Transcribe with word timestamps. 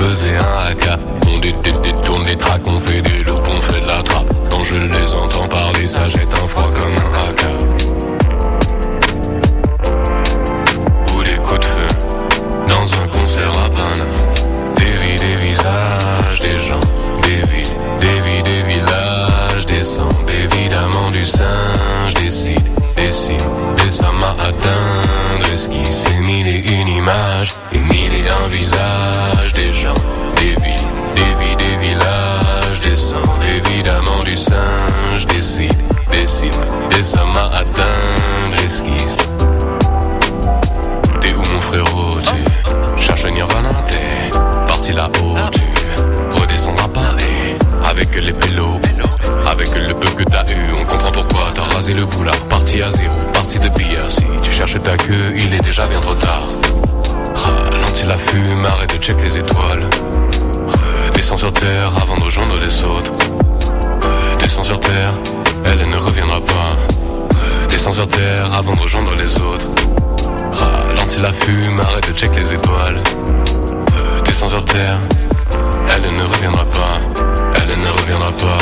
faisait 0.00 0.34
un 0.34 0.49
de 72.12 72.16
check 72.16 72.34
les 72.34 72.54
étoiles. 72.54 73.02
Euh, 73.94 74.20
descends 74.22 74.48
sur 74.48 74.64
terre, 74.64 74.98
elle 75.94 76.16
ne 76.16 76.24
reviendra 76.24 76.64
pas. 76.64 76.96
Elle 77.60 77.80
ne 77.80 77.90
reviendra 77.90 78.32
pas. 78.32 78.58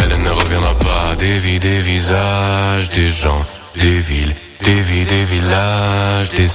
Elle 0.00 0.22
ne 0.22 0.30
reviendra 0.30 0.74
pas. 0.74 1.14
Des 1.18 1.38
vies, 1.38 1.58
des 1.58 1.80
visages, 1.80 2.88
des 2.90 3.08
gens, 3.08 3.42
des 3.76 3.98
villes, 4.00 4.34
des 4.64 4.80
vies, 4.80 5.04
des 5.04 5.24
villages, 5.24 6.30
des 6.30 6.48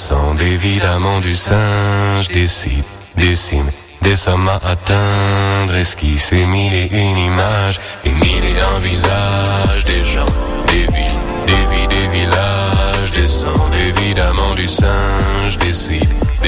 évidemment 0.53 1.19
du 1.19 1.35
singe, 1.35 2.29
des 2.29 2.47
sites, 2.47 2.85
des 3.15 4.15
sommes 4.15 4.49
à 4.49 4.59
atteindre, 4.67 5.75
esquisse 5.75 6.33
et 6.33 6.45
mille 6.45 6.73
et 6.73 6.89
une 6.91 7.17
images, 7.17 7.79
et 8.05 8.11
mille 8.11 8.45
et 8.45 8.59
un 8.75 8.79
visages, 8.79 9.83
des 9.85 10.03
gens, 10.03 10.25
des 10.67 10.85
villes, 10.93 11.19
des 11.47 11.63
vies, 11.71 11.87
des 11.87 12.07
villages, 12.17 13.11
des 13.11 13.27
évidemment 13.89 14.55
du 14.55 14.67
singe, 14.67 15.57
des 15.57 15.73
cibles, 15.73 16.02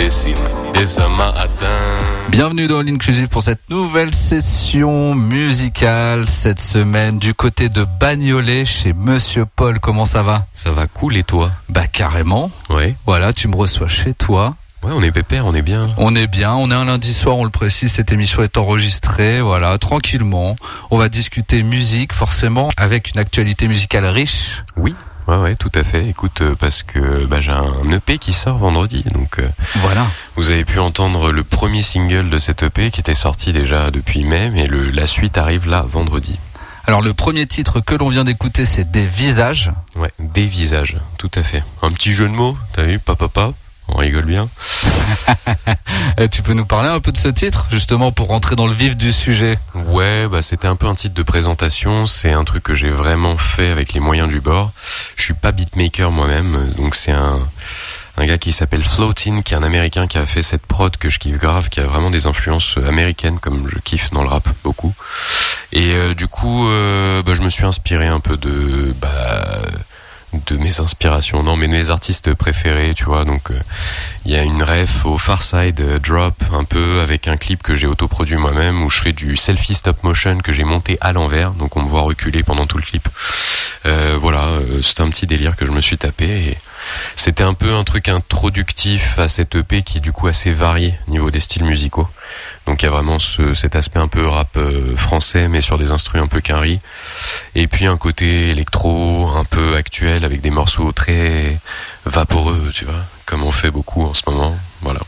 des 0.05 0.85
sommes 0.85 1.19
à 1.19 1.29
atteindre. 1.29 2.05
Bienvenue 2.29 2.67
dans 2.67 2.83
l'Inclusive 2.83 3.27
pour 3.27 3.41
cette 3.41 3.71
nouvelle 3.71 4.13
session 4.13 5.15
musicale 5.15 6.29
cette 6.29 6.59
semaine 6.59 7.17
du 7.17 7.33
côté 7.33 7.69
de 7.69 7.87
Bagnolet 7.99 8.65
chez 8.65 8.93
Monsieur 8.93 9.47
Paul. 9.47 9.79
Comment 9.79 10.05
ça 10.05 10.21
va? 10.21 10.45
Ça 10.53 10.71
va 10.71 10.85
cool 10.85 11.17
et 11.17 11.23
toi? 11.23 11.51
Bah 11.69 11.87
carrément. 11.87 12.51
Ouais. 12.69 12.95
Voilà, 13.07 13.33
tu 13.33 13.47
me 13.47 13.55
reçois 13.55 13.87
chez 13.87 14.13
toi. 14.13 14.53
Ouais, 14.83 14.91
on 14.93 15.01
est 15.01 15.11
pépère, 15.11 15.47
on 15.47 15.55
est 15.55 15.63
bien. 15.63 15.87
On 15.97 16.13
est 16.13 16.27
bien, 16.27 16.53
on 16.53 16.69
est 16.69 16.75
un 16.75 16.85
lundi 16.85 17.11
soir, 17.11 17.37
on 17.37 17.43
le 17.43 17.49
précise, 17.49 17.91
cette 17.91 18.11
émission 18.11 18.43
est 18.43 18.59
enregistrée, 18.59 19.41
voilà, 19.41 19.75
tranquillement. 19.79 20.55
On 20.91 20.99
va 20.99 21.09
discuter 21.09 21.63
musique, 21.63 22.13
forcément, 22.13 22.69
avec 22.77 23.09
une 23.09 23.19
actualité 23.19 23.67
musicale 23.67 24.05
riche. 24.05 24.61
Oui. 24.77 24.93
Ouais, 25.27 25.37
ouais, 25.37 25.55
tout 25.55 25.71
à 25.73 25.83
fait. 25.83 26.07
Écoute, 26.07 26.41
euh, 26.41 26.55
parce 26.55 26.83
que 26.83 27.25
bah, 27.25 27.41
j'ai 27.41 27.51
un 27.51 27.91
EP 27.91 28.19
qui 28.19 28.31
sort 28.31 28.57
vendredi, 28.57 29.03
donc 29.13 29.39
euh, 29.39 29.47
Voilà. 29.77 30.05
vous 30.35 30.51
avez 30.51 30.63
pu 30.65 30.77
entendre 30.79 31.31
le 31.31 31.43
premier 31.43 31.81
single 31.81 32.29
de 32.29 32.37
cet 32.37 32.61
EP 32.63 32.91
qui 32.91 32.99
était 32.99 33.15
sorti 33.15 33.51
déjà 33.51 33.89
depuis 33.89 34.23
mai, 34.23 34.51
mais 34.53 34.67
le, 34.67 34.91
la 34.91 35.07
suite 35.07 35.37
arrive 35.39 35.67
là 35.67 35.81
vendredi. 35.87 36.39
Alors 36.87 37.01
le 37.01 37.15
premier 37.15 37.47
titre 37.47 37.79
que 37.79 37.95
l'on 37.95 38.09
vient 38.09 38.23
d'écouter, 38.23 38.67
c'est 38.67 38.91
Des 38.91 39.07
visages. 39.07 39.71
Ouais, 39.95 40.11
des 40.19 40.45
visages, 40.45 40.97
tout 41.17 41.31
à 41.33 41.41
fait. 41.41 41.63
Un 41.81 41.89
petit 41.89 42.13
jeu 42.13 42.27
de 42.29 42.33
mots, 42.33 42.55
t'as 42.73 42.83
vu, 42.83 42.99
papa, 42.99 43.27
papa, 43.27 43.53
on 43.87 43.97
rigole 43.97 44.25
bien. 44.25 44.49
Tu 46.31 46.41
peux 46.41 46.53
nous 46.53 46.65
parler 46.65 46.89
un 46.89 46.99
peu 46.99 47.11
de 47.11 47.17
ce 47.17 47.27
titre, 47.27 47.67
justement, 47.71 48.11
pour 48.11 48.27
rentrer 48.27 48.55
dans 48.55 48.67
le 48.67 48.73
vif 48.73 48.95
du 48.95 49.11
sujet 49.11 49.59
Ouais, 49.87 50.27
bah 50.29 50.41
c'était 50.41 50.67
un 50.67 50.75
peu 50.75 50.87
un 50.87 50.95
titre 50.95 51.13
de 51.13 51.23
présentation. 51.23 52.05
C'est 52.05 52.31
un 52.31 52.45
truc 52.45 52.63
que 52.63 52.73
j'ai 52.73 52.89
vraiment 52.89 53.37
fait 53.37 53.69
avec 53.69 53.93
les 53.93 53.99
moyens 53.99 54.29
du 54.29 54.39
bord. 54.39 54.71
Je 55.17 55.23
suis 55.23 55.33
pas 55.33 55.51
beatmaker 55.51 56.11
moi-même, 56.11 56.71
donc 56.77 56.95
c'est 56.95 57.11
un 57.11 57.39
un 58.17 58.25
gars 58.25 58.37
qui 58.37 58.53
s'appelle 58.53 58.83
Floatin, 58.83 59.41
qui 59.41 59.53
est 59.53 59.57
un 59.57 59.63
américain 59.63 60.07
qui 60.07 60.17
a 60.17 60.25
fait 60.25 60.41
cette 60.41 60.65
prod 60.65 60.95
que 60.95 61.09
je 61.09 61.19
kiffe 61.19 61.37
grave, 61.37 61.69
qui 61.69 61.81
a 61.81 61.83
vraiment 61.85 62.09
des 62.09 62.27
influences 62.27 62.77
américaines 62.77 63.39
comme 63.39 63.67
je 63.69 63.77
kiffe 63.79 64.11
dans 64.11 64.21
le 64.21 64.29
rap 64.29 64.47
beaucoup. 64.63 64.93
Et 65.73 65.91
euh, 65.93 66.13
du 66.13 66.27
coup, 66.27 66.67
euh, 66.67 67.21
bah, 67.23 67.33
je 67.35 67.41
me 67.41 67.49
suis 67.49 67.65
inspiré 67.65 68.07
un 68.07 68.21
peu 68.21 68.37
de 68.37 68.95
bah 69.01 69.61
de 70.45 70.57
mes 70.57 70.79
inspirations, 70.79 71.43
non 71.43 71.55
mais 71.55 71.67
de 71.67 71.73
mes 71.73 71.89
artistes 71.89 72.33
préférés, 72.33 72.93
tu 72.95 73.05
vois. 73.05 73.25
Donc 73.25 73.51
euh, 73.51 73.59
il 74.25 74.31
y 74.31 74.35
a 74.35 74.43
une 74.43 74.63
ref 74.63 75.05
au 75.05 75.17
Far 75.17 75.41
Side 75.41 75.81
euh, 75.81 75.99
Drop 75.99 76.35
un 76.53 76.63
peu 76.63 76.99
avec 77.01 77.27
un 77.27 77.37
clip 77.37 77.63
que 77.63 77.75
j'ai 77.75 77.87
autoproduit 77.87 78.37
moi-même 78.37 78.83
où 78.83 78.89
je 78.89 79.01
fais 79.01 79.13
du 79.13 79.35
selfie 79.35 79.75
stop 79.75 80.03
motion 80.03 80.39
que 80.39 80.51
j'ai 80.51 80.63
monté 80.63 80.97
à 81.01 81.13
l'envers, 81.13 81.51
donc 81.51 81.75
on 81.77 81.81
me 81.81 81.87
voit 81.87 82.01
reculer 82.01 82.43
pendant 82.43 82.65
tout 82.65 82.77
le 82.77 82.83
clip. 82.83 83.07
Euh, 83.85 84.15
voilà, 84.19 84.47
c'est 84.81 85.01
un 85.01 85.09
petit 85.09 85.27
délire 85.27 85.55
que 85.55 85.65
je 85.65 85.71
me 85.71 85.81
suis 85.81 85.97
tapé 85.97 86.25
et 86.25 86.57
c'était 87.15 87.43
un 87.43 87.53
peu 87.53 87.73
un 87.73 87.83
truc 87.83 88.09
introductif 88.09 89.19
à 89.19 89.27
cette 89.27 89.55
EP 89.55 89.83
qui 89.83 89.97
est 89.99 90.01
du 90.01 90.11
coup 90.11 90.27
assez 90.27 90.51
varié 90.51 90.95
au 91.07 91.11
niveau 91.11 91.31
des 91.31 91.39
styles 91.39 91.63
musicaux. 91.63 92.07
Donc 92.65 92.81
il 92.81 92.85
y 92.85 92.87
a 92.87 92.91
vraiment 92.91 93.19
ce, 93.19 93.53
cet 93.53 93.75
aspect 93.75 93.99
un 93.99 94.07
peu 94.07 94.25
rap 94.25 94.57
euh, 94.57 94.95
français 94.97 95.47
mais 95.47 95.61
sur 95.61 95.77
des 95.77 95.91
instruments 95.91 96.25
un 96.25 96.27
peu 96.27 96.41
quinri. 96.41 96.79
Et 97.53 97.67
puis 97.67 97.85
un 97.85 97.97
côté 97.97 98.49
électro 98.49 99.29
un 99.35 99.45
peu 99.45 99.75
actuel 99.75 100.25
avec 100.25 100.41
des 100.41 100.51
morceaux 100.51 100.91
très 100.91 101.57
vaporeux, 102.05 102.71
tu 102.73 102.85
vois, 102.85 103.03
comme 103.25 103.43
on 103.43 103.51
fait 103.51 103.71
beaucoup 103.71 104.03
en 104.03 104.13
ce 104.13 104.23
moment. 104.27 104.55
Voilà. 104.81 105.01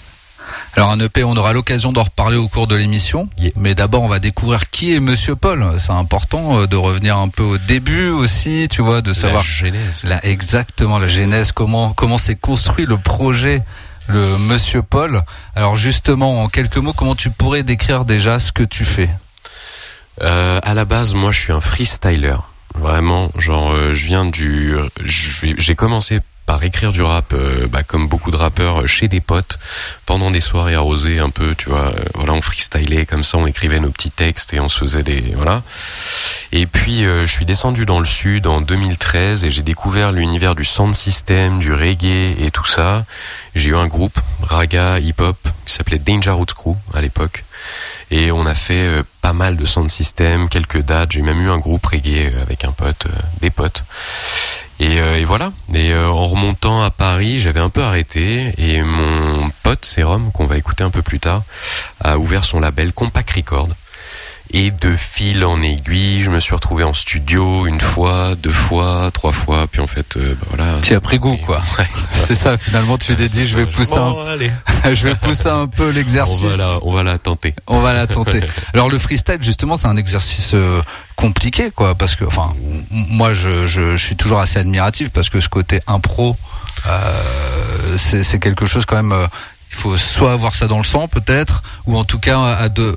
Alors 0.78 0.92
un 0.92 1.00
EP, 1.00 1.24
on 1.24 1.36
aura 1.36 1.54
l'occasion 1.54 1.92
d'en 1.92 2.04
reparler 2.04 2.38
au 2.38 2.48
cours 2.48 2.68
de 2.68 2.76
l'émission. 2.76 3.28
Yeah. 3.40 3.52
Mais 3.56 3.74
d'abord, 3.74 4.04
on 4.04 4.08
va 4.08 4.20
découvrir 4.20 4.70
qui 4.70 4.94
est 4.94 5.00
Monsieur 5.00 5.36
Paul. 5.36 5.66
C'est 5.80 5.92
important 5.92 6.60
euh, 6.60 6.68
de 6.68 6.76
revenir 6.76 7.18
un 7.18 7.30
peu 7.30 7.44
au 7.44 7.58
début 7.58 8.10
aussi, 8.10 8.68
tu 8.70 8.84
vois, 8.84 9.02
de 9.02 9.12
savoir 9.14 9.42
genèse. 9.42 10.06
là 10.06 10.20
exactement 10.24 11.00
la 11.00 11.08
genèse, 11.08 11.52
comment 11.52 11.94
comment 11.94 12.20
s'est 12.20 12.36
construit 12.36 12.86
le 12.86 12.98
projet, 12.98 13.64
le 14.08 14.38
Monsieur 14.50 14.82
Paul. 14.82 15.22
Alors 15.56 15.76
justement, 15.76 16.42
en 16.44 16.48
quelques 16.48 16.78
mots, 16.78 16.94
comment 16.94 17.16
tu 17.16 17.30
pourrais 17.30 17.64
décrire 17.64 18.06
déjà 18.06 18.40
ce 18.40 18.52
que 18.52 18.64
tu 18.64 18.86
fais? 18.86 19.10
Euh, 20.22 20.60
à 20.64 20.74
la 20.74 20.86
base, 20.86 21.14
moi, 21.14 21.32
je 21.32 21.40
suis 21.40 21.54
un 21.54 21.62
freestyler. 21.62 22.36
Vraiment, 22.76 23.32
genre, 23.38 23.72
euh, 23.72 23.94
je 23.94 24.06
viens 24.06 24.26
du, 24.26 24.76
vais- 25.42 25.56
j'ai 25.58 25.76
commencé 25.76 26.20
par 26.48 26.64
écrire 26.64 26.92
du 26.92 27.04
rap, 27.04 27.34
euh, 27.34 27.68
bah, 27.68 27.84
comme 27.84 28.08
beaucoup 28.08 28.32
de 28.32 28.38
rappeurs, 28.38 28.88
chez 28.88 29.08
des 29.08 29.22
potes, 29.22 29.60
pendant 30.08 30.32
des 30.32 30.40
soirées 30.40 30.74
arrosées 30.74 31.20
un 31.20 31.30
peu, 31.30 31.54
tu 31.56 31.70
vois. 31.70 31.94
Euh, 31.94 32.06
voilà, 32.16 32.34
on 32.34 32.42
freestylait 32.42 33.06
comme 33.06 33.24
ça, 33.24 33.38
on 33.38 33.46
écrivait 33.46 33.80
nos 33.80 33.92
petits 33.92 34.10
textes 34.10 34.56
et 34.56 34.60
on 34.60 34.70
se 34.70 34.80
faisait 34.80 35.04
des 35.04 35.22
voilà. 35.36 35.62
Et 36.54 36.66
puis 36.66 37.04
je 37.04 37.26
suis 37.26 37.46
descendu 37.46 37.86
dans 37.86 38.00
le 38.00 38.06
sud 38.06 38.48
en 38.48 38.62
2013 38.62 39.44
et 39.44 39.52
j'ai 39.52 39.64
découvert 39.64 40.14
l'univers 40.14 40.56
du 40.56 40.64
sound 40.64 40.96
system, 40.96 41.60
du 41.60 41.74
reggae 41.74 42.36
et 42.40 42.50
tout 42.52 42.66
ça. 42.66 43.06
J'ai 43.54 43.70
eu 43.70 43.76
un 43.76 43.88
groupe 43.88 44.18
raga 44.42 45.00
hip 45.00 45.16
hop 45.20 45.38
qui 45.66 45.74
s'appelait 45.74 46.00
Danger 46.00 46.32
Roots 46.32 46.54
Crew 46.56 46.78
à 46.94 47.02
l'époque 47.02 47.44
et 48.12 48.32
on 48.32 48.46
a 48.46 48.56
fait 48.56 49.04
pas 49.22 49.34
mal 49.34 49.58
de 49.58 49.66
sound 49.66 49.90
system, 49.90 50.50
quelques 50.50 50.82
dates. 50.82 51.12
J'ai 51.12 51.22
même 51.22 51.42
eu 51.42 51.50
un 51.50 51.58
groupe 51.58 51.86
reggae 51.86 52.32
avec 52.42 52.64
un 52.64 52.72
pote, 52.72 53.08
des 53.42 53.50
potes. 53.50 53.84
Et, 54.80 55.00
euh, 55.00 55.24
voilà. 55.26 55.52
Et 55.74 55.92
euh, 55.92 56.08
en 56.10 56.24
remontant 56.26 56.84
à 56.84 56.92
Paris, 56.92 57.40
j'avais 57.40 57.60
un 57.60 57.70
peu 57.70 57.82
arrêté. 57.82 58.54
Et 58.58 58.82
mon 58.82 59.52
pote 59.64 59.86
Serum, 59.86 60.32
qu'on 60.32 60.46
va 60.46 60.58
écouter 60.58 60.84
un 60.84 60.90
peu 60.90 61.02
plus 61.02 61.20
tard, 61.20 61.44
a 62.00 62.18
ouvert 62.18 62.44
son 62.44 62.60
label 62.60 62.94
Compact 62.94 63.32
Record. 63.32 63.70
Et 64.52 64.72
de 64.72 64.96
fil 64.96 65.44
en 65.44 65.62
aiguille, 65.62 66.22
je 66.22 66.30
me 66.30 66.40
suis 66.40 66.56
retrouvé 66.56 66.84
en 66.84 66.94
studio 66.94 67.68
une 67.68 67.82
fois, 67.82 68.36
deux 68.36 68.52
fois, 68.52 69.10
trois 69.14 69.34
fois, 69.34 69.68
puis 69.70 69.82
en 69.82 69.88
fait, 69.88 70.16
euh, 70.16 70.36
bah 70.36 70.48
voilà. 70.50 70.80
Tu 70.82 70.94
as 70.94 71.02
pris 71.02 71.20
goût, 71.20 71.38
quoi. 71.46 71.62
c'est 72.14 72.36
ça. 72.36 72.58
Finalement, 72.58 72.98
tu 72.98 73.16
t'es 73.16 73.26
dit, 73.28 73.44
je 73.44 73.58
vais 73.58 73.66
pousser, 73.66 73.98
un... 73.98 74.14
je 74.94 75.04
vais 75.04 75.16
pousser 75.16 75.50
un 75.50 75.68
peu 75.68 75.90
l'exercice. 75.90 76.42
On 76.44 76.48
va 76.48 76.58
la, 76.58 76.80
on 76.84 76.92
va 76.92 77.04
la 77.04 77.18
tenter. 77.20 77.56
On 77.68 77.80
va 77.82 77.94
la 77.94 78.08
tenter. 78.08 78.42
Alors 78.74 78.90
le 78.90 78.98
freestyle, 78.98 79.42
justement, 79.42 79.76
c'est 79.76 79.88
un 79.88 79.98
exercice 79.98 80.52
euh, 80.54 80.82
compliqué, 81.16 81.72
quoi, 81.72 81.96
parce 81.96 82.16
que, 82.16 82.24
enfin, 82.24 82.54
moi, 82.92 83.34
je, 83.34 83.68
je, 83.68 83.98
je, 83.98 84.06
suis 84.06 84.16
toujours 84.16 84.40
assez 84.40 84.60
admiratif 84.60 85.10
parce 85.10 85.30
que 85.30 85.42
ce 85.42 85.50
côté 85.50 85.82
impro, 85.88 86.38
euh, 86.88 87.98
c'est 87.98 88.40
quelque 88.40 88.66
chose 88.66 88.86
quand 88.86 88.96
même. 88.96 89.12
Euh, 89.12 89.28
il 89.72 89.76
faut 89.76 89.98
soit 89.98 90.32
avoir 90.32 90.56
ça 90.56 90.68
dans 90.68 90.78
le 90.78 90.86
sang, 90.86 91.08
peut-être, 91.10 91.62
ou 91.86 91.98
en 91.98 92.06
tout 92.06 92.20
cas 92.20 92.42
à 92.42 92.70
deux 92.70 92.96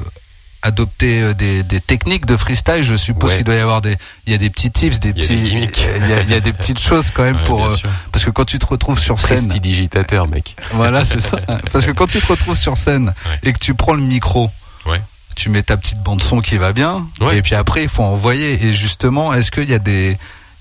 adopter 0.62 1.22
euh, 1.22 1.34
des, 1.34 1.62
des, 1.62 1.80
techniques 1.80 2.26
de 2.26 2.36
freestyle, 2.36 2.82
je 2.82 2.94
suppose 2.94 3.34
qu'il 3.34 3.44
doit 3.44 3.54
y 3.54 3.58
avoir 3.58 3.80
des, 3.80 3.96
il 4.26 4.32
y 4.32 4.34
a 4.34 4.38
des 4.38 4.50
petits 4.50 4.70
tips, 4.70 5.00
des 5.00 5.12
petits, 5.12 5.34
il 5.34 5.60
y, 5.60 5.64
a, 5.64 6.22
il 6.22 6.30
y, 6.30 6.34
a, 6.34 6.40
des 6.40 6.52
petites 6.52 6.80
choses 6.80 7.10
quand 7.10 7.22
même 7.22 7.42
pour, 7.44 7.64
euh, 7.64 7.74
parce 8.12 8.24
que 8.24 8.30
quand 8.30 8.44
tu 8.44 8.58
te 8.58 8.66
retrouves 8.66 8.98
sur 8.98 9.20
scène, 9.20 9.48
digitateur, 9.48 10.28
mec. 10.28 10.56
Voilà, 10.72 11.04
c'est 11.04 11.20
ça. 11.20 11.38
Parce 11.72 11.86
que 11.86 11.90
quand 11.90 12.06
tu 12.06 12.20
te 12.20 12.26
retrouves 12.26 12.56
sur 12.56 12.76
scène 12.76 13.14
et 13.42 13.52
que 13.52 13.58
tu 13.58 13.74
prends 13.74 13.94
le 13.94 14.02
micro, 14.02 14.50
ouais. 14.86 15.00
tu 15.36 15.48
mets 15.48 15.62
ta 15.62 15.76
petite 15.76 16.02
bande 16.02 16.22
son 16.22 16.40
qui 16.40 16.56
va 16.56 16.72
bien, 16.72 17.06
et 17.32 17.42
puis 17.42 17.54
après 17.54 17.82
il 17.82 17.88
faut 17.88 18.02
envoyer. 18.02 18.64
Et 18.66 18.72
justement, 18.72 19.32
est-ce 19.32 19.50
qu'il 19.50 19.70
y 19.70 19.74
a 19.74 19.78
des 19.78 20.18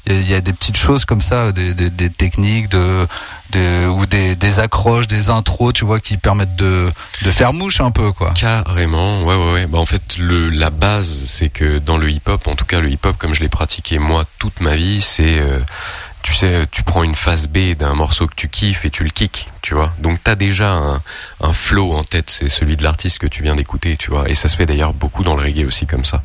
il 0.07 0.29
y 0.29 0.33
a 0.33 0.41
des 0.41 0.53
petites 0.53 0.77
choses 0.77 1.05
comme 1.05 1.21
ça, 1.21 1.51
des, 1.51 1.73
des, 1.73 2.09
techniques 2.09 2.69
de, 2.69 3.07
de, 3.51 3.87
ou 3.87 4.05
des, 4.05 4.35
des, 4.35 4.59
accroches, 4.59 5.07
des 5.07 5.29
intros, 5.29 5.73
tu 5.73 5.85
vois, 5.85 5.99
qui 5.99 6.17
permettent 6.17 6.55
de, 6.55 6.89
de 7.23 7.31
faire 7.31 7.53
mouche 7.53 7.81
un 7.81 7.91
peu, 7.91 8.11
quoi. 8.11 8.31
Carrément, 8.31 9.23
ouais, 9.23 9.35
ouais, 9.35 9.53
ouais. 9.53 9.67
Bah, 9.67 9.77
en 9.77 9.85
fait, 9.85 10.17
le, 10.17 10.49
la 10.49 10.69
base, 10.69 11.07
c'est 11.07 11.49
que 11.49 11.79
dans 11.79 11.97
le 11.97 12.09
hip-hop, 12.09 12.47
en 12.47 12.55
tout 12.55 12.65
cas 12.65 12.79
le 12.79 12.89
hip-hop 12.89 13.17
comme 13.17 13.33
je 13.33 13.41
l'ai 13.41 13.49
pratiqué 13.49 13.99
moi 13.99 14.25
toute 14.39 14.61
ma 14.61 14.75
vie, 14.75 15.01
c'est 15.01 15.39
euh, 15.39 15.59
tu 16.21 16.33
sais, 16.33 16.65
tu 16.71 16.83
prends 16.83 17.03
une 17.03 17.15
phase 17.15 17.47
B 17.47 17.75
d'un 17.77 17.93
morceau 17.93 18.27
que 18.27 18.35
tu 18.35 18.49
kiffes 18.49 18.85
et 18.85 18.89
tu 18.89 19.03
le 19.03 19.09
kicks, 19.09 19.47
tu 19.61 19.73
vois. 19.73 19.91
Donc 19.99 20.19
t'as 20.23 20.35
déjà 20.35 20.73
un, 20.73 21.01
un 21.41 21.53
flow 21.53 21.93
en 21.93 22.03
tête, 22.03 22.29
c'est 22.29 22.49
celui 22.49 22.77
de 22.77 22.83
l'artiste 22.83 23.19
que 23.19 23.27
tu 23.27 23.43
viens 23.43 23.55
d'écouter, 23.55 23.97
tu 23.97 24.11
vois. 24.11 24.29
Et 24.29 24.35
ça 24.35 24.49
se 24.49 24.55
fait 24.55 24.65
d'ailleurs 24.65 24.93
beaucoup 24.93 25.23
dans 25.23 25.35
le 25.35 25.43
reggae 25.43 25.65
aussi 25.65 25.87
comme 25.87 26.05
ça. 26.05 26.21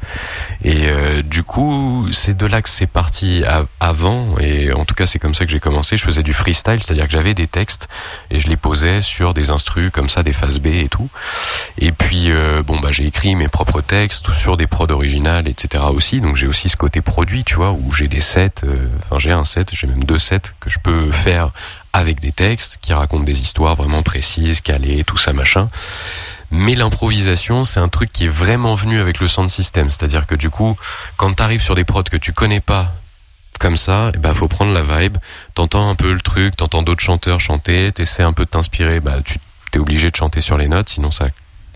Et 0.64 0.88
euh, 0.88 1.22
du 1.22 1.42
coup, 1.42 2.08
c'est 2.12 2.36
de 2.36 2.46
là 2.46 2.62
que 2.62 2.68
c'est 2.68 2.86
parti 2.86 3.42
avant. 3.80 4.38
Et 4.38 4.72
en 4.72 4.84
tout 4.84 4.94
cas, 4.94 5.06
c'est 5.06 5.18
comme 5.18 5.34
ça 5.34 5.44
que 5.44 5.50
j'ai 5.50 5.60
commencé. 5.60 5.96
Je 5.96 6.04
faisais 6.04 6.22
du 6.22 6.34
freestyle, 6.34 6.82
c'est-à-dire 6.82 7.06
que 7.06 7.12
j'avais 7.12 7.34
des 7.34 7.46
textes 7.46 7.88
et 8.30 8.40
je 8.40 8.48
les 8.48 8.56
posais 8.56 9.00
sur 9.00 9.34
des 9.34 9.50
instrus 9.50 9.90
comme 9.92 10.08
ça, 10.08 10.22
des 10.22 10.32
phases 10.32 10.58
B 10.58 10.66
et 10.66 10.88
tout. 10.88 11.08
Et 11.78 11.92
puis 11.92 12.30
euh, 12.30 12.62
bon 12.62 12.80
bah 12.80 12.88
j'ai 12.90 13.06
écrit 13.06 13.36
mes 13.36 13.48
propres 13.48 13.80
textes 13.80 14.30
sur 14.32 14.56
des 14.56 14.66
prods 14.66 14.90
originales, 14.90 15.48
etc. 15.48 15.84
aussi. 15.92 16.20
Donc 16.20 16.36
j'ai 16.36 16.46
aussi 16.46 16.68
ce 16.68 16.76
côté 16.76 17.00
produit, 17.00 17.44
tu 17.44 17.54
vois, 17.54 17.72
où 17.72 17.92
j'ai 17.92 18.08
des 18.08 18.20
sets. 18.20 18.64
Euh, 18.64 18.88
enfin 19.04 19.18
j'ai 19.18 19.32
un 19.32 19.44
set 19.44 19.70
j'ai 19.72 19.86
même 19.86 20.04
deux 20.04 20.18
sets 20.18 20.52
que 20.60 20.70
je 20.70 20.78
peux 20.78 21.10
faire 21.10 21.50
avec 21.94 22.20
des 22.20 22.32
textes 22.32 22.78
qui 22.82 22.92
racontent 22.92 23.22
des 23.22 23.40
histoires 23.40 23.76
vraiment 23.76 24.02
précises, 24.02 24.60
calées, 24.60 25.04
tout 25.04 25.16
ça 25.16 25.32
machin. 25.32 25.68
Mais 26.50 26.74
l'improvisation, 26.74 27.62
c'est 27.62 27.78
un 27.78 27.88
truc 27.88 28.12
qui 28.12 28.24
est 28.24 28.28
vraiment 28.28 28.74
venu 28.74 28.98
avec 28.98 29.20
le 29.20 29.28
sound 29.28 29.48
system. 29.48 29.90
C'est-à-dire 29.90 30.26
que 30.26 30.34
du 30.34 30.50
coup, 30.50 30.76
quand 31.16 31.32
tu 31.32 31.42
arrives 31.42 31.62
sur 31.62 31.76
des 31.76 31.84
prods 31.84 32.02
que 32.02 32.16
tu 32.16 32.32
connais 32.32 32.60
pas 32.60 32.92
comme 33.60 33.76
ça, 33.76 34.10
il 34.12 34.16
eh 34.16 34.18
ben, 34.18 34.34
faut 34.34 34.48
prendre 34.48 34.72
la 34.72 34.82
vibe, 34.82 35.16
t'entends 35.54 35.88
un 35.88 35.94
peu 35.94 36.12
le 36.12 36.20
truc, 36.20 36.56
t'entends 36.56 36.82
d'autres 36.82 37.02
chanteurs 37.02 37.38
chanter, 37.38 37.92
t'essaies 37.92 38.24
un 38.24 38.32
peu 38.32 38.44
de 38.44 38.50
t'inspirer, 38.50 38.98
bah, 38.98 39.18
tu 39.24 39.38
t'es 39.70 39.78
obligé 39.78 40.10
de 40.10 40.16
chanter 40.16 40.40
sur 40.40 40.58
les 40.58 40.66
notes, 40.66 40.88
sinon 40.88 41.12
ça 41.12 41.28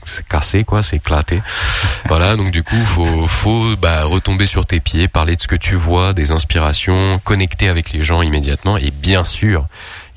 c'est 0.05 0.27
cassé 0.27 0.65
quoi, 0.65 0.83
c'est 0.83 0.97
éclaté. 0.97 1.43
voilà, 2.07 2.37
donc 2.37 2.51
du 2.51 2.63
coup, 2.63 2.77
faut 2.77 3.27
faut 3.27 3.77
bah, 3.77 4.05
retomber 4.05 4.47
sur 4.47 4.67
tes 4.67 4.81
pieds, 4.81 5.07
parler 5.07 5.37
de 5.37 5.41
ce 5.41 5.49
que 5.49 5.57
tu 5.57 5.77
vois, 5.77 6.13
des 6.13 6.31
inspirations, 6.31 7.21
connecter 7.25 7.69
avec 7.69 7.93
les 7.93 8.03
gens 8.03 8.23
immédiatement 8.23 8.77
et 8.77 8.91
bien 8.91 9.25
sûr, 9.25 9.67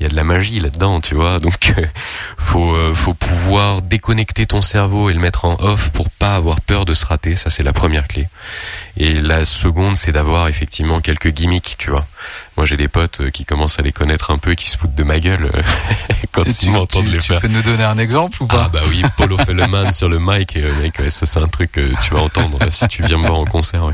il 0.02 0.06
y 0.06 0.08
a 0.08 0.10
de 0.10 0.16
la 0.16 0.24
magie 0.24 0.60
là-dedans, 0.60 1.00
tu 1.00 1.14
vois. 1.14 1.38
Donc 1.38 1.76
euh, 1.78 1.86
faut 2.36 2.74
euh, 2.74 2.92
faut 2.92 3.14
pouvoir 3.14 3.84
déconnecter 3.84 4.48
ton 4.48 4.64
cerveau 4.64 5.12
et 5.12 5.14
le 5.14 5.20
mettre 5.20 5.46
en 5.46 5.58
off 5.60 5.92
pour 5.92 6.10
pas 6.10 6.34
avoir 6.34 6.60
peur 6.60 6.86
de 6.86 6.96
se 6.96 7.06
rater, 7.06 7.36
ça 7.36 7.52
c'est 7.52 7.62
la 7.62 7.72
première 7.72 8.08
clé. 8.08 8.28
Et 8.98 9.22
la 9.22 9.46
seconde, 9.46 9.96
c'est 9.96 10.12
d'avoir 10.12 10.48
effectivement 10.48 11.02
quelques 11.02 11.30
gimmicks, 11.30 11.76
tu 11.78 11.92
vois. 11.92 12.08
Moi, 12.58 12.66
j'ai 12.66 12.78
des 12.78 12.88
potes 12.88 13.22
euh, 13.22 13.30
qui 13.30 13.46
commencent 13.46 13.78
à 13.80 13.84
les 13.84 13.92
connaître 13.92 14.32
un 14.32 14.40
peu 14.40 14.52
et 14.52 14.56
qui 14.56 14.70
se 14.72 14.78
foutent 14.78 14.96
de 14.96 15.04
ma 15.04 15.20
gueule 15.20 15.52
quand 16.32 16.64
ils 16.64 16.72
m'entendent 16.72 17.08
les 17.08 17.20
faire. 17.20 17.40
Tu 17.40 17.48
peux 17.48 17.54
nous 17.54 17.62
donner 17.62 17.84
un 17.84 18.00
exemple 18.00 18.42
ou 18.42 18.48
pas? 18.48 18.64
Ah 18.66 18.70
bah 18.70 18.82
oui, 18.90 19.04
Polo 19.18 19.38
Felleman 19.46 19.92
sur 19.92 20.10
le 20.10 20.18
mic, 20.18 20.58
mec, 20.82 21.00
ça 21.10 21.28
c'est 21.28 21.40
un 21.40 21.48
truc 21.48 21.74
que 21.74 21.94
tu 22.02 22.16
vas 22.16 22.22
entendre 22.22 22.58
si 22.72 22.88
tu 22.88 23.04
viens 23.04 23.18
me 23.18 23.28
voir 23.28 23.40
en 23.40 23.46
concert. 23.46 23.86
Ouais. 23.86 23.94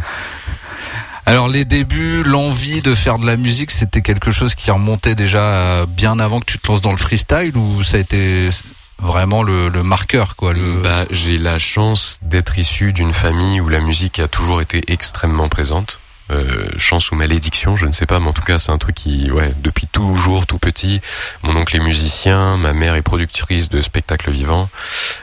Alors 1.28 1.50
les 1.50 1.66
débuts, 1.66 2.24
l'envie 2.24 2.82
de 2.82 2.96
faire 2.96 3.20
de 3.20 3.26
la 3.26 3.36
musique, 3.36 3.72
c'était 3.72 4.02
quelque 4.02 4.32
chose 4.32 4.56
qui 4.56 4.72
remontait 4.72 5.14
déjà 5.14 5.44
euh, 5.44 5.86
bien 5.86 6.20
avant 6.20 6.40
que 6.40 6.46
tu 6.46 6.58
te 6.58 6.66
lances 6.70 6.80
dans 6.80 6.92
le 6.92 6.98
freestyle 6.98 7.58
ou 7.58 7.84
ça 7.84 7.98
a 7.98 8.00
été 8.00 8.50
vraiment 8.98 9.44
le, 9.44 9.69
marqueur 9.84 10.38
quoi 10.38 10.54
le... 10.54 10.81
Bah 10.81 11.06
j'ai 11.12 11.38
la 11.38 11.60
chance 11.60 12.19
d'être 12.22 12.57
issu 12.57 12.94
d'une 12.94 13.14
famille 13.14 13.60
où 13.60 13.68
la 13.68 13.81
musique 13.81 14.19
a 14.19 14.30
toujours 14.30 14.62
été 14.62 14.81
extrêmement 14.88 15.50
présente. 15.50 16.00
Euh, 16.30 16.69
chance 16.78 17.12
ou 17.12 17.16
malédiction, 17.16 17.76
je 17.76 17.86
ne 17.86 17.92
sais 17.92 18.06
pas, 18.06 18.22
mais 18.22 18.28
en 18.28 18.34
tout 18.34 18.42
cas 18.42 18.57
c'est 18.57 18.72
un 18.72 18.78
truc 18.78 18.96
qui, 18.96 19.30
ouais, 19.30 19.54
depuis 19.62 19.88
toujours, 19.88 20.46
tout 20.46 20.60
petit, 20.60 21.02
mon 21.44 21.56
oncle 21.57 21.76
est 21.76 21.81
musicien, 21.81 22.56
ma 22.56 22.72
mère 22.72 22.96
est 22.96 23.02
productrice 23.02 23.68
de 23.68 23.81
spectacles 23.81 24.31
vivants, 24.31 24.69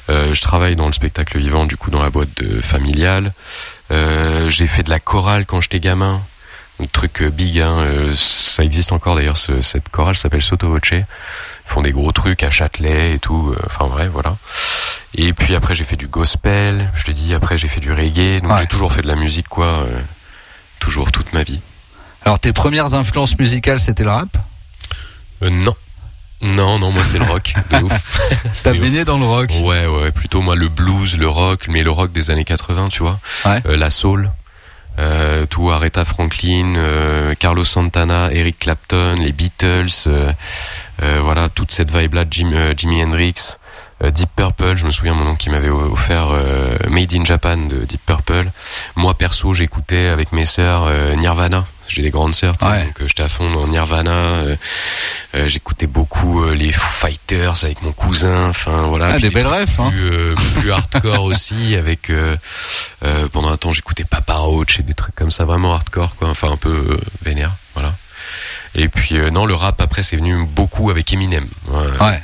euh, 0.08 0.32
je 0.32 0.40
travaille 0.40 0.76
dans 0.76 0.86
le 0.86 0.94
spectacle 0.94 1.38
vivant, 1.38 1.66
du 1.66 1.76
coup 1.76 1.90
dans 1.90 2.02
la 2.02 2.08
boîte 2.08 2.42
familiale, 2.62 3.32
euh, 3.90 4.48
j'ai 4.48 4.66
fait 4.66 4.82
de 4.82 4.90
la 4.90 5.00
chorale 5.00 5.46
quand 5.46 5.60
j'étais 5.60 5.80
gamin. 5.80 6.20
Un 6.80 6.86
truc 6.86 7.22
euh, 7.22 7.30
big, 7.30 7.60
hein, 7.60 7.78
euh, 7.78 8.14
ça 8.16 8.64
existe 8.64 8.90
encore 8.92 9.14
d'ailleurs, 9.14 9.36
cette 9.36 9.88
chorale 9.90 10.16
s'appelle 10.16 10.42
Soto 10.42 10.68
Voce. 10.68 10.90
Ils 10.92 11.06
font 11.64 11.82
des 11.82 11.92
gros 11.92 12.10
trucs 12.12 12.42
à 12.42 12.50
Châtelet 12.50 13.14
et 13.14 13.18
tout, 13.18 13.54
enfin 13.66 13.86
vrai, 13.86 14.08
voilà. 14.08 14.36
Et 15.14 15.32
puis 15.32 15.54
après 15.54 15.74
j'ai 15.74 15.84
fait 15.84 15.96
du 15.96 16.08
gospel, 16.08 16.90
je 16.94 17.04
te 17.04 17.12
dis, 17.12 17.32
après 17.32 17.58
j'ai 17.58 17.68
fait 17.68 17.80
du 17.80 17.92
reggae, 17.92 18.40
donc 18.40 18.58
j'ai 18.58 18.66
toujours 18.66 18.92
fait 18.92 19.02
de 19.02 19.06
la 19.06 19.14
musique 19.14 19.48
quoi, 19.48 19.86
toujours 20.80 21.12
toute 21.12 21.32
ma 21.32 21.44
vie. 21.44 21.60
Alors 22.24 22.40
tes 22.40 22.52
premières 22.52 22.94
influences 22.94 23.38
musicales 23.38 23.78
c'était 23.78 24.02
le 24.02 24.10
rap? 24.10 24.36
Non. 25.42 25.74
Non, 26.44 26.78
non, 26.78 26.92
moi 26.92 27.02
c'est 27.02 27.18
le 27.18 27.24
rock, 27.24 27.54
de 27.70 27.76
ouf. 27.84 28.62
T'as 28.62 28.72
baigné 28.74 29.04
dans 29.04 29.18
le 29.18 29.24
rock 29.24 29.50
Ouais, 29.62 29.86
ouais, 29.86 30.10
plutôt 30.12 30.42
moi 30.42 30.54
le 30.54 30.68
blues, 30.68 31.16
le 31.16 31.28
rock, 31.28 31.66
mais 31.68 31.82
le 31.82 31.90
rock 31.90 32.12
des 32.12 32.30
années 32.30 32.44
80, 32.44 32.88
tu 32.90 33.02
vois. 33.02 33.18
Euh, 33.46 33.76
la 33.76 33.88
soul, 33.88 34.30
euh, 34.98 35.46
tout 35.46 35.70
Aretha 35.70 36.04
Franklin, 36.04 36.74
euh, 36.76 37.34
Carlos 37.34 37.64
Santana, 37.64 38.28
Eric 38.30 38.58
Clapton, 38.58 39.14
les 39.18 39.32
Beatles, 39.32 39.88
euh, 40.06 40.30
euh, 41.02 41.20
voilà, 41.22 41.48
toute 41.48 41.72
cette 41.72 41.90
vibe-là, 41.90 42.24
Jim, 42.30 42.52
Jimi 42.76 43.02
Hendrix. 43.02 43.56
Deep 44.04 44.28
Purple, 44.36 44.76
je 44.76 44.84
me 44.84 44.90
souviens 44.90 45.14
mon 45.14 45.26
oncle 45.26 45.38
qui 45.38 45.50
m'avait 45.50 45.70
offert 45.70 46.26
Made 46.90 47.14
in 47.14 47.24
Japan 47.24 47.56
de 47.56 47.84
Deep 47.84 48.04
Purple. 48.04 48.50
Moi 48.96 49.14
perso, 49.14 49.54
j'écoutais 49.54 50.08
avec 50.08 50.32
mes 50.32 50.44
sœurs 50.44 50.90
Nirvana 51.16 51.64
j'ai 51.88 52.02
des 52.02 52.10
grandes 52.10 52.34
sœurs, 52.34 52.56
donc 52.56 52.70
euh, 52.70 53.06
j'étais 53.06 53.22
à 53.22 53.28
fond 53.28 53.50
dans 53.50 53.66
Nirvana. 53.66 54.10
Euh, 54.10 54.56
euh, 55.34 55.48
j'écoutais 55.48 55.86
beaucoup 55.86 56.44
les 56.50 56.72
Foo 56.72 57.06
Fighters 57.06 57.64
avec 57.64 57.82
mon 57.82 57.92
cousin. 57.92 58.48
Enfin 58.48 58.86
voilà. 58.86 59.10
Ah, 59.14 59.18
des 59.18 59.30
belles 59.30 59.46
rêves. 59.46 59.74
Hein. 59.78 59.92
Plus, 60.56 60.70
hardcore 60.70 61.24
aussi 61.24 61.76
avec. 61.76 62.10
pendant 63.32 63.48
un 63.48 63.56
temps, 63.56 63.72
j'écoutais 63.72 64.04
Papa 64.04 64.34
Roach 64.34 64.80
et 64.80 64.82
des 64.82 64.94
trucs 64.94 65.14
comme 65.14 65.30
ça, 65.30 65.44
vraiment 65.44 65.74
hardcore, 65.74 66.16
quoi. 66.16 66.28
Enfin 66.28 66.50
un 66.50 66.56
peu 66.56 66.98
vénère, 67.22 67.56
voilà. 67.74 67.94
Et 68.74 68.88
puis 68.88 69.14
non, 69.30 69.46
le 69.46 69.54
rap 69.54 69.80
après 69.80 70.02
c'est 70.02 70.16
venu 70.16 70.44
beaucoup 70.46 70.90
avec 70.90 71.12
Eminem. 71.12 71.46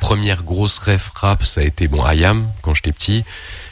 Première 0.00 0.42
grosse 0.42 0.78
ref 0.78 1.10
rap, 1.14 1.44
ça 1.44 1.60
a 1.60 1.64
été 1.64 1.86
bon 1.88 2.04
Ayam 2.04 2.48
quand 2.62 2.74
j'étais 2.74 2.92
petit. 2.92 3.24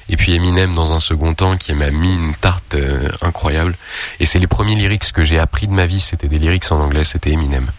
Et 0.09 0.17
puis 0.17 0.35
Eminem 0.35 0.75
dans 0.75 0.93
un 0.93 1.01
second 1.01 1.35
temps 1.35 1.57
qui 1.57 1.75
m'a 1.75 1.91
mis 1.91 2.15
une 2.15 2.35
tarte 2.35 2.75
euh, 2.75 3.09
incroyable. 3.21 3.77
Et 4.21 4.27
c'est 4.27 4.39
les 4.39 4.47
premiers 4.47 4.75
lyrics 4.75 5.13
que 5.13 5.23
j'ai 5.23 5.39
appris 5.39 5.67
de 5.67 5.73
ma 5.73 5.87
vie, 5.87 6.01
c'était 6.01 6.29
des 6.29 6.39
lyrics 6.39 6.71
en 6.71 6.81
anglais, 6.81 7.05
c'était 7.05 7.31
Eminem. 7.31 7.71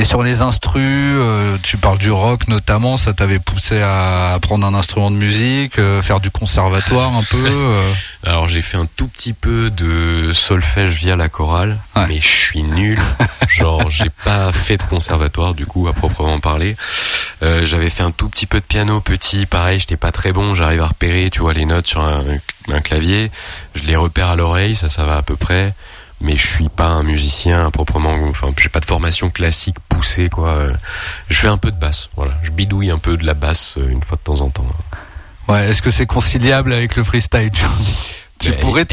Et 0.00 0.04
sur 0.04 0.22
les 0.22 0.40
instrus, 0.40 0.80
euh, 0.82 1.58
tu 1.62 1.76
parles 1.76 1.98
du 1.98 2.10
rock 2.10 2.48
notamment, 2.48 2.96
ça 2.96 3.12
t'avait 3.12 3.38
poussé 3.38 3.82
à 3.82 4.32
apprendre 4.32 4.66
un 4.66 4.72
instrument 4.72 5.10
de 5.10 5.16
musique, 5.16 5.78
euh, 5.78 6.00
faire 6.00 6.20
du 6.20 6.30
conservatoire 6.30 7.14
un 7.14 7.22
peu 7.22 7.36
euh 7.46 7.92
Alors 8.24 8.48
j'ai 8.48 8.62
fait 8.62 8.78
un 8.78 8.86
tout 8.96 9.08
petit 9.08 9.34
peu 9.34 9.68
de 9.68 10.32
solfège 10.32 10.92
via 10.96 11.16
la 11.16 11.28
chorale, 11.28 11.76
Ouais. 11.96 12.06
mais 12.08 12.18
je 12.18 12.26
suis 12.26 12.62
nul. 12.62 12.98
Genre 13.50 13.90
j'ai 13.90 14.08
pas 14.24 14.50
fait 14.52 14.78
de 14.78 14.84
conservatoire 14.84 15.52
du 15.52 15.66
coup 15.66 15.86
à 15.86 15.92
proprement 15.92 16.40
parler. 16.40 16.76
J'avais 17.42 17.88
fait 17.90 18.02
un 18.02 18.10
tout 18.10 18.28
petit 18.28 18.46
peu 18.46 18.60
de 18.60 18.64
piano 18.64 19.00
petit, 19.00 19.44
pareil, 19.44 19.78
j'étais 19.80 19.96
pas 19.96 20.12
très 20.12 20.32
bon. 20.32 20.54
J'arrive 20.54 20.80
à 20.82 20.88
repérer, 20.88 21.28
tu 21.30 21.40
vois, 21.40 21.52
les 21.54 21.64
notes 21.66 21.86
sur 21.86 22.00
un, 22.02 22.22
un 22.68 22.80
clavier. 22.80 23.30
Je 23.74 23.84
les 23.84 23.96
repère 23.96 24.28
à 24.28 24.36
l'oreille, 24.36 24.74
ça, 24.74 24.88
ça 24.88 25.04
va 25.04 25.16
à 25.18 25.22
peu 25.22 25.36
près. 25.36 25.74
Mais 26.20 26.36
je 26.36 26.46
suis 26.46 26.68
pas 26.68 26.88
un 26.88 27.02
musicien 27.02 27.66
à 27.66 27.70
proprement. 27.70 28.14
Enfin, 28.28 28.48
j'ai 28.58 28.68
pas 28.68 28.80
de 28.80 28.84
formation 28.86 29.30
classique 29.30 29.76
poussée, 29.88 30.28
quoi. 30.28 30.68
Je 31.28 31.38
fais 31.38 31.48
un 31.48 31.56
peu 31.58 31.70
de 31.70 31.78
basse, 31.78 32.10
voilà. 32.16 32.32
Je 32.42 32.50
bidouille 32.50 32.90
un 32.90 32.98
peu 32.98 33.16
de 33.16 33.24
la 33.24 33.34
basse 33.34 33.76
euh, 33.78 33.88
une 33.88 34.02
fois 34.02 34.16
de 34.16 34.22
temps 34.22 34.40
en 34.40 34.50
temps. 34.50 34.66
Ouais, 35.48 35.68
est-ce 35.68 35.82
que 35.82 35.90
c'est 35.90 36.06
conciliable 36.06 36.72
avec 36.72 36.96
le 36.96 37.04
freestyle 37.04 37.50
tu, 38.38 38.52
pourrais 38.52 38.86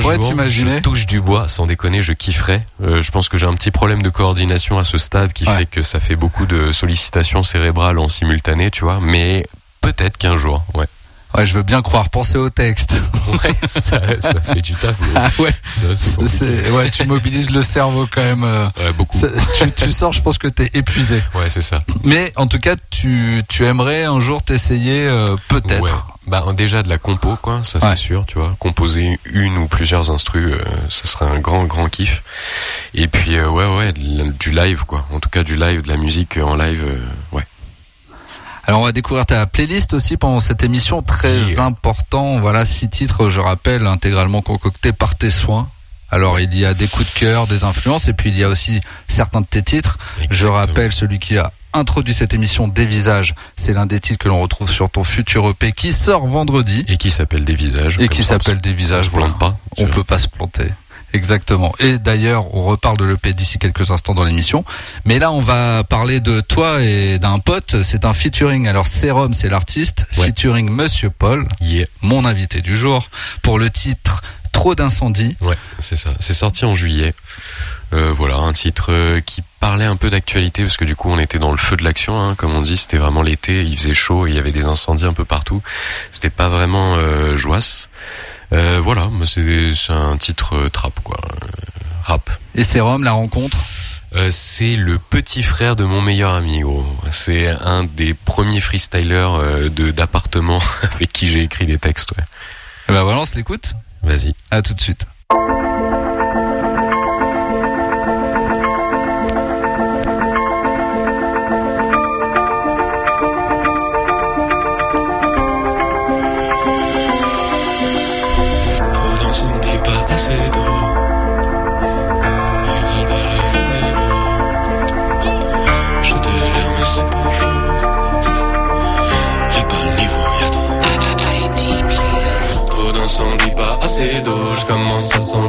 jour, 0.00 0.18
t'imaginer 0.18 0.78
Je 0.78 0.82
touche 0.82 1.04
du 1.04 1.20
bois, 1.20 1.48
sans 1.48 1.66
déconner, 1.66 2.00
je 2.00 2.14
kifferais. 2.14 2.64
Euh, 2.82 3.02
je 3.02 3.10
pense 3.10 3.28
que 3.28 3.36
j'ai 3.36 3.44
un 3.44 3.52
petit 3.52 3.70
problème 3.70 4.02
de 4.02 4.08
coordination 4.08 4.78
à 4.78 4.84
ce 4.84 4.96
stade 4.96 5.34
qui 5.34 5.46
Ouais. 5.46 5.58
fait 5.58 5.66
que 5.66 5.82
ça 5.82 6.00
fait 6.00 6.16
beaucoup 6.16 6.46
de 6.46 6.72
sollicitations 6.72 7.42
cérébrales 7.42 7.98
en 7.98 8.08
simultané, 8.08 8.70
tu 8.70 8.84
vois. 8.84 8.98
Mais 9.02 9.46
peut-être 9.82 10.16
qu'un 10.16 10.38
jour, 10.38 10.64
ouais. 10.74 10.86
Ouais, 11.34 11.46
je 11.46 11.54
veux 11.54 11.62
bien 11.62 11.80
croire. 11.82 12.08
Pensez 12.10 12.38
au 12.38 12.50
texte. 12.50 12.94
Ouais, 13.30 13.54
ça, 13.68 14.00
ça 14.20 14.40
fait 14.40 14.60
du 14.60 14.74
taf. 14.74 14.96
Ah 15.14 15.30
ouais. 15.38 15.54
c'est 16.26 16.70
ouais, 16.70 16.90
tu 16.90 17.04
mobilises 17.06 17.50
le 17.50 17.62
cerveau 17.62 18.08
quand 18.10 18.22
même. 18.22 18.42
euh, 18.42 18.66
Ouais, 18.76 18.92
beaucoup. 18.92 19.16
tu, 19.56 19.70
tu 19.70 19.92
sors, 19.92 20.12
je 20.12 20.20
pense 20.20 20.36
que 20.36 20.48
t'es 20.48 20.68
épuisé. 20.74 21.22
Ouais, 21.36 21.48
c'est 21.48 21.62
ça. 21.62 21.80
Mais 22.02 22.32
en 22.34 22.48
tout 22.48 22.58
cas, 22.58 22.74
tu, 22.90 23.42
tu 23.48 23.64
aimerais 23.66 24.04
un 24.04 24.18
jour 24.18 24.42
t'essayer, 24.42 25.06
euh, 25.06 25.26
peut-être. 25.46 25.80
Ouais. 25.82 25.90
Bah 26.26 26.44
déjà 26.54 26.82
de 26.82 26.88
la 26.88 26.98
compo, 26.98 27.36
quoi, 27.40 27.60
ça 27.62 27.78
c'est 27.80 27.96
sûr, 27.96 28.24
tu 28.26 28.38
vois. 28.38 28.54
Composer 28.58 29.18
une 29.24 29.58
ou 29.58 29.66
plusieurs 29.68 30.10
instrus, 30.10 30.52
euh, 30.52 30.58
ça 30.88 31.04
serait 31.06 31.26
un 31.26 31.38
grand, 31.38 31.64
grand 31.64 31.88
kiff. 31.88 32.22
Et 32.94 33.06
puis 33.08 33.36
euh, 33.36 33.48
ouais, 33.48 33.76
ouais, 33.76 33.92
du 33.92 34.50
live, 34.50 34.84
quoi. 34.86 35.04
En 35.12 35.20
tout 35.20 35.28
cas, 35.30 35.42
du 35.44 35.56
live, 35.56 35.82
de 35.82 35.88
la 35.88 35.96
musique 35.96 36.36
en 36.36 36.56
live, 36.56 36.82
euh, 36.84 37.36
ouais. 37.36 37.44
Alors 38.70 38.82
on 38.82 38.84
va 38.84 38.92
découvrir 38.92 39.26
ta 39.26 39.46
playlist 39.46 39.94
aussi 39.94 40.16
pendant 40.16 40.38
cette 40.38 40.62
émission 40.62 41.02
très 41.02 41.36
Yeah. 41.48 41.64
important. 41.64 42.38
Voilà 42.38 42.64
six 42.64 42.88
titres, 42.88 43.28
je 43.28 43.40
rappelle, 43.40 43.84
intégralement 43.88 44.42
concoctés 44.42 44.92
par 44.92 45.16
tes 45.16 45.32
soins. 45.32 45.68
Alors 46.08 46.38
il 46.38 46.56
y 46.56 46.64
a 46.64 46.72
des 46.72 46.86
coups 46.86 47.12
de 47.12 47.18
cœur, 47.18 47.48
des 47.48 47.64
influences, 47.64 48.06
et 48.06 48.12
puis 48.12 48.30
il 48.30 48.38
y 48.38 48.44
a 48.44 48.48
aussi 48.48 48.80
certains 49.08 49.40
de 49.40 49.46
tes 49.46 49.64
titres. 49.64 49.98
Je 50.30 50.46
rappelle 50.46 50.92
celui 50.92 51.18
qui 51.18 51.36
a 51.36 51.52
introduit 51.72 52.14
cette 52.14 52.32
émission 52.32 52.68
des 52.68 52.86
visages. 52.86 53.34
C'est 53.56 53.72
l'un 53.72 53.86
des 53.86 53.98
titres 53.98 54.18
que 54.18 54.28
l'on 54.28 54.40
retrouve 54.40 54.70
sur 54.70 54.88
ton 54.88 55.02
futur 55.02 55.48
EP 55.48 55.72
qui 55.72 55.92
sort 55.92 56.28
vendredi 56.28 56.84
Et 56.86 56.96
qui 56.96 57.10
s'appelle 57.10 57.44
des 57.44 57.56
visages. 57.56 57.96
et 57.98 58.06
qui 58.08 58.20
on 58.20 58.24
s'appelle 58.24 58.60
des 58.60 58.70
On 58.70 58.74
visages. 58.74 59.06
se 59.06 59.10
Voilà. 59.10 59.26
plante 59.30 59.38
pas. 59.40 59.56
tu 59.76 59.82
On 59.82 59.86
peut 59.88 60.04
pas 60.04 60.18
se 60.18 60.28
planter. 60.28 60.66
Exactement. 61.12 61.72
Et 61.80 61.98
d'ailleurs, 61.98 62.54
on 62.54 62.64
reparle 62.64 62.96
de 62.96 63.04
l'EP 63.04 63.32
d'ici 63.32 63.58
quelques 63.58 63.90
instants 63.90 64.14
dans 64.14 64.24
l'émission. 64.24 64.64
Mais 65.04 65.18
là, 65.18 65.32
on 65.32 65.40
va 65.40 65.82
parler 65.84 66.20
de 66.20 66.40
toi 66.40 66.82
et 66.82 67.18
d'un 67.18 67.38
pote. 67.38 67.82
C'est 67.82 68.04
un 68.04 68.12
featuring. 68.14 68.68
Alors, 68.68 68.86
Serum, 68.86 69.34
c'est 69.34 69.48
l'artiste. 69.48 70.06
Ouais. 70.16 70.26
Featuring 70.26 70.70
Monsieur 70.70 71.10
Paul, 71.10 71.46
Yeah. 71.60 71.86
mon 72.02 72.24
invité 72.24 72.60
du 72.62 72.76
jour, 72.76 73.08
pour 73.42 73.58
le 73.58 73.70
titre 73.70 74.22
Trop 74.52 74.74
d'incendie. 74.74 75.36
Ouais, 75.40 75.56
c'est 75.78 75.94
ça. 75.96 76.10
C'est 76.18 76.32
sorti 76.34 76.64
en 76.64 76.74
juillet. 76.74 77.14
Euh, 77.92 78.12
voilà, 78.12 78.36
un 78.36 78.52
titre 78.52 78.86
euh, 78.92 79.20
qui 79.20 79.42
parlait 79.60 79.84
un 79.84 79.94
peu 79.96 80.10
d'actualité 80.10 80.62
parce 80.62 80.76
que 80.76 80.84
du 80.84 80.96
coup 80.96 81.08
on 81.10 81.18
était 81.20 81.38
dans 81.38 81.52
le 81.52 81.56
feu 81.56 81.76
de 81.76 81.84
l'action, 81.84 82.20
hein, 82.20 82.34
comme 82.36 82.52
on 82.54 82.60
dit. 82.60 82.76
C'était 82.76 82.96
vraiment 82.98 83.22
l'été, 83.22 83.62
il 83.62 83.76
faisait 83.78 83.94
chaud, 83.94 84.26
et 84.26 84.30
il 84.30 84.36
y 84.36 84.38
avait 84.40 84.50
des 84.50 84.64
incendies 84.66 85.04
un 85.06 85.12
peu 85.12 85.24
partout. 85.24 85.62
C'était 86.10 86.30
pas 86.30 86.48
vraiment 86.48 86.94
euh, 86.96 87.36
joisse. 87.36 87.88
Euh, 88.52 88.80
voilà, 88.82 89.06
moi, 89.06 89.26
c'est 89.26 89.74
c'est 89.74 89.92
un 89.92 90.16
titre 90.16 90.56
euh, 90.56 90.68
trap 90.68 90.92
quoi, 91.04 91.18
euh, 91.18 91.46
rap. 92.02 92.30
Et 92.54 92.64
Serum, 92.64 93.04
la 93.04 93.12
rencontre? 93.12 93.56
Euh, 94.16 94.28
c'est 94.30 94.74
le 94.74 94.98
petit 94.98 95.42
frère 95.42 95.76
de 95.76 95.84
mon 95.84 96.02
meilleur 96.02 96.34
ami, 96.34 96.60
gros. 96.60 96.84
C'est 97.12 97.46
un 97.48 97.84
des 97.84 98.12
premiers 98.14 98.60
freestylers 98.60 99.70
de 99.70 99.90
d'appartement 99.92 100.58
avec 100.82 101.12
qui 101.12 101.28
j'ai 101.28 101.42
écrit 101.42 101.66
des 101.66 101.78
textes. 101.78 102.10
Ouais. 102.16 102.24
Et 102.88 102.92
ben 102.92 103.02
voilà, 103.02 103.20
on 103.20 103.24
se 103.24 103.36
l'écoute? 103.36 103.74
Vas-y. 104.02 104.34
À 104.50 104.62
tout 104.62 104.74
de 104.74 104.80
suite. 104.80 105.06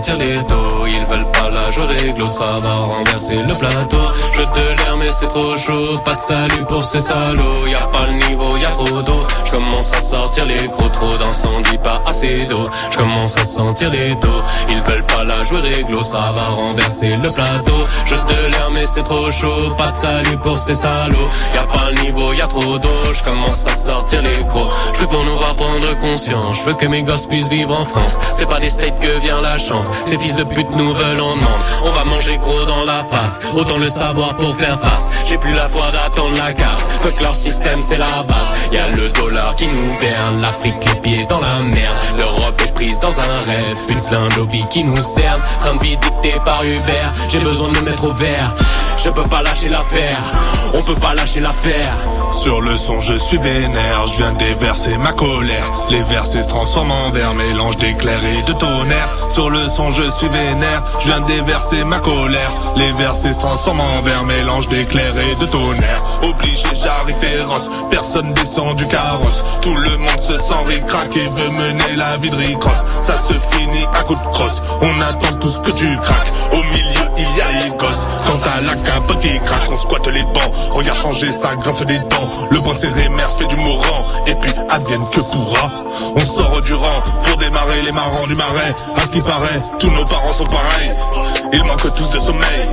Sentir 0.02 0.18
les 0.18 0.44
dos. 0.44 0.88
Ils 0.88 1.06
jouer 1.72 1.86
réglo, 1.86 2.26
ça 2.26 2.58
va 2.62 2.76
renverser 2.76 3.36
le 3.36 3.54
plateau. 3.54 3.98
Je 4.34 4.42
te 4.42 4.84
l'air, 4.84 4.98
mais 4.98 5.12
c'est 5.12 5.28
trop 5.28 5.56
chaud. 5.58 5.98
Pas 6.04 6.16
de 6.16 6.22
salut 6.22 6.66
pour 6.68 6.84
ces 6.84 7.02
salauds. 7.02 7.68
Y'a 7.68 7.88
pas 7.88 8.06
le 8.08 8.14
niveau, 8.28 8.58
y'a 8.58 8.70
trop 8.70 9.02
d'eau. 9.02 9.24
Je 9.46 9.52
à 9.96 10.02
sortir 10.02 10.46
les 10.46 10.68
crocs. 10.68 10.92
Trop 10.94 11.18
d'incendies, 11.18 11.78
pas 11.78 12.02
assez 12.06 12.46
d'eau. 12.46 12.70
Je 12.92 12.98
commence 12.98 13.38
à 13.38 13.46
sentir 13.46 13.90
les 13.92 14.16
dos. 14.16 14.42
Ils 14.70 14.82
veulent 14.82 15.06
pas 15.06 15.24
la 15.24 15.44
jouer 15.44 15.62
réglo, 15.62 16.02
ça 16.02 16.32
va 16.34 16.44
renverser 16.56 17.16
le 17.16 17.30
plateau. 17.30 17.86
Je 18.06 18.16
te 18.16 18.42
l'air, 18.52 18.70
mais 18.72 18.86
c'est 18.86 19.04
trop 19.04 19.32
chaud. 19.32 19.72
Pas 19.78 19.92
de 19.92 19.98
salut 19.98 20.38
pour 20.38 20.58
ces 20.58 20.76
salauds. 20.76 21.30
Y'a 21.54 21.64
pas 21.64 21.90
le 21.92 22.02
niveau, 22.04 22.34
y'a 22.34 22.48
trop 22.48 22.78
d'eau. 22.78 22.90
Je 23.14 23.22
à 23.70 23.76
sortir 23.76 24.22
les 24.22 24.46
crocs. 24.46 24.72
Je 24.94 25.02
veux 25.02 25.08
pour 25.08 25.24
nous 25.24 25.38
voir 25.38 25.56
prendre 25.56 25.98
conscience. 26.00 26.58
Je 26.58 26.64
veux 26.64 26.74
que 26.74 26.86
mes 26.86 27.04
gosses 27.04 27.26
puissent 27.26 27.50
vivre 27.50 27.78
en 27.78 27.86
France. 27.86 28.18
C'est 28.34 28.48
pas 28.48 28.60
des 28.60 28.70
states 28.70 29.00
que 29.00 29.20
vient 29.20 29.42
la 29.42 29.58
chance. 29.58 29.90
Ces 30.06 30.18
fils 30.18 30.36
de 30.36 30.44
pute 30.44 30.70
nous 30.72 30.94
veulent 30.94 31.22
en 31.22 31.36
On 31.84 31.92
va 31.92 32.04
manger 32.06 32.38
gros 32.38 32.66
dans 32.66 32.84
la 32.84 33.04
face. 33.04 33.40
Autant 33.56 33.78
le 33.78 33.90
savoir 33.90 34.36
pour 34.36 34.56
faire 34.56 34.80
face. 34.80 35.10
J'ai 35.26 35.38
plus 35.38 35.54
la 35.54 35.68
foi 35.68 35.92
d'attendre 35.92 36.38
la 36.38 36.54
casse. 36.54 36.88
Fuck 37.00 37.22
leur 37.22 37.36
système, 37.36 37.82
c'est 37.82 37.98
la 37.98 38.24
base. 38.24 38.52
Y 38.72 38.78
a 38.78 38.88
le 38.90 39.10
dollar 39.10 39.56
qui 39.56 39.68
nous 39.68 39.98
berne. 40.00 40.42
L'Afrique 40.42 40.76
les 40.86 41.00
pieds 41.02 41.26
dans 41.30 41.42
la 41.42 41.60
merde. 41.60 41.98
L'Europe 42.18 42.62
est 42.66 42.74
prise 42.74 43.00
dans 43.00 43.20
un 43.20 43.40
rêve. 43.42 43.78
Putain 43.88 44.28
de 44.30 44.36
lobby 44.38 44.64
qui 44.70 44.84
nous 44.84 45.02
servent. 45.02 45.44
Train 45.60 45.76
de 45.76 45.84
vie 45.84 45.98
dicté 45.98 46.36
par 46.46 46.64
Uber. 46.64 47.08
J'ai 47.30 47.40
besoin 47.40 47.72
de 47.72 47.80
me 47.80 47.86
mettre 47.86 48.06
au 48.06 48.14
vert. 48.14 48.56
Je 49.04 49.10
peux 49.10 49.24
pas 49.24 49.42
lâcher 49.42 49.68
l'affaire. 49.68 50.20
On 50.76 50.82
peut 50.84 51.00
pas 51.00 51.16
lâcher 51.16 51.40
l'affaire. 51.40 51.96
Sur 52.34 52.62
le 52.62 52.78
son 52.78 53.00
je 53.00 53.18
suis 53.18 53.38
vénère, 53.40 54.08
je 54.08 54.18
viens 54.18 54.32
déverser 54.34 54.96
ma 54.98 55.12
colère. 55.12 55.72
Les 55.90 56.04
versets 56.04 56.44
se 56.44 56.48
transforment 56.48 56.92
en 56.92 57.10
verre, 57.10 57.34
mélange 57.34 57.78
d'éclairs 57.78 58.24
et 58.24 58.44
de 58.44 58.54
tonnerre. 58.54 59.10
Sur 59.30 59.50
le 59.50 59.68
son 59.70 59.90
je 59.90 60.10
suis 60.12 60.28
vénère, 60.28 60.84
je 61.00 61.08
viens 61.08 61.20
déverser 61.22 61.84
ma 61.84 61.98
colère. 61.98 62.52
Les 62.76 62.92
versets 62.94 63.34
se 63.34 63.40
transforment 63.40 63.82
en 63.82 64.02
verre, 64.02 64.24
mélange 64.24 64.68
d'éclairs 64.68 65.18
et 65.18 65.36
de 65.36 65.46
tonnerre. 65.46 66.02
Obligé 66.24 66.68
j'arrive 66.74 67.16
féroce, 67.16 67.70
personne 67.90 68.34
descend 68.34 68.76
du 68.76 68.88
carrosse. 68.88 69.44
Tout 69.64 69.76
le 69.76 69.98
monde 69.98 70.22
se 70.22 70.38
sent 70.38 70.64
ricrac 70.68 71.10
et 71.16 71.26
veut 71.26 71.50
mener 71.50 71.96
la 71.98 72.18
vie 72.18 72.30
de 72.30 72.36
ricrosse. 72.36 72.86
Ça 73.02 73.18
se 73.18 73.34
finit 73.34 73.86
à 74.00 74.04
coup 74.04 74.16
de 74.16 74.22
crosse, 74.32 74.62
on 74.82 75.02
attend 75.02 75.34
tout 75.40 75.50
ce 75.50 75.60
que 75.60 75.72
tu 75.72 75.88
craques. 75.98 76.34
Au 76.54 76.64
milieu 76.64 77.01
il 77.32 77.38
y 77.38 77.42
a 77.42 77.66
les 77.66 77.72
quand 78.26 78.38
t'as 78.42 78.62
la 78.62 78.76
capote 78.76 79.20
qui 79.20 79.40
craque 79.40 79.70
On 79.70 79.76
squatte 79.76 80.08
les 80.08 80.24
bancs, 80.24 80.52
regarde 80.72 80.98
changer 80.98 81.32
ça 81.32 81.56
grince 81.56 81.82
des 81.82 81.98
dents. 81.98 82.30
Le 82.52 82.60
point 82.60 82.74
serré, 82.74 83.10
mère 83.10 83.32
fait 83.32 83.46
du 83.46 83.56
mourant 83.56 84.06
Et 84.28 84.36
puis 84.36 84.52
advienne 84.70 85.04
que 85.12 85.22
pourra. 85.22 85.72
On 86.16 86.20
sort 86.20 86.62
du 86.62 86.74
rang 86.74 87.02
pour 87.24 87.38
démarrer 87.38 87.82
les 87.82 87.92
marrants 87.92 88.28
du 88.28 88.36
marais. 88.36 88.76
À 88.96 89.06
ce 89.06 89.12
qui 89.12 89.20
paraît, 89.20 89.62
tous 89.80 89.92
nos 89.92 90.06
parents 90.06 90.34
sont 90.34 90.46
pareils. 90.46 90.92
Ils 91.54 91.64
manquent 91.64 91.94
tous 91.94 92.12
de 92.12 92.20
sommeil 92.20 92.70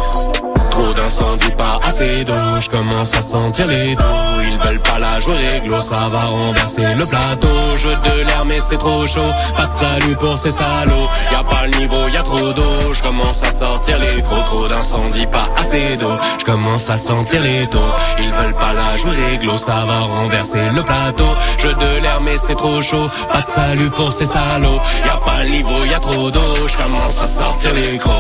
Trop 0.79 0.95
d'incendies, 0.95 1.51
pas 1.59 1.81
assez 1.85 2.23
d'eau. 2.23 2.35
Je 2.61 2.71
commence 2.71 3.13
à 3.17 3.21
sentir 3.21 3.67
les 3.67 3.97
dos. 3.97 4.05
Ils 4.49 4.59
veulent 4.59 4.79
pas 4.79 5.01
la 5.01 5.19
jouer 5.21 5.49
réglo, 5.49 5.83
ça 5.83 5.97
va 6.09 6.21
renverser 6.21 6.95
le 6.95 7.05
plateau. 7.05 7.49
Je 7.77 7.89
de 7.89 8.25
l'air, 8.25 8.45
mais 8.47 8.61
c'est 8.61 8.79
trop 8.79 9.05
chaud. 9.05 9.33
Pas 9.57 9.67
de 9.67 9.73
salut 9.73 10.15
pour 10.15 10.39
ces 10.39 10.53
salauds. 10.53 11.09
Y 11.33 11.35
a 11.35 11.43
pas 11.43 11.67
le 11.67 11.79
niveau, 11.79 12.07
y 12.15 12.17
a 12.17 12.23
trop 12.23 12.53
d'eau. 12.53 12.95
Je 12.95 13.03
commence 13.03 13.43
à 13.43 13.51
sortir 13.51 13.97
les 13.99 14.23
gros. 14.23 14.41
Trop 14.43 14.69
d'incendies, 14.69 15.27
pas 15.27 15.49
assez 15.57 15.97
d'eau. 15.97 16.15
Je 16.39 16.45
commence 16.45 16.89
à 16.91 16.97
sentir 16.97 17.41
les 17.43 17.67
taux. 17.67 17.93
Ils 18.21 18.31
veulent 18.31 18.55
pas 18.55 18.73
la 18.73 18.97
jouer 18.99 19.17
réglo, 19.31 19.57
ça 19.57 19.85
va 19.85 19.99
renverser 20.21 20.63
le 20.77 20.83
plateau. 20.85 21.33
Je 21.59 21.69
de 21.69 22.03
l'air, 22.03 22.21
mais 22.23 22.39
c'est 22.39 22.55
trop 22.55 22.81
chaud. 22.83 23.11
Pas 23.33 23.43
de 23.43 23.49
salut 23.49 23.91
pour 23.91 24.13
ces 24.13 24.27
salauds. 24.27 24.81
Y 25.05 25.09
a 25.09 25.17
pas 25.17 25.43
le 25.43 25.51
niveau, 25.51 25.85
y 25.91 25.95
a 25.95 25.99
trop 25.99 26.31
d'eau. 26.31 26.69
Je 26.69 26.77
commence 26.77 27.21
à 27.21 27.27
sortir 27.27 27.75
les 27.75 27.99
gros. 27.99 28.13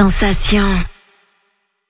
Sensation. 0.00 0.82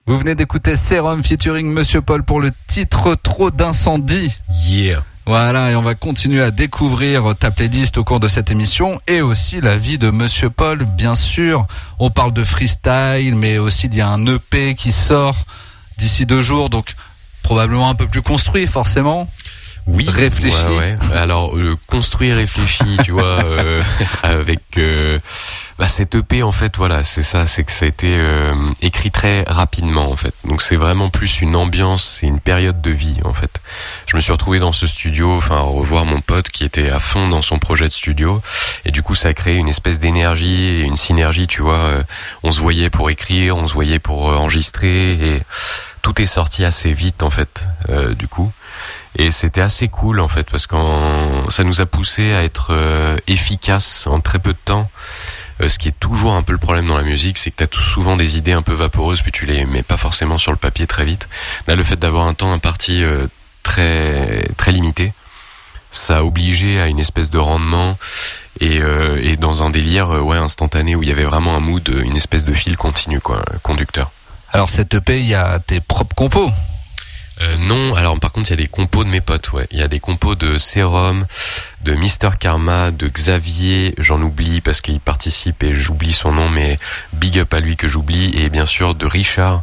Vous 0.05 0.19
venez 0.19 0.35
d'écouter 0.35 0.75
Serum 0.75 1.23
featuring 1.23 1.69
Monsieur 1.69 2.02
Paul 2.02 2.25
pour 2.25 2.40
le 2.40 2.50
titre 2.67 3.14
Trop 3.14 3.52
d'incendie. 3.52 4.37
Yeah. 4.67 4.99
Voilà, 5.26 5.71
et 5.71 5.76
on 5.76 5.83
va 5.83 5.95
continuer 5.95 6.43
à 6.43 6.50
découvrir 6.50 7.37
ta 7.38 7.52
playlist 7.52 7.99
au 7.99 8.02
cours 8.02 8.19
de 8.19 8.26
cette 8.26 8.50
émission 8.50 9.00
et 9.07 9.21
aussi 9.21 9.61
la 9.61 9.76
vie 9.76 9.97
de 9.97 10.11
Monsieur 10.11 10.50
Paul, 10.50 10.85
bien 10.87 11.14
sûr. 11.14 11.69
On 12.00 12.11
parle 12.11 12.33
de 12.33 12.43
freestyle, 12.43 13.37
mais 13.37 13.59
aussi 13.59 13.87
il 13.87 13.95
y 13.95 14.00
a 14.00 14.09
un 14.09 14.26
EP 14.26 14.75
qui 14.75 14.90
sort 14.90 15.37
d'ici 15.97 16.26
deux 16.26 16.43
jours, 16.43 16.69
donc 16.69 16.97
probablement 17.45 17.90
un 17.90 17.95
peu 17.95 18.09
plus 18.09 18.23
construit, 18.23 18.67
forcément. 18.67 19.31
Oui, 19.92 20.06
Réfléchi. 20.09 20.56
Ouais, 20.68 20.97
ouais. 21.11 21.16
Alors 21.16 21.56
euh, 21.56 21.76
construit, 21.87 22.32
réfléchi, 22.32 22.85
tu 23.04 23.11
vois, 23.12 23.25
euh, 23.44 23.82
avec 24.23 24.61
euh, 24.78 25.18
bah, 25.78 25.88
cette 25.88 26.14
EP 26.14 26.42
en 26.42 26.52
fait, 26.52 26.76
voilà, 26.76 27.02
c'est 27.04 27.23
ça, 27.23 27.47
c'est 27.47 27.64
que 27.64 27.73
ça 27.73 27.85
a 27.85 27.88
été 27.88 28.16
euh, 28.18 28.54
écrit 28.82 29.11
très 29.11 29.42
rapidement 29.47 30.11
en 30.11 30.16
fait. 30.16 30.32
Donc 30.44 30.62
c'est 30.62 30.76
vraiment 30.76 31.11
plus 31.11 31.40
une 31.40 31.56
ambiance, 31.56 32.18
c'est 32.20 32.26
une 32.26 32.40
période 32.40 32.80
de 32.80 32.90
vie 32.90 33.18
en 33.25 33.35
fait. 33.35 33.61
Je 34.06 34.16
me 34.16 34.20
suis 34.20 34.32
retrouvé 34.32 34.59
dans 34.59 34.73
ce 34.73 34.87
studio, 34.87 35.37
enfin 35.37 35.59
revoir 35.61 36.04
mon 36.06 36.20
pote 36.20 36.50
qui 36.50 36.64
était 36.64 36.88
à 36.90 37.00
fond 37.00 37.28
dans 37.28 37.42
son 37.42 37.59
projet 37.59 37.87
de 37.88 37.92
studio, 37.92 38.40
et 38.85 38.92
du 38.92 39.02
coup 39.02 39.14
ça 39.14 39.28
a 39.28 39.35
créé 39.35 39.56
une 39.56 39.68
espèce 39.68 39.99
d'énergie, 39.99 40.64
et 40.64 40.80
une 40.82 40.97
synergie, 40.97 41.47
tu 41.47 41.62
vois. 41.62 41.75
euh, 41.76 42.02
on 42.42 42.52
se 42.52 42.61
voyait 42.61 42.90
pour 42.90 43.11
écrire, 43.11 43.56
on 43.56 43.66
se 43.66 43.75
voyait 43.75 43.99
pour 43.99 44.26
enregistrer, 44.26 45.12
et 45.35 45.42
tout 46.02 46.20
est 46.23 46.26
sorti 46.26 46.64
assez 46.64 46.92
vite 46.92 47.23
en 47.23 47.30
fait, 47.30 47.64
euh, 47.88 48.14
du 48.14 48.28
coup. 48.28 48.52
Et 49.17 49.31
c'était 49.31 49.61
assez 49.61 49.88
cool 49.88 50.21
en 50.21 50.29
fait 50.29 50.49
parce 50.50 50.67
que 50.67 50.76
ça 51.49 51.64
nous 51.64 51.81
a 51.81 51.87
poussé 51.87 52.33
à 52.33 52.45
être 52.45 52.69
euh, 52.71 53.17
efficace 53.26 54.07
en 54.07 54.21
très 54.21 54.38
peu 54.38 54.52
de 54.52 54.59
temps. 54.64 54.88
Euh, 55.62 55.69
ce 55.69 55.79
qui 55.79 55.88
est 55.88 55.99
toujours 55.99 56.35
un 56.35 56.43
peu 56.43 56.52
le 56.52 56.59
problème 56.59 56.87
dans 56.87 56.97
la 56.97 57.02
musique, 57.02 57.37
c'est 57.37 57.50
que 57.50 57.57
tu 57.57 57.64
as 57.64 57.67
tout 57.67 57.83
souvent 57.83 58.17
des 58.17 58.38
idées 58.38 58.52
un 58.52 58.62
peu 58.62 58.73
vaporeuses 58.73 59.21
puis 59.21 59.33
tu 59.33 59.47
les 59.47 59.67
mets 59.67 59.83
pas 59.83 59.97
forcément 59.97 60.38
sur 60.38 60.52
le 60.52 60.59
papier 60.59 60.87
très 60.87 61.05
vite. 61.05 61.29
Là, 61.67 61.75
le 61.75 61.83
fait 61.83 61.99
d'avoir 61.99 62.26
un 62.26 62.35
temps 62.35 62.52
imparti 62.52 63.02
euh, 63.02 63.26
très 63.62 64.49
très 64.57 64.73
limité, 64.73 65.12
ça 65.90 66.19
a 66.19 66.23
obligé 66.23 66.81
à 66.81 66.87
une 66.87 67.00
espèce 67.00 67.31
de 67.31 67.38
rendement 67.38 67.99
et, 68.61 68.81
euh, 68.81 69.21
et 69.23 69.37
dans 69.37 69.62
un 69.62 69.71
délire 69.71 70.11
euh, 70.11 70.21
ouais 70.21 70.37
instantané 70.37 70.95
où 70.95 71.02
il 71.02 71.09
y 71.09 71.12
avait 71.12 71.25
vraiment 71.25 71.57
un 71.57 71.61
mood, 71.61 71.88
une 72.05 72.17
espèce 72.17 72.45
de 72.45 72.52
fil 72.52 72.76
continu 72.76 73.21
quoi, 73.21 73.43
conducteur. 73.62 74.11
Alors 74.52 74.69
cette 74.69 74.95
EP, 74.95 75.21
il 75.21 75.26
y 75.26 75.35
a 75.35 75.59
tes 75.59 75.81
propres 75.81 76.14
compos. 76.14 76.50
Euh, 77.42 77.56
non, 77.59 77.94
alors 77.94 78.18
par 78.20 78.32
contre 78.32 78.50
il 78.50 78.50
y 78.50 78.54
a 78.54 78.56
des 78.56 78.68
compos 78.68 79.04
de 79.04 79.09
mes 79.09 79.20
potes, 79.20 79.52
ouais. 79.52 79.66
Il 79.70 79.78
y 79.78 79.82
a 79.82 79.88
des 79.88 80.00
compos 80.00 80.35
de 80.35 80.59
Serum, 80.59 81.25
de 81.85 81.94
Mister 81.94 82.30
Karma, 82.38 82.90
de 82.90 83.09
Xavier, 83.09 83.94
j'en 83.99 84.20
oublie 84.20 84.61
parce 84.61 84.80
qu'il 84.80 85.00
participe 85.00 85.62
et 85.62 85.73
j'oublie 85.73 86.12
son 86.12 86.32
nom, 86.32 86.50
mais 86.50 86.78
big 87.14 87.38
up 87.38 87.54
à 87.54 87.61
lui 87.61 87.76
que 87.76 87.88
j'oublie, 87.88 88.37
et 88.37 88.50
bien 88.50 88.66
sûr 88.66 88.94
de 88.94 89.06
Richard, 89.06 89.62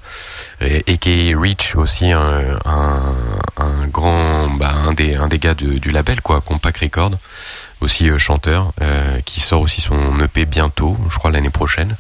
et, 0.62 0.84
aka 0.88 1.40
Rich 1.40 1.76
aussi, 1.76 2.12
un, 2.12 2.58
grand, 3.92 4.50
bah, 4.50 4.74
un 4.74 4.94
des, 4.94 5.16
un 5.16 5.28
gars 5.28 5.54
du 5.54 5.92
label 5.92 6.22
quoi, 6.22 6.42
Compact 6.42 6.80
Record, 6.80 7.12
aussi 7.82 8.10
euh, 8.10 8.18
chanteur, 8.18 8.72
euh, 8.82 9.20
qui 9.22 9.40
sort 9.40 9.62
aussi 9.62 9.82
son 9.82 10.20
EP 10.20 10.46
bientôt, 10.46 10.98
je 11.10 11.18
crois 11.18 11.32
l'année 11.32 11.50
prochaine. 11.50 11.96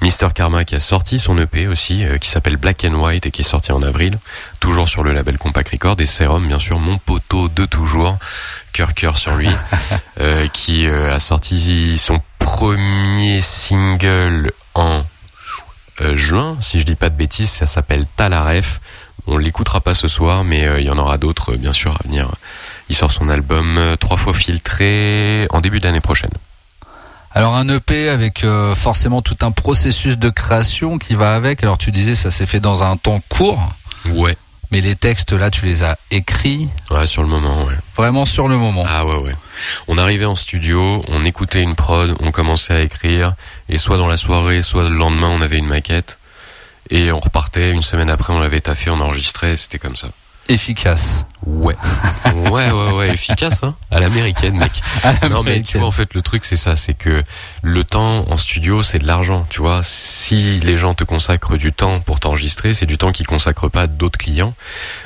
Mister 0.00 0.28
Karma 0.34 0.64
qui 0.64 0.74
a 0.74 0.80
sorti 0.80 1.18
son 1.18 1.38
EP 1.38 1.66
aussi, 1.66 2.04
euh, 2.04 2.18
qui 2.18 2.28
s'appelle 2.28 2.56
Black 2.56 2.84
and 2.84 2.94
White 2.94 3.26
et 3.26 3.30
qui 3.30 3.40
est 3.40 3.44
sorti 3.44 3.72
en 3.72 3.82
avril, 3.82 4.18
toujours 4.60 4.88
sur 4.88 5.02
le 5.02 5.12
label 5.12 5.38
Compact 5.38 5.70
Record, 5.70 5.96
et 6.00 6.06
Serum, 6.06 6.46
bien 6.46 6.58
sûr, 6.58 6.78
mon 6.78 6.98
poteau 6.98 7.48
de 7.48 7.66
toujours, 7.66 8.16
cœur 8.72 8.94
cœur 8.94 9.18
sur 9.18 9.34
lui, 9.34 9.50
qui 10.52 10.86
a 10.86 11.18
sorti 11.18 11.98
son 11.98 12.20
premier 12.38 13.40
single 13.40 14.52
en 14.74 15.04
euh, 16.00 16.14
juin, 16.14 16.56
si 16.60 16.78
je 16.78 16.84
dis 16.84 16.94
pas 16.94 17.08
de 17.08 17.16
bêtises, 17.16 17.50
ça 17.50 17.66
s'appelle 17.66 18.06
Talaref. 18.16 18.80
On 19.26 19.36
l'écoutera 19.36 19.80
pas 19.80 19.94
ce 19.94 20.06
soir, 20.06 20.44
mais 20.44 20.66
euh, 20.66 20.80
il 20.80 20.86
y 20.86 20.90
en 20.90 20.98
aura 20.98 21.18
d'autres, 21.18 21.54
euh, 21.54 21.56
bien 21.56 21.72
sûr, 21.72 21.92
à 21.92 22.06
venir. 22.06 22.30
Il 22.88 22.96
sort 22.96 23.10
son 23.10 23.28
album 23.28 23.76
euh, 23.78 23.96
trois 23.96 24.16
fois 24.16 24.32
filtré 24.34 25.46
en 25.50 25.60
début 25.60 25.80
d'année 25.80 26.00
prochaine. 26.00 26.30
Alors 27.32 27.54
un 27.54 27.68
EP 27.68 28.08
avec 28.08 28.42
euh, 28.44 28.74
forcément 28.74 29.20
tout 29.22 29.36
un 29.42 29.50
processus 29.50 30.18
de 30.18 30.30
création 30.30 30.98
qui 30.98 31.14
va 31.14 31.34
avec. 31.34 31.62
Alors 31.62 31.78
tu 31.78 31.90
disais 31.92 32.14
ça 32.14 32.30
s'est 32.30 32.46
fait 32.46 32.60
dans 32.60 32.82
un 32.82 32.96
temps 32.96 33.20
court, 33.28 33.60
Ouais, 34.06 34.36
mais 34.70 34.80
les 34.80 34.96
textes 34.96 35.32
là 35.32 35.50
tu 35.50 35.66
les 35.66 35.82
as 35.82 35.96
écrits 36.10 36.68
ouais, 36.90 37.06
sur 37.06 37.22
le 37.22 37.28
moment, 37.28 37.64
ouais. 37.66 37.74
vraiment 37.96 38.24
sur 38.24 38.48
le 38.48 38.56
moment. 38.56 38.84
Ah 38.88 39.04
ouais 39.04 39.16
ouais. 39.16 39.36
On 39.88 39.98
arrivait 39.98 40.24
en 40.24 40.36
studio, 40.36 41.04
on 41.08 41.24
écoutait 41.24 41.62
une 41.62 41.74
prod, 41.74 42.16
on 42.20 42.30
commençait 42.32 42.74
à 42.74 42.80
écrire, 42.80 43.34
et 43.68 43.76
soit 43.76 43.98
dans 43.98 44.08
la 44.08 44.16
soirée, 44.16 44.62
soit 44.62 44.88
le 44.88 44.96
lendemain, 44.96 45.28
on 45.28 45.42
avait 45.42 45.58
une 45.58 45.66
maquette, 45.66 46.18
et 46.90 47.12
on 47.12 47.20
repartait. 47.20 47.70
Une 47.72 47.82
semaine 47.82 48.08
après, 48.08 48.32
on 48.32 48.40
l'avait 48.40 48.60
taffé, 48.60 48.88
on 48.90 49.00
enregistrait, 49.00 49.52
et 49.52 49.56
c'était 49.56 49.78
comme 49.78 49.96
ça. 49.96 50.08
Efficace. 50.48 51.26
Ouais, 51.46 51.76
ouais, 52.50 52.70
ouais, 52.70 52.92
ouais, 52.92 53.08
efficace, 53.10 53.62
hein, 53.62 53.74
à 53.90 54.00
l'américaine, 54.00 54.56
mec. 54.56 54.72
Non 55.30 55.42
mais 55.42 55.60
tu 55.60 55.78
vois 55.78 55.86
en 55.86 55.92
fait 55.92 56.14
le 56.14 56.22
truc 56.22 56.44
c'est 56.44 56.56
ça, 56.56 56.74
c'est 56.74 56.94
que 56.94 57.22
le 57.62 57.84
temps 57.84 58.28
en 58.30 58.38
studio 58.38 58.82
c'est 58.82 58.98
de 58.98 59.06
l'argent, 59.06 59.46
tu 59.50 59.60
vois. 59.60 59.82
Si 59.82 60.58
les 60.60 60.76
gens 60.76 60.94
te 60.94 61.04
consacrent 61.04 61.56
du 61.56 61.72
temps 61.72 62.00
pour 62.00 62.18
t'enregistrer, 62.18 62.74
c'est 62.74 62.86
du 62.86 62.98
temps 62.98 63.12
qu'ils 63.12 63.26
consacrent 63.26 63.68
pas 63.70 63.82
à 63.82 63.86
d'autres 63.86 64.18
clients. 64.18 64.54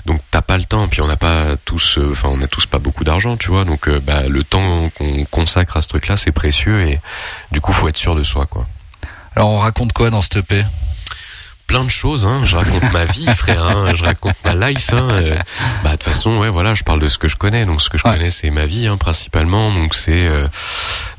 Donc 0.06 0.20
t'as 0.30 0.42
pas 0.42 0.58
le 0.58 0.64
temps, 0.64 0.88
puis 0.88 1.00
on 1.00 1.06
n'a 1.06 1.16
pas 1.16 1.56
tous, 1.64 1.98
euh, 1.98 2.10
enfin 2.12 2.28
on 2.32 2.40
a 2.42 2.46
tous 2.46 2.66
pas 2.66 2.78
beaucoup 2.78 3.04
d'argent, 3.04 3.36
tu 3.36 3.50
vois. 3.50 3.64
Donc 3.64 3.88
euh, 3.88 4.00
bah 4.00 4.22
le 4.28 4.44
temps 4.44 4.90
qu'on 4.96 5.24
consacre 5.24 5.76
à 5.76 5.82
ce 5.82 5.88
truc-là 5.88 6.16
c'est 6.16 6.32
précieux 6.32 6.86
et 6.86 7.00
du 7.50 7.60
coup 7.60 7.72
faut 7.72 7.88
être 7.88 7.96
sûr 7.96 8.14
de 8.14 8.22
soi 8.22 8.46
quoi. 8.46 8.66
Alors 9.36 9.50
on 9.50 9.58
raconte 9.58 9.92
quoi 9.92 10.10
dans 10.10 10.22
ce 10.22 10.38
EP 10.38 10.64
Plein 11.72 11.84
de 11.84 11.90
choses, 11.90 12.26
hein. 12.26 12.42
Je 12.44 12.54
raconte 12.54 12.92
ma 12.92 13.06
vie, 13.06 13.24
frère. 13.34 13.64
Hein. 13.66 13.92
Je 13.94 14.04
raconte 14.04 14.34
ma 14.44 14.68
life. 14.68 14.90
Hein. 14.92 15.08
Euh, 15.12 15.36
Bah 15.82 15.92
de 15.92 15.96
toute 15.96 16.02
façon, 16.04 16.36
ouais, 16.36 16.50
voilà, 16.50 16.74
je 16.74 16.82
parle 16.82 17.00
de 17.00 17.08
ce 17.08 17.16
que 17.16 17.28
je 17.28 17.36
connais. 17.36 17.64
Donc 17.64 17.80
ce 17.80 17.88
que 17.88 17.96
je 17.96 18.04
Ouais. 18.06 18.12
connais, 18.12 18.28
c'est 18.28 18.50
ma 18.50 18.66
vie, 18.66 18.86
hein, 18.86 18.98
principalement. 18.98 19.72
Donc 19.72 19.94
c'est 19.94 20.26
euh, 20.26 20.46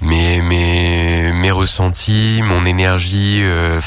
mes 0.02 0.44
mes 0.44 1.32
mes 1.34 1.50
ressentis, 1.50 2.42
mon 2.44 2.66
énergie, 2.68 3.40
euh, 3.42 3.82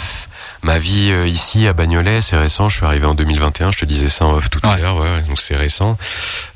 ma 0.63 0.81
vie 0.81 1.13
ici 1.27 1.69
à 1.69 1.73
Bagnolet. 1.73 2.21
C'est 2.21 2.37
récent. 2.37 2.69
Je 2.69 2.79
suis 2.79 2.85
arrivé 2.87 3.07
en 3.07 3.15
2021. 3.15 3.71
Je 3.71 3.79
te 3.79 3.85
disais 3.85 4.09
ça 4.09 4.25
en 4.25 4.33
off 4.35 4.51
tout 4.51 4.59
à 4.65 4.77
l'heure. 4.77 4.97
Ouais, 4.99 5.23
donc 5.29 5.39
c'est 5.39 5.55
récent. 5.57 5.97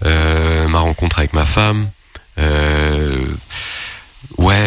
Ma 0.04 0.78
rencontre 0.80 1.20
avec 1.20 1.34
ma 1.34 1.46
femme. 1.46 1.86
Euh, 2.38 3.09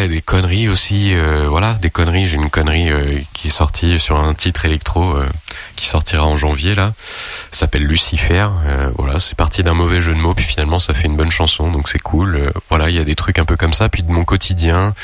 Des 0.08 0.20
conneries 0.20 0.68
aussi, 0.68 1.14
euh, 1.14 1.46
voilà, 1.48 1.74
des 1.74 1.88
conneries. 1.88 2.26
J'ai 2.26 2.36
une 2.36 2.50
connerie 2.50 2.90
euh, 2.90 3.20
qui 3.32 3.46
est 3.46 3.50
sortie 3.50 3.98
sur 3.98 4.20
un 4.20 4.34
titre 4.34 4.66
électro 4.66 5.16
euh, 5.16 5.26
qui 5.76 5.86
sortira 5.86 6.26
en 6.26 6.36
janvier 6.36 6.74
là. 6.74 6.92
S'appelle 7.50 7.84
Lucifer. 7.84 8.48
Euh, 8.66 8.90
voilà, 8.98 9.18
c'est 9.18 9.34
parti 9.34 9.62
d'un 9.62 9.72
mauvais 9.72 10.00
jeu 10.02 10.12
de 10.14 10.18
mots, 10.18 10.34
puis 10.34 10.44
finalement 10.44 10.78
ça 10.78 10.92
fait 10.92 11.06
une 11.06 11.16
bonne 11.16 11.30
chanson, 11.30 11.70
donc 11.70 11.88
c'est 11.88 12.00
cool. 12.00 12.36
Euh, 12.36 12.50
voilà, 12.68 12.90
il 12.90 12.96
y 12.96 12.98
a 12.98 13.04
des 13.04 13.14
trucs 13.14 13.38
un 13.38 13.46
peu 13.46 13.56
comme 13.56 13.72
ça, 13.72 13.88
puis 13.88 14.02
de 14.02 14.12
mon 14.12 14.24
quotidien, 14.24 14.94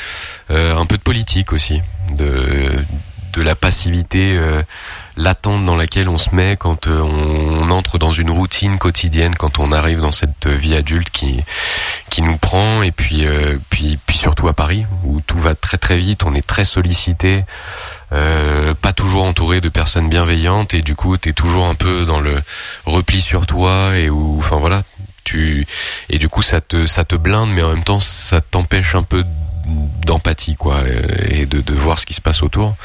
euh, 0.51 0.77
un 0.77 0.85
peu 0.85 0.97
de 0.97 1.03
politique 1.03 1.51
aussi, 1.51 1.81
de 2.13 2.71
de 3.33 3.41
la 3.41 3.55
passivité 3.55 4.37
euh, 5.17 5.21
latente 5.21 5.65
dans 5.65 5.75
laquelle 5.75 6.09
on 6.09 6.17
se 6.17 6.33
met 6.35 6.57
quand 6.57 6.87
euh, 6.87 7.01
on 7.01 7.71
entre 7.71 7.97
dans 7.97 8.11
une 8.11 8.29
routine 8.29 8.77
quotidienne, 8.77 9.35
quand 9.35 9.59
on 9.59 9.71
arrive 9.71 10.01
dans 10.01 10.11
cette 10.11 10.47
vie 10.47 10.75
adulte 10.75 11.09
qui 11.09 11.41
qui 12.09 12.21
nous 12.21 12.37
prend. 12.37 12.81
Et 12.81 12.91
puis 12.91 13.25
euh, 13.25 13.57
puis 13.69 13.97
puis 14.05 14.17
surtout 14.17 14.47
à 14.47 14.53
Paris 14.53 14.85
où 15.03 15.21
tout 15.21 15.37
va 15.37 15.55
très 15.55 15.77
très 15.77 15.97
vite, 15.97 16.23
on 16.23 16.33
est 16.33 16.45
très 16.45 16.65
sollicité, 16.65 17.43
euh, 18.13 18.73
pas 18.73 18.93
toujours 18.93 19.23
entouré 19.23 19.61
de 19.61 19.69
personnes 19.69 20.09
bienveillantes. 20.09 20.73
Et 20.73 20.81
du 20.81 20.95
coup 20.95 21.17
t'es 21.17 21.33
toujours 21.33 21.65
un 21.65 21.75
peu 21.75 22.05
dans 22.05 22.19
le 22.19 22.41
repli 22.85 23.21
sur 23.21 23.45
toi 23.45 23.97
et 23.97 24.09
où 24.09 24.37
enfin 24.37 24.57
voilà 24.57 24.83
tu 25.23 25.67
et 26.09 26.17
du 26.17 26.29
coup 26.29 26.41
ça 26.41 26.61
te 26.61 26.87
ça 26.87 27.05
te 27.05 27.15
blinde 27.15 27.51
mais 27.51 27.61
en 27.61 27.69
même 27.69 27.83
temps 27.83 27.99
ça 27.99 28.41
t'empêche 28.41 28.95
un 28.95 29.03
peu 29.03 29.23
d'empathie 30.05 30.55
quoi 30.55 30.77
euh, 30.77 31.01
et 31.29 31.45
de, 31.45 31.61
de 31.61 31.73
voir 31.73 31.99
ce 31.99 32.05
qui 32.05 32.13
se 32.13 32.21
passe 32.21 32.41
autour 32.41 32.75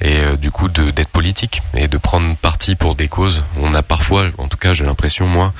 et 0.00 0.20
euh, 0.20 0.36
du 0.36 0.50
coup 0.50 0.68
d'être 0.68 1.08
politique 1.08 1.62
et 1.74 1.88
de 1.88 1.98
prendre 1.98 2.36
parti 2.36 2.74
pour 2.74 2.94
des 2.94 3.08
causes. 3.08 3.42
On 3.58 3.74
a 3.74 3.82
parfois 3.82 4.26
en 4.38 4.48
tout 4.48 4.56
cas 4.56 4.72
j'ai 4.72 4.84
l'impression 4.84 5.26
moi 5.26 5.52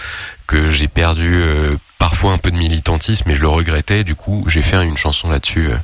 que 0.46 0.68
j'ai 0.70 0.88
perdu 0.88 1.36
euh, 1.36 1.76
parfois 1.98 2.32
un 2.32 2.38
peu 2.38 2.50
de 2.50 2.56
militantisme 2.56 3.24
mais 3.26 3.34
je 3.34 3.40
le 3.40 3.48
regrettais. 3.48 4.04
Du 4.04 4.14
coup 4.14 4.44
j'ai 4.48 4.62
fait 4.62 4.82
une 4.84 4.96
chanson 4.96 5.30
là-dessus 5.30 5.68
euh, 5.68 5.76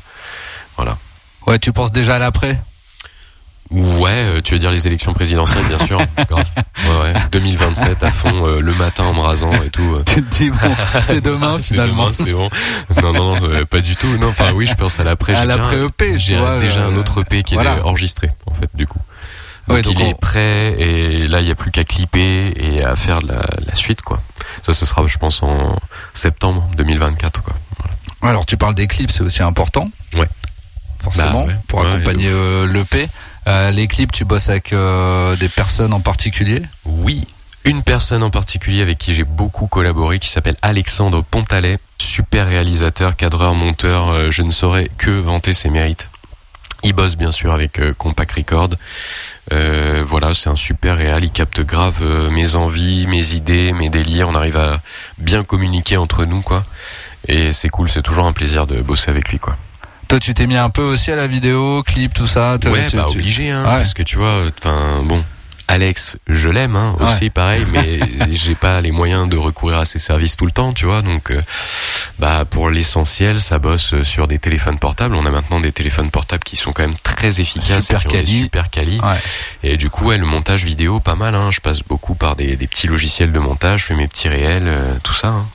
voilà. 0.77 0.99
Ouais, 1.47 1.59
tu 1.59 1.73
penses 1.73 1.93
déjà 1.93 2.17
à 2.17 2.19
l'après? 2.19 2.59
Ouais 3.73 4.11
euh, 4.11 4.41
tu 4.43 4.53
veux 4.55 4.59
dire 4.59 4.71
les 4.71 4.87
élections 4.87 5.15
présidentielles 5.15 5.65
bien 5.65 5.79
sûr 5.87 5.99
ouais, 6.19 7.01
ouais 7.03 7.15
2027 7.33 8.03
à 8.03 8.11
fond 8.11 8.47
euh, 8.47 8.61
le 8.61 8.75
matin 8.75 9.05
en 9.05 9.15
me 9.15 9.21
rasant 9.21 9.53
et 9.63 9.71
tout 9.71 9.95
euh. 9.95 10.03
Tu 10.07 10.23
te 10.23 10.35
dis 10.37 10.51
bon, 10.51 10.59
c'est 11.03 11.21
demain 11.25 11.59
finalement. 11.59 12.13
c'est 12.13 12.33
bon. 12.33 12.49
Non, 13.03 13.13
non, 13.13 13.37
euh, 13.45 13.65
pas 13.65 13.81
du 13.81 13.97
tout. 13.97 14.07
Non, 14.19 14.29
enfin, 14.29 14.53
oui, 14.55 14.67
je 14.67 14.75
pense 14.75 15.01
à 15.01 15.05
l'après. 15.05 15.33
À 15.35 15.41
J'ai 15.43 15.47
déjà 15.47 15.57
l'après 15.59 15.77
un- 15.77 15.87
EP, 15.87 16.13
tu 16.13 16.19
J'ai 16.19 16.37
déjà 16.61 16.85
un 16.85 16.95
autre 16.97 17.23
EP 17.23 17.43
qui 17.43 17.55
voilà. 17.55 17.77
est 17.77 17.81
enregistré, 17.81 18.31
en 18.47 18.55
fait, 18.55 18.69
du 18.75 18.87
coup. 18.87 18.99
Donc, 19.69 19.77
Ouais, 19.77 19.83
donc 19.83 19.95
il 19.99 20.03
on- 20.05 20.09
est 20.11 20.21
prêt 20.21 20.75
et 20.79 21.27
là, 21.29 21.41
il 21.41 21.47
n'y 21.47 21.51
a 21.51 21.55
plus 21.55 21.71
qu'à 21.71 21.85
clipper 21.85 22.53
et 22.57 22.85
à 22.85 22.95
faire 22.97 23.21
la, 23.23 23.41
la 23.67 23.75
suite, 23.75 24.03
quoi. 24.03 24.21
Ça, 24.61 24.73
ce 24.73 24.85
sera, 24.85 25.07
je 25.07 25.17
pense, 25.19 25.43
en 25.43 25.77
septembre 26.15 26.69
2024, 26.77 27.43
quoi. 27.43 27.55
Alors 28.23 28.45
tu 28.47 28.57
parles 28.57 28.75
des 28.75 28.87
clips, 28.87 29.11
c'est 29.11 29.23
aussi 29.23 29.43
important. 29.43 29.91
Ouais. 30.19 30.29
Forcément, 31.03 31.47
Bah 31.47 31.53
ouais, 31.53 31.59
pour 31.69 31.81
accompagner 31.87 32.31
l'EP. 32.73 33.09
Euh, 33.49 33.71
les 33.71 33.89
clips, 33.89 34.13
tu 34.13 34.25
bosses 34.25 34.49
avec 34.49 34.73
euh, 34.73 35.37
des 35.37 35.49
personnes 35.49 35.93
en 35.93 36.01
particulier? 36.01 36.63
Oui, 36.85 37.27
une 37.65 37.83
personne 37.83 38.23
en 38.23 38.31
particulier 38.31 38.83
avec 38.83 38.99
qui 38.99 39.15
j'ai 39.15 39.25
beaucoup 39.25 39.67
collaboré 39.67 40.19
qui 40.19 40.29
s'appelle 40.29 40.57
Alexandre 40.63 41.23
Pontalet, 41.23 41.79
super 41.99 42.47
réalisateur, 42.47 43.17
cadreur, 43.17 43.55
monteur, 43.55 44.09
euh, 44.11 44.31
je 44.31 44.43
ne 44.43 44.51
saurais 44.51 44.89
que 44.97 45.11
vanter 45.11 45.55
ses 45.55 45.71
mérites. 45.71 46.09
Il 46.85 46.93
bosse 46.93 47.17
bien 47.17 47.31
sûr 47.31 47.53
avec 47.53 47.81
Compact 47.97 48.33
Record. 48.33 48.71
Voilà, 49.51 50.35
c'est 50.35 50.51
un 50.51 50.57
super 50.57 50.97
réal, 50.97 51.23
il 51.23 51.31
capte 51.31 51.61
grave 51.61 52.03
mes 52.33 52.57
envies, 52.57 53.07
mes 53.07 53.35
idées, 53.35 53.73
mes 53.73 53.89
délires, 53.89 54.29
on 54.29 54.35
arrive 54.35 54.57
à 54.57 54.81
bien 55.19 55.45
communiquer 55.45 55.97
entre 55.97 56.25
nous 56.25 56.41
quoi. 56.41 56.65
Et 57.29 57.53
c'est 57.53 57.69
cool, 57.69 57.89
c'est 57.89 58.03
toujours 58.03 58.27
un 58.27 58.33
plaisir 58.33 58.67
de 58.67 58.83
bosser 58.83 59.13
avec 59.13 59.29
lui 59.29 59.39
quoi. 59.39 59.57
Toi, 60.13 60.21
tu 60.21 60.35
t'es 60.35 60.47
mis 60.47 60.59
un 60.59 60.69
peu 60.69 60.83
aussi 60.83 61.11
à 61.11 61.17
la 61.17 61.27
vidéo, 61.27 61.83
clip, 61.83 62.13
tout 62.13 62.27
ça. 62.27 62.59
Ouais, 62.67 62.85
tu- 62.85 62.97
bah 62.97 63.07
tu- 63.11 63.17
obligé, 63.17 63.51
hein, 63.51 63.63
Ouais. 63.63 63.77
parce 63.77 63.95
que 63.95 64.03
tu 64.03 64.19
vois, 64.19 64.45
enfin 64.61 65.03
bon, 65.05 65.25
Alex, 65.69 66.19
je 66.29 66.51
l'aime 66.51 66.77
hein, 66.77 66.95
aussi, 67.01 67.25
Ouais. 67.25 67.31
pareil, 67.31 67.65
mais 67.73 67.99
j'ai 68.31 68.55
pas 68.55 68.83
les 68.83 68.91
moyens 68.91 69.27
de 69.27 69.39
recourir 69.39 69.79
à 69.79 69.87
ses 69.87 69.99
services 69.99 70.37
tout 70.37 70.45
le 70.45 70.51
temps, 70.53 70.75
tu 70.75 70.85
vois. 70.85 71.01
Donc, 71.01 71.31
euh, 71.31 71.41
bah 72.19 72.45
pour 72.45 72.69
l'essentiel, 72.69 73.41
ça 73.41 73.59
bosse 73.59 74.03
sur 74.03 74.29
des 74.29 74.39
téléphones 74.39 74.79
portables. 74.79 75.15
On 75.15 75.25
a 75.25 75.31
maintenant 75.31 75.61
des 75.61 75.73
téléphones 75.73 76.11
portables 76.11 76.45
qui 76.45 76.59
sont 76.59 76.73
quand 76.73 76.83
même 76.83 76.99
très 77.03 77.41
efficaces 77.41 77.87
Super 77.87 78.01
et 78.03 78.05
qui 78.09 78.09
quali. 78.17 78.33
super 78.43 78.69
quali. 78.69 79.01
Ouais. 79.01 79.19
Et 79.63 79.79
du 79.79 79.89
coup, 79.89 80.09
ouais, 80.09 80.19
le 80.19 80.27
montage 80.27 80.67
vidéo, 80.67 81.01
pas 81.01 81.15
mal. 81.15 81.35
Hein. 81.35 81.51
Je 81.51 81.61
passe 81.61 81.81
beaucoup 81.83 82.15
par 82.17 82.37
des, 82.37 82.57
des 82.57 82.67
petits 82.67 82.87
logiciels 82.87 83.33
de 83.33 83.39
montage, 83.39 83.81
je 83.81 83.87
fais 83.87 83.95
mes 83.97 84.09
petits 84.09 84.29
réels, 84.29 84.65
euh, 84.67 84.99
tout 85.03 85.15
ça. 85.15 85.29
hein. 85.29 85.47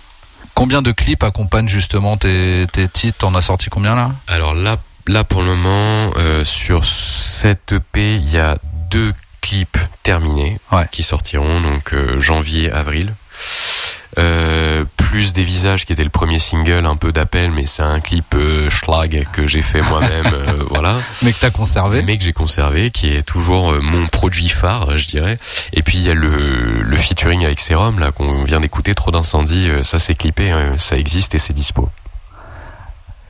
Combien 0.58 0.82
de 0.82 0.92
clips 0.92 1.22
accompagnent 1.24 1.68
justement 1.68 2.18
tes, 2.18 2.66
tes 2.74 2.88
titres? 2.88 3.20
T'en 3.20 3.36
as 3.36 3.42
sorti 3.44 3.70
combien 3.70 3.94
là? 3.94 4.10
Alors 4.28 4.56
là, 4.56 4.78
là 5.06 5.24
pour 5.24 5.44
le 5.44 5.56
moment, 5.56 6.14
euh, 6.18 6.44
sur 6.44 6.84
cette 6.84 7.74
EP, 7.74 8.16
il 8.16 8.28
y 8.28 8.40
a 8.40 8.58
deux 8.90 9.14
clips 9.42 9.78
terminés 10.02 10.58
Ouais. 10.72 10.88
qui 10.92 11.04
sortiront 11.04 11.62
donc 11.62 11.94
euh, 11.94 12.20
janvier, 12.20 12.72
avril. 12.72 13.14
Euh, 14.20 14.84
plus 14.98 15.32
des 15.32 15.44
visages 15.44 15.86
qui 15.86 15.94
était 15.94 16.04
le 16.04 16.10
premier 16.10 16.40
single, 16.40 16.86
un 16.86 16.96
peu 16.96 17.12
d'appel, 17.12 17.52
mais 17.52 17.66
c'est 17.66 17.84
un 17.84 18.00
clip 18.00 18.26
euh, 18.34 18.70
schlag 18.70 19.26
que 19.32 19.48
j'ai 19.48 19.62
fait 19.62 19.82
moi-même, 19.82 20.26
euh, 20.34 20.64
voilà, 20.70 20.98
Mais 21.22 21.32
que 21.32 21.40
t'as 21.40 21.50
conservé 21.50 22.02
mais 22.02 22.18
que 22.18 22.24
j'ai 22.24 22.34
conservé, 22.34 22.92
qui 22.92 23.08
est 23.08 23.22
toujours 23.22 23.72
euh, 23.72 23.80
mon 23.80 24.08
produit 24.08 24.50
phare, 24.50 24.98
je 24.98 25.08
dirais. 25.08 25.38
Et 25.74 25.82
puis 25.82 25.98
il 26.00 26.04
y 26.04 26.10
a 26.10 26.14
le, 26.14 26.82
le 26.82 26.98
featuring 26.98 27.46
avec 27.46 27.60
Serum 27.60 28.00
là 28.00 28.12
qu'on 28.12 28.44
vient 28.44 28.60
d'écouter, 28.60 28.94
trop 28.96 29.12
d'incendie, 29.12 29.70
euh, 29.70 29.84
ça 29.84 30.00
c'est 30.00 30.16
clippé, 30.16 30.52
euh, 30.52 30.78
ça 30.78 30.98
existe 30.98 31.36
et 31.36 31.40
c'est 31.40 31.54
dispo. 31.54 31.90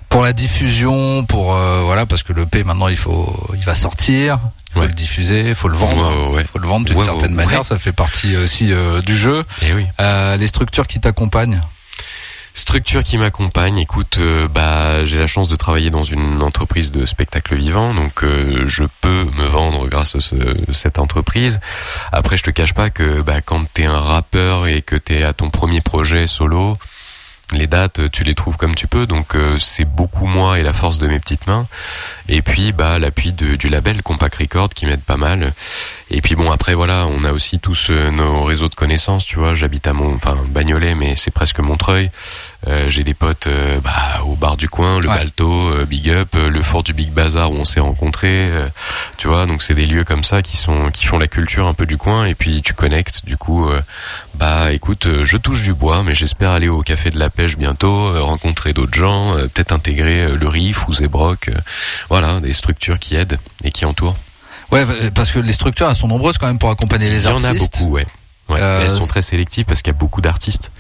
Pour 0.10 0.22
la 0.22 0.34
diffusion, 0.34 1.26
pour 1.26 1.54
euh, 1.54 1.82
voilà, 1.84 2.06
parce 2.06 2.24
que 2.24 2.34
le 2.34 2.46
P 2.46 2.64
maintenant 2.64 2.88
il 2.88 2.98
faut, 2.98 3.52
il 3.54 3.64
va 3.66 3.76
sortir, 3.76 4.40
faut 4.78 4.82
Ouais. 4.82 4.88
le 4.88 4.94
diffuser, 4.94 5.50
il 5.50 5.56
faut 5.56 5.68
le 5.68 5.78
vendre. 5.78 6.32
Ouais, 6.32 6.44
faut 6.44 6.60
le 6.60 6.68
vendre 6.68 6.86
d'une 6.86 7.02
certaine 7.02 7.34
manière, 7.34 7.64
ça 7.66 7.78
fait 7.78 7.92
partie 7.92 8.36
aussi 8.38 8.72
euh, 8.72 9.02
du 9.02 9.18
jeu. 9.18 9.44
Et 9.68 9.74
oui. 9.74 9.86
Euh, 10.00 10.38
les 10.38 10.48
structures 10.48 10.88
qui 10.88 11.00
t'accompagnent, 11.00 11.60
Structure 12.54 13.04
qui 13.04 13.20
m'accompagne, 13.20 13.78
écoute, 13.78 14.18
euh, 14.20 14.48
bah 14.48 15.06
j'ai 15.06 15.20
la 15.20 15.28
chance 15.28 15.48
de 15.48 15.56
travailler 15.56 15.92
dans 15.92 16.04
une 16.04 16.42
entreprise 16.42 16.92
de 16.92 17.06
spectacle 17.06 17.54
vivant, 17.56 17.94
donc 17.94 18.24
euh, 18.24 18.64
je 18.66 18.84
peux 19.02 19.26
me 19.26 19.46
vendre 19.46 19.88
grâce 19.88 20.16
à 20.16 20.22
ce- 20.22 20.36
cette 20.74 20.98
entreprise. 20.98 21.60
Après, 22.12 22.36
je 22.36 22.42
te 22.42 22.50
cache 22.50 22.74
pas 22.74 22.90
que 22.90 23.22
bah, 23.22 23.42
quand 23.42 23.64
t'es 23.72 23.86
un 23.86 24.00
rappeur 24.00 24.66
et 24.66 24.82
que 24.82 24.96
t'es 24.96 25.22
à 25.22 25.34
ton 25.34 25.52
premier 25.52 25.82
projet 25.82 26.26
solo, 26.26 26.76
les 27.54 27.68
dates, 27.68 28.12
tu 28.12 28.24
les 28.24 28.36
trouves 28.36 28.58
comme 28.58 28.76
tu 28.76 28.88
peux, 28.88 29.06
donc 29.06 29.36
euh, 29.36 29.58
c'est 29.58 29.86
beaucoup 29.86 30.26
moi 30.26 30.60
et 30.60 30.64
la 30.64 30.74
force 30.74 31.00
de 31.00 31.08
mes 31.08 31.20
petites 31.20 31.48
mains. 31.48 31.66
Et 32.28 32.42
puis 32.42 32.74
bah 32.74 33.00
l'appui 33.00 33.32
du 33.32 33.70
label 33.70 34.04
Compact 34.04 34.36
Record 34.36 34.70
qui 34.70 34.86
m'aide 34.86 35.02
pas 35.02 35.18
mal. 35.18 35.54
Et 36.10 36.22
puis 36.22 36.36
bon 36.36 36.50
après 36.52 36.74
voilà, 36.74 37.06
on 37.08 37.26
a 37.26 37.34
aussi 37.34 37.60
tous 37.60 37.88
euh, 37.90 38.12
nos 38.12 38.44
réseaux 38.44 38.70
de 38.70 38.76
connaissances, 38.76 39.26
tu 39.26 39.38
vois. 39.40 39.54
J'habite 39.56 39.88
à 39.88 39.94
mon, 39.94 40.16
enfin 40.16 40.38
Bagnolet, 40.50 40.96
mais 40.96 41.16
c'est 41.18 41.32
presque 41.32 41.60
Montreuil. 41.60 42.10
Euh, 42.68 42.86
J'ai 42.88 43.04
des 43.04 43.14
potes 43.14 43.48
euh, 43.48 43.80
bah, 43.82 44.24
au 44.26 44.36
bar 44.36 44.56
du 44.56 44.70
coin, 44.70 45.00
le 45.00 45.10
Ouais. 45.10 45.16
Balto, 45.16 45.70
euh, 45.70 45.86
Big 45.86 46.10
Up, 46.10 46.30
le 46.36 46.62
fort 46.62 46.84
du 46.84 46.94
Big 46.94 47.10
Bazar 47.12 47.52
où 47.52 47.56
on 47.56 47.66
s'est 47.66 47.80
rencontrés. 47.82 48.50
euh, 48.52 48.70
tu 49.18 49.28
vois, 49.28 49.46
donc 49.46 49.62
c'est 49.62 49.74
des 49.74 49.86
lieux 49.86 50.04
comme 50.06 50.24
ça 50.24 50.42
qui 50.42 50.56
sont 50.58 50.92
qui 50.92 51.06
font 51.06 51.18
la 51.20 51.28
culture 51.28 51.68
un 51.68 51.74
peu 51.74 51.86
du 51.86 51.98
coin. 51.98 52.26
Et 52.26 52.36
puis 52.36 52.62
tu 52.62 52.74
connectes. 52.74 53.26
Du 53.26 53.36
coup, 53.36 53.70
bah 54.36 54.72
écoute, 54.72 55.08
je 55.24 55.38
touche 55.38 55.64
du 55.64 55.74
bois, 55.74 56.04
mais 56.04 56.16
j'espère 56.16 56.52
aller 56.52 56.70
au 56.70 56.82
café 56.82 57.10
de 57.10 57.20
la 57.20 57.30
pêche 57.30 57.58
bientôt, 57.58 58.14
rencontrer 58.26 58.72
d'autres 58.74 58.94
gens, 58.98 59.36
euh, 59.36 59.48
peut-être 59.48 59.72
intégrer 59.74 60.36
le 60.36 60.48
Riff 60.48 60.88
ou 60.88 60.94
Zebrock. 60.94 61.50
euh, 61.50 61.54
voilà, 62.10 62.40
des 62.40 62.54
structures 62.54 63.00
qui 63.00 63.16
aident 63.16 63.40
et 63.64 63.72
qui 63.72 63.84
entourent. 63.86 64.16
Ouais, 64.72 64.86
parce 65.14 65.32
que 65.32 65.40
les 65.40 65.54
structures 65.54 65.90
elles 65.90 65.96
sont 65.96 66.08
nombreuses 66.08 66.38
quand 66.38 66.48
même 66.48 66.60
pour 66.60 66.70
accompagner 66.70 67.10
les 67.10 67.24
Il 67.26 67.30
y 67.30 67.34
en 67.34 67.44
artistes. 67.44 67.76
a 67.76 67.80
beaucoup, 67.80 67.94
ouais. 67.94 68.08
Ouais, 68.50 68.60
Euh, 68.62 68.82
elles 68.84 68.90
sont 68.90 69.06
très 69.08 69.22
sélectives 69.22 69.66
parce 69.66 69.82
qu'il 69.82 69.92
y 69.92 69.96
a 69.96 70.00
beaucoup 70.00 70.22
d'artistes. 70.22 70.72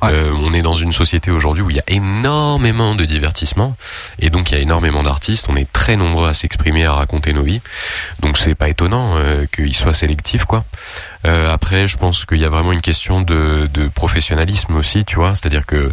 Ouais. 0.00 0.10
Euh, 0.12 0.32
on 0.32 0.54
est 0.54 0.62
dans 0.62 0.74
une 0.76 0.92
société 0.92 1.32
aujourd'hui 1.32 1.64
où 1.64 1.70
il 1.70 1.74
y 1.76 1.80
a 1.80 1.84
énormément 1.88 2.94
de 2.94 3.04
divertissement 3.04 3.76
et 4.20 4.30
donc 4.30 4.50
il 4.52 4.54
y 4.54 4.58
a 4.58 4.60
énormément 4.60 5.02
d'artistes. 5.02 5.46
On 5.48 5.56
est 5.56 5.70
très 5.72 5.96
nombreux 5.96 6.28
à 6.28 6.34
s'exprimer, 6.34 6.84
à 6.86 6.92
raconter 6.92 7.32
nos 7.32 7.42
vies. 7.42 7.60
Donc 8.20 8.38
c'est 8.38 8.54
pas 8.54 8.68
étonnant 8.68 9.16
euh, 9.16 9.44
qu'ils 9.52 9.74
soient 9.74 9.92
sélectifs, 9.92 10.44
quoi. 10.44 10.64
Euh, 11.26 11.50
après, 11.52 11.88
je 11.88 11.96
pense 11.96 12.24
qu'il 12.26 12.38
y 12.38 12.44
a 12.44 12.48
vraiment 12.48 12.70
une 12.70 12.80
question 12.80 13.20
de, 13.22 13.68
de 13.74 13.88
professionnalisme 13.88 14.76
aussi, 14.76 15.04
tu 15.04 15.16
vois. 15.16 15.30
C'est-à-dire 15.34 15.66
que 15.66 15.88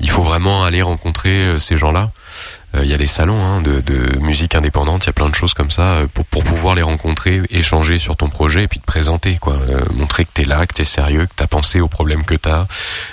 il 0.00 0.08
faut 0.08 0.22
vraiment 0.22 0.64
aller 0.64 0.80
rencontrer 0.80 1.34
euh, 1.48 1.58
ces 1.58 1.76
gens-là. 1.76 2.10
Euh, 2.74 2.84
Il 2.84 2.90
y 2.90 2.94
a 2.94 2.98
des 2.98 3.06
salons 3.06 3.42
hein, 3.42 3.62
de, 3.62 4.18
musique 4.20 4.54
indépendante, 4.54 5.04
il 5.04 5.06
y 5.06 5.10
a 5.10 5.12
plein 5.12 5.28
de 5.28 5.34
choses 5.34 5.54
comme 5.54 5.70
ça 5.70 5.82
euh, 5.82 6.06
pour, 6.12 6.44
pouvoir 6.44 6.74
les 6.74 6.82
rencontrer, 6.82 7.42
échanger 7.50 7.98
sur 7.98 8.16
ton 8.16 8.28
projet 8.28 8.64
et 8.64 8.68
puis 8.68 8.80
te 8.80 8.84
présenter, 8.84 9.38
quoi. 9.38 9.54
Euh, 9.54 9.84
montrer 9.94 10.24
que 10.24 10.30
t'es 10.32 10.44
là, 10.44 10.66
que 10.66 10.74
t'es 10.74 10.84
sérieux, 10.84 11.26
que 11.26 11.34
t'as 11.34 11.46
pensé 11.46 11.80
aux 11.80 11.88
problèmes 11.88 12.24
que 12.24 12.34
t'as, 12.34 12.66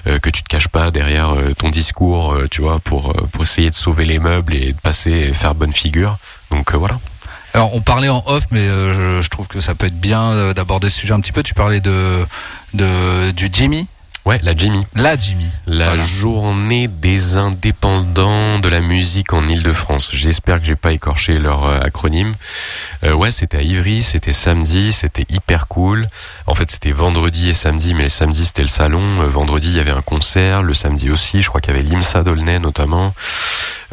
que 0.05 0.29
tu 0.29 0.43
te 0.43 0.49
caches 0.49 0.67
pas 0.67 0.91
derrière 0.91 1.35
ton 1.57 1.69
discours, 1.69 2.35
tu 2.51 2.61
vois, 2.61 2.79
pour, 2.79 3.13
essayer 3.41 3.69
de 3.69 3.75
sauver 3.75 4.05
les 4.05 4.19
meubles 4.19 4.53
et 4.55 4.73
de 4.73 4.79
passer 4.79 5.11
et 5.11 5.33
faire 5.33 5.55
bonne 5.55 5.73
figure. 5.73 6.17
Donc 6.51 6.73
voilà. 6.73 6.99
Alors 7.53 7.73
on 7.75 7.81
parlait 7.81 8.09
en 8.09 8.23
off, 8.25 8.45
mais 8.51 8.67
je, 8.67 9.27
trouve 9.29 9.47
que 9.47 9.61
ça 9.61 9.75
peut 9.75 9.87
être 9.87 9.99
bien 9.99 10.53
d'aborder 10.53 10.89
ce 10.89 10.99
sujet 10.99 11.13
un 11.13 11.19
petit 11.19 11.31
peu. 11.31 11.43
Tu 11.43 11.53
parlais 11.53 11.79
de, 11.79 12.25
de 12.73 13.31
du 13.31 13.49
Jimmy, 13.51 13.87
Ouais, 14.25 14.39
la 14.41 14.55
Jimmy. 14.55 14.83
la 14.95 15.15
Jimmy. 15.15 15.45
La 15.67 15.85
Voilà. 15.89 16.03
journée 16.03 16.87
des 16.87 17.37
indépendants 17.37 18.57
de 18.57 18.67
la 18.69 18.79
musique 18.81 19.33
en 19.33 19.47
Ile-de-France. 19.47 20.09
J'espère 20.13 20.59
que 20.59 20.65
j'ai 20.65 20.75
pas 20.75 20.93
écorché 20.93 21.37
leur 21.37 21.65
euh, 21.65 21.77
acronyme. 21.79 22.33
Euh, 23.03 23.13
ouais, 23.13 23.29
c'était 23.29 23.57
à 23.57 23.61
Ivry, 23.61 24.01
c'était 24.01 24.33
samedi, 24.33 24.93
c'était 24.93 25.25
hyper 25.29 25.67
cool. 25.67 26.07
En 26.47 26.55
fait, 26.55 26.71
c'était 26.71 26.91
vendredi 26.91 27.49
et 27.49 27.53
samedi, 27.53 27.93
mais 27.93 28.01
les 28.01 28.09
samedis 28.09 28.47
c'était 28.47 28.63
le 28.63 28.67
salon. 28.67 29.21
Euh, 29.21 29.27
vendredi, 29.27 29.67
il 29.69 29.75
y 29.75 29.79
avait 29.79 29.91
un 29.91 30.01
concert, 30.01 30.63
le 30.63 30.73
samedi 30.73 31.11
aussi, 31.11 31.43
je 31.43 31.49
crois 31.49 31.61
qu'il 31.61 31.75
y 31.75 31.77
avait 31.79 31.87
l'IMSA 31.87 32.23
d'Aulnay 32.23 32.57
notamment. 32.57 33.13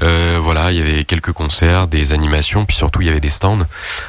Euh, 0.02 0.38
voilà, 0.42 0.72
il 0.72 0.78
y 0.78 0.80
avait 0.80 1.04
quelques 1.04 1.32
concerts, 1.32 1.88
des 1.88 2.14
animations, 2.14 2.64
puis 2.64 2.76
surtout 2.76 3.02
il 3.02 3.06
y 3.06 3.10
avait 3.10 3.20
des 3.20 3.28
stands 3.28 3.66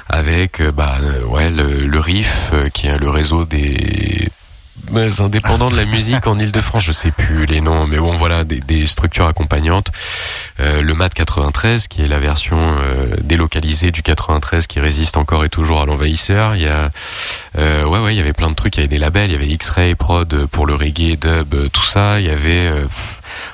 avec 0.07 0.61
bah 0.71 0.95
ouais 1.27 1.49
le, 1.49 1.85
le 1.85 1.99
RIF 1.99 2.53
qui 2.73 2.87
est 2.87 2.97
le 2.97 3.09
réseau 3.09 3.43
des 3.43 4.31
indépendants 5.19 5.69
de 5.69 5.75
la 5.75 5.85
musique 5.85 6.27
en 6.27 6.37
Ile-de-France, 6.39 6.83
je 6.83 6.91
sais 6.91 7.11
plus 7.11 7.45
les 7.45 7.61
noms, 7.61 7.87
mais 7.87 7.97
bon 7.97 8.17
voilà, 8.17 8.43
des, 8.43 8.59
des 8.59 8.85
structures 8.85 9.27
accompagnantes. 9.27 9.91
Euh, 10.59 10.81
le 10.81 10.93
MAT 10.93 11.09
93, 11.09 11.87
qui 11.87 12.01
est 12.01 12.07
la 12.07 12.19
version 12.19 12.57
euh, 12.59 13.15
délocalisée 13.21 13.91
du 13.91 14.01
93 14.03 14.67
qui 14.67 14.79
résiste 14.79 15.17
encore 15.17 15.43
et 15.45 15.49
toujours 15.49 15.81
à 15.81 15.85
l'envahisseur. 15.85 16.55
Il 16.55 16.63
y 16.63 16.67
a, 16.67 16.89
euh, 17.57 17.83
ouais 17.85 17.99
ouais, 17.99 18.13
il 18.13 18.17
y 18.17 18.21
avait 18.21 18.33
plein 18.33 18.49
de 18.49 18.55
trucs, 18.55 18.75
il 18.75 18.79
y 18.79 18.83
avait 18.83 18.87
des 18.87 18.97
labels, 18.99 19.29
il 19.29 19.33
y 19.33 19.35
avait 19.35 19.47
X-Ray 19.47 19.95
Prod 19.95 20.45
pour 20.47 20.65
le 20.65 20.75
reggae, 20.75 21.17
dub, 21.17 21.53
euh, 21.53 21.69
tout 21.69 21.83
ça. 21.83 22.19
Il 22.19 22.27
y 22.27 22.29
avait 22.29 22.67
euh, 22.67 22.85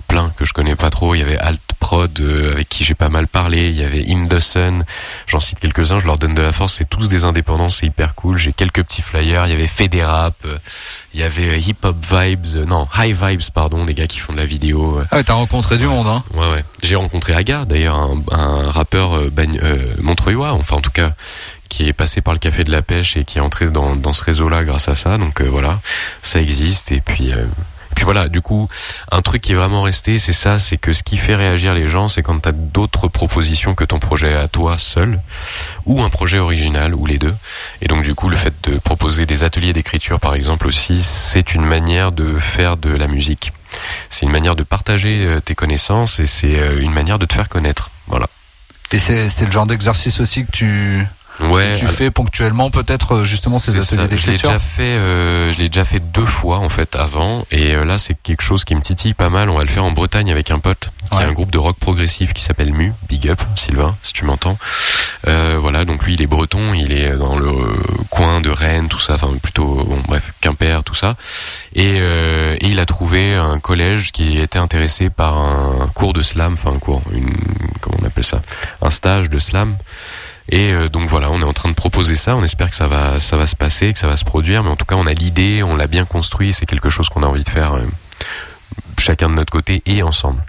plein 0.08 0.32
que 0.36 0.46
je 0.46 0.54
connais 0.54 0.76
pas 0.76 0.89
trop. 0.89 1.15
Il 1.15 1.20
y 1.20 1.24
avait 1.24 1.38
Alt 1.38 1.62
Prod 1.89 2.21
euh, 2.21 2.52
avec 2.54 2.69
qui 2.69 2.84
j'ai 2.84 2.93
pas 2.93 3.10
mal 3.10 3.25
parlé. 3.28 3.69
Il 3.69 3.75
y 3.75 3.84
avait 3.84 4.06
Sun, 4.39 4.86
j'en 5.25 5.39
cite 5.39 5.60
quelques-uns, 5.60 5.97
je 5.97 6.06
leur 6.06 6.19
donne 6.19 6.36
de 6.36 6.41
la 6.43 6.52
force. 6.52 6.75
C'est 6.75 6.88
tous 6.88 7.10
des 7.10 7.23
indépendants, 7.23 7.71
c'est 7.71 7.88
hyper 7.88 8.13
cool. 8.13 8.38
J'ai 8.38 8.54
quelques 8.54 8.84
petits 8.84 9.02
flyers. 9.02 9.47
Il 9.47 9.49
y 9.49 9.54
avait 9.56 9.65
Federap, 9.65 10.36
euh, 10.45 10.56
il 11.15 11.19
y 11.19 11.23
avait 11.23 11.49
euh, 11.49 11.58
Hip 11.58 11.78
Hop 11.82 11.97
Vibes, 12.12 12.67
non 12.67 12.88
High 12.95 13.17
Vibes 13.19 13.49
pardon, 13.56 13.86
des 13.86 13.95
gars 13.95 14.06
qui 14.06 14.19
font 14.19 14.34
de 14.34 14.38
la 14.38 14.45
vidéo. 14.45 15.02
Ah 15.10 15.15
ouais, 15.15 15.23
t'as 15.23 15.34
rencontré 15.34 15.78
du 15.78 15.88
monde, 15.88 16.06
hein. 16.06 16.23
Ouais, 16.36 16.52
ouais. 16.52 16.63
J'ai 16.84 16.95
rencontré 16.95 17.34
Agar, 17.34 17.65
d'ailleurs, 17.65 17.97
un, 17.97 18.21
un 18.32 18.69
rappeur 18.69 19.17
euh, 19.17 19.32
euh, 19.39 19.95
montreuillois, 19.99 20.54
enfin 20.54 20.75
en 20.75 20.82
tout 20.82 20.91
cas, 20.91 21.13
qui 21.69 21.88
est 21.88 21.93
passé 21.93 22.21
par 22.21 22.36
le 22.36 22.39
Café 22.39 22.63
de 22.63 22.71
la 22.71 22.84
Pêche 22.84 23.17
et 23.17 23.23
qui 23.25 23.39
est 23.39 23.41
entré 23.41 23.65
dans, 23.69 23.95
dans 23.95 24.13
ce 24.13 24.23
réseau-là 24.23 24.63
grâce 24.63 24.89
à 24.89 24.95
ça. 24.95 25.17
Donc 25.17 25.41
euh, 25.41 25.49
voilà, 25.49 25.82
ça 26.21 26.39
existe. 26.39 26.91
Et 26.91 27.02
puis, 27.02 27.34
euh, 27.34 27.45
puis 28.00 28.06
voilà, 28.06 28.30
du 28.30 28.40
coup, 28.40 28.70
un 29.12 29.22
truc 29.22 29.42
qui 29.42 29.52
est 29.52 29.56
vraiment 29.56 29.82
resté, 29.82 30.20
c'est 30.20 30.32
ça, 30.32 30.58
c'est 30.58 30.78
que 30.78 30.94
ce 30.94 31.04
qui 31.04 31.18
fait 31.18 31.36
réagir 31.36 31.74
les 31.74 31.86
gens, 31.86 32.08
c'est 32.08 32.22
quand 32.22 32.40
tu 32.40 32.48
as 32.48 32.54
d'autres 32.54 33.10
propositions 33.10 33.76
que 33.76 33.84
ton 33.84 34.00
projet 34.00 34.36
à 34.36 34.48
toi 34.48 34.78
seul, 34.78 35.20
ou 35.86 36.02
un 36.02 36.10
projet 36.10 36.40
original, 36.40 36.96
ou 36.96 37.06
les 37.06 37.18
deux. 37.18 37.36
Et 37.82 37.90
donc 37.90 38.04
du 38.04 38.16
coup, 38.16 38.30
le 38.30 38.38
fait 38.38 38.54
de 38.70 38.78
proposer 38.78 39.26
des 39.26 39.44
ateliers 39.44 39.74
d'écriture, 39.74 40.18
par 40.22 40.34
exemple, 40.34 40.66
aussi, 40.66 41.04
c'est 41.04 41.54
une 41.54 41.66
manière 41.66 42.14
de 42.14 42.40
faire 42.40 42.78
de 42.78 42.90
la 42.90 43.10
musique. 43.10 43.52
C'est 44.10 44.26
une 44.26 44.32
manière 44.32 44.56
de 44.56 44.64
partager 44.64 45.26
euh, 45.26 45.42
tes 45.42 45.54
connaissances 45.54 46.22
et 46.22 46.26
c'est 46.26 46.58
euh, 46.58 46.80
une 46.80 46.94
manière 46.94 47.20
de 47.20 47.26
te 47.26 47.34
faire 47.34 47.50
connaître. 47.50 47.92
Voilà. 48.08 48.28
Et 48.94 49.00
c'est 49.00 49.30
c'est 49.30 49.44
le 49.44 49.52
genre 49.52 49.68
d'exercice 49.68 50.22
aussi 50.22 50.46
que 50.46 50.52
tu 50.52 51.06
Ouais. 51.41 51.73
tu 51.75 51.86
alors- 51.86 51.95
fais 51.95 52.12
ponctuellement 52.12 52.69
peut-être 52.69 53.15
euh, 53.17 53.23
justement 53.23 53.60
ces 53.60 53.71
ateliers 53.78 54.17
Je 54.17 54.25
l'ai 54.28 54.34
d'écriture. 54.34 54.49
déjà 54.49 54.60
fait, 54.60 54.82
euh, 54.84 55.54
je 55.54 55.60
l'ai 55.60 55.69
déjà 55.69 55.86
fait 55.86 55.99
deux 55.99 56.25
fois 56.25 56.58
en 56.60 56.69
fait 56.69 56.95
avant, 56.95 57.45
et 57.52 57.75
euh, 57.75 57.86
là 57.86 57.97
c'est 57.97 58.15
quelque 58.21 58.41
chose 58.41 58.63
qui 58.65 58.75
me 58.75 58.82
titille 58.82 59.13
pas 59.13 59.30
mal. 59.30 59.49
On 59.49 59.56
va 59.56 59.62
le 59.63 59.69
faire 59.69 59.84
en 59.86 59.91
Bretagne 59.91 60.32
avec 60.32 60.52
un 60.52 60.60
pote, 60.60 60.89
qui 61.12 61.17
Ouais. 61.17 61.23
est 61.23 61.28
un 61.28 61.32
groupe 61.32 61.52
de 61.52 61.58
rock 61.58 61.78
progressif 61.80 62.34
qui 62.34 62.43
s'appelle 62.43 62.73
Mu. 62.73 62.93
Big 63.08 63.30
up, 63.30 63.41
Sylvain, 63.56 63.95
si 64.02 64.13
tu 64.13 64.25
m'entends. 64.25 64.58
Euh, 65.28 65.58
voilà, 65.60 65.86
donc 65.86 66.04
lui 66.06 66.13
il 66.15 66.21
est 66.21 66.28
breton, 66.28 66.73
il 66.73 66.91
est 66.91 67.15
dans 67.17 67.38
le 67.38 67.52
coin 68.10 68.41
de 68.41 68.49
Rennes, 68.49 68.88
tout 68.89 68.99
ça, 68.99 69.13
enfin 69.15 69.30
plutôt, 69.41 69.84
bon 69.86 70.02
bref, 70.08 70.34
Quimper, 70.41 70.84
tout 70.84 70.95
ça. 70.95 71.15
Et, 71.73 71.97
euh, 72.02 72.56
et 72.60 72.67
il 72.67 72.80
a 72.80 72.86
trouvé 72.86 73.36
un 73.36 73.60
collège 73.60 74.12
qui 74.12 74.38
était 74.38 74.60
intéressé 74.60 75.10
par 75.10 75.38
un 75.38 75.89
cours 75.93 76.13
de 76.13 76.21
slam, 76.21 76.54
enfin 76.54 76.71
un 76.75 76.80
cours, 76.80 77.02
une, 77.13 77.34
comment 77.82 77.97
on 78.02 78.06
appelle 78.06 78.23
ça, 78.23 78.41
un 78.82 78.89
stage 78.89 79.30
de 79.30 79.39
slam. 79.39 79.75
Et 80.52 80.72
euh, 80.74 80.90
donc 80.90 81.08
voilà, 81.10 81.30
on 81.32 81.40
est 81.42 81.46
en 81.46 81.54
train 81.54 81.70
de 81.70 81.76
proposer 81.76 82.16
ça. 82.16 82.36
On 82.36 82.44
espère 82.44 82.70
que 82.70 82.76
ça 82.76 82.88
va, 82.88 83.20
ça 83.20 83.38
va 83.38 83.46
se 83.48 83.56
passer, 83.56 83.94
que 83.94 84.00
ça 84.00 84.08
va 84.08 84.16
se 84.18 84.26
produire. 84.26 84.64
Mais 84.64 84.70
en 84.70 84.76
tout 84.76 84.86
cas, 84.86 84.96
on 84.96 85.06
a 85.06 85.14
l'idée, 85.14 85.62
on 85.64 85.76
l'a 85.76 85.88
bien 85.88 86.06
construit. 86.06 86.54
C'est 86.54 86.66
quelque 86.66 86.90
chose 86.90 87.10
qu'on 87.10 87.24
a 87.24 87.28
envie 87.28 87.44
de 87.44 87.50
faire 87.50 87.74
euh, 87.76 87.82
chacun 88.98 89.30
de 89.30 89.36
notre 89.36 89.52
côté 89.52 89.82
et 89.86 90.02
ensemble. 90.04 90.42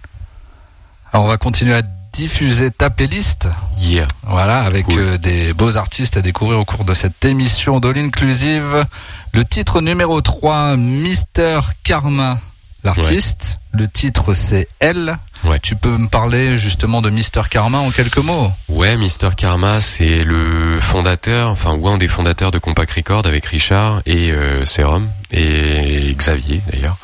Alors 1.12 1.26
on 1.26 1.28
va 1.28 1.36
continuer 1.38 1.74
à 1.74 1.82
diffuser 2.12 2.70
ta 2.70 2.88
playlist. 2.90 3.48
Yeah. 3.78 4.06
Voilà, 4.24 4.62
avec 4.62 4.86
Cool. 4.86 4.98
euh, 4.98 5.18
des 5.18 5.52
beaux 5.54 5.76
artistes 5.76 6.16
à 6.16 6.22
découvrir 6.22 6.58
au 6.58 6.64
cours 6.64 6.84
de 6.84 6.94
cette 6.94 7.24
émission 7.24 7.78
d'All 7.80 7.98
Inclusive. 7.98 8.84
Le 9.32 9.44
titre 9.44 9.80
numéro 9.80 10.20
3, 10.20 10.76
Mister 10.76 11.60
Karma, 11.84 12.38
l'artiste. 12.84 13.58
Le 13.72 13.88
titre 13.88 14.34
c'est 14.34 14.68
Elle. 14.78 15.18
Ouais. 15.44 15.58
Tu 15.60 15.74
peux 15.74 15.96
me 15.96 16.08
parler 16.08 16.58
justement 16.58 17.00
de 17.00 17.08
Mister 17.08 17.42
Karma 17.50 17.78
en 17.78 17.90
quelques 17.90 18.18
mots? 18.18 18.52
Ouais, 18.68 18.98
Mister 18.98 19.30
Karma, 19.36 19.80
c'est 19.80 20.22
le 20.22 20.78
fondateur, 20.80 21.50
enfin 21.50 21.72
ou 21.72 21.88
un 21.88 21.96
des 21.96 22.08
fondateurs 22.08 22.50
de 22.50 22.58
Compact 22.58 22.92
Record 22.92 23.26
avec 23.26 23.46
Richard 23.46 24.02
et 24.04 24.32
euh, 24.32 24.64
Serum 24.66 25.08
et 25.30 26.14
Xavier 26.14 26.60
d'ailleurs. 26.70 26.98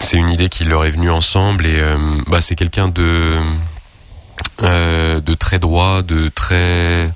C'est 0.00 0.16
une 0.16 0.30
idée 0.30 0.48
qui 0.48 0.64
leur 0.64 0.84
est 0.84 0.90
venue 0.90 1.10
ensemble 1.10 1.64
et 1.64 1.78
euh, 1.78 1.96
bah 2.26 2.40
c'est 2.40 2.56
quelqu'un 2.56 2.88
de 2.88 3.38
euh, 4.62 5.20
de 5.20 5.34
très 5.34 5.60
droit, 5.60 6.02
de 6.02 6.28
très 6.28 7.12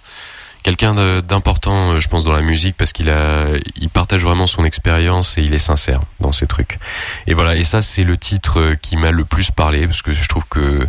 quelqu'un 0.67 1.23
d'important, 1.23 1.93
euh, 1.93 2.01
je 2.01 2.09
pense, 2.09 2.25
dans 2.25 2.33
la 2.33 2.41
musique 2.41 2.77
parce 2.77 2.93
qu'il 2.93 3.09
a, 3.09 3.47
il 3.77 3.89
partage 3.89 4.25
vraiment 4.25 4.49
son 4.49 4.65
expérience 4.65 5.39
et 5.39 5.43
il 5.43 5.55
est 5.55 5.61
sincère 5.61 6.01
dans 6.19 6.33
ses 6.33 6.49
trucs. 6.49 6.81
Et 7.29 7.35
voilà, 7.35 7.55
et 7.55 7.63
ça 7.63 7.83
c'est 7.83 8.03
le 8.03 8.17
titre 8.17 8.59
euh, 8.61 8.75
qui 8.75 8.97
m'a 8.97 9.13
le 9.13 9.25
plus 9.25 9.53
parlé 9.53 9.87
parce 9.87 10.03
que 10.03 10.13
je 10.13 10.27
trouve 10.27 10.45
que 10.51 10.85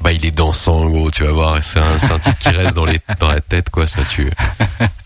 bah 0.00 0.12
il 0.12 0.24
est 0.24 0.30
dansant 0.30 0.86
gros, 0.86 1.10
tu 1.10 1.24
vas 1.24 1.32
voir, 1.32 1.60
c'est 1.60 1.80
un, 1.80 2.14
un 2.14 2.18
titre 2.20 2.38
qui 2.38 2.50
reste 2.50 2.76
dans 2.76 2.84
les 2.84 3.00
dans 3.18 3.28
la 3.28 3.40
tête 3.40 3.70
quoi, 3.70 3.88
ça 3.88 4.02
tue. 4.04 4.30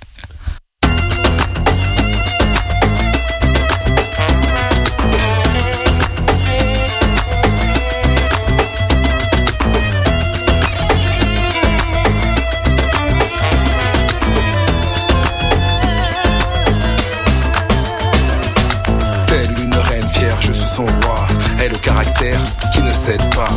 caractère 21.80 22.38
qui 22.72 22.80
ne 22.82 22.92
cède 22.92 23.22
pas. 23.34 23.48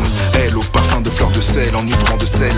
Elle 0.44 0.58
au 0.58 0.62
parfum 0.62 1.02
de 1.02 1.10
fleurs 1.10 1.32
de 1.32 1.42
sel, 1.42 1.76
enivrant 1.76 2.18
de 2.18 2.26
sel 2.26 2.56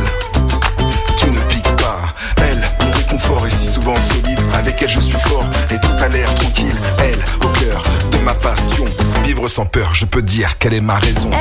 qui 1.17 1.25
ne 1.27 1.39
pique 1.49 1.75
pas. 1.77 2.13
Elle, 2.37 2.61
mon 2.81 2.91
réconfort 2.91 3.45
est 3.47 3.51
si 3.51 3.67
souvent 3.67 3.99
solide. 4.01 4.39
Avec 4.53 4.81
elle, 4.81 4.89
je 4.89 4.99
suis 4.99 5.19
fort 5.19 5.45
et 5.71 5.79
tout 5.79 5.91
a 5.99 6.07
l'air 6.09 6.33
tranquille. 6.35 6.75
Elle, 6.99 7.19
au 7.43 7.49
cœur 7.59 7.83
de 8.11 8.17
ma 8.19 8.33
passion. 8.33 8.85
Vivre 9.23 9.47
sans 9.47 9.65
peur, 9.65 9.93
je 9.93 10.05
peux 10.05 10.21
dire 10.21 10.57
qu'elle 10.57 10.73
est 10.73 10.81
ma 10.81 10.95
raison. 10.95 11.31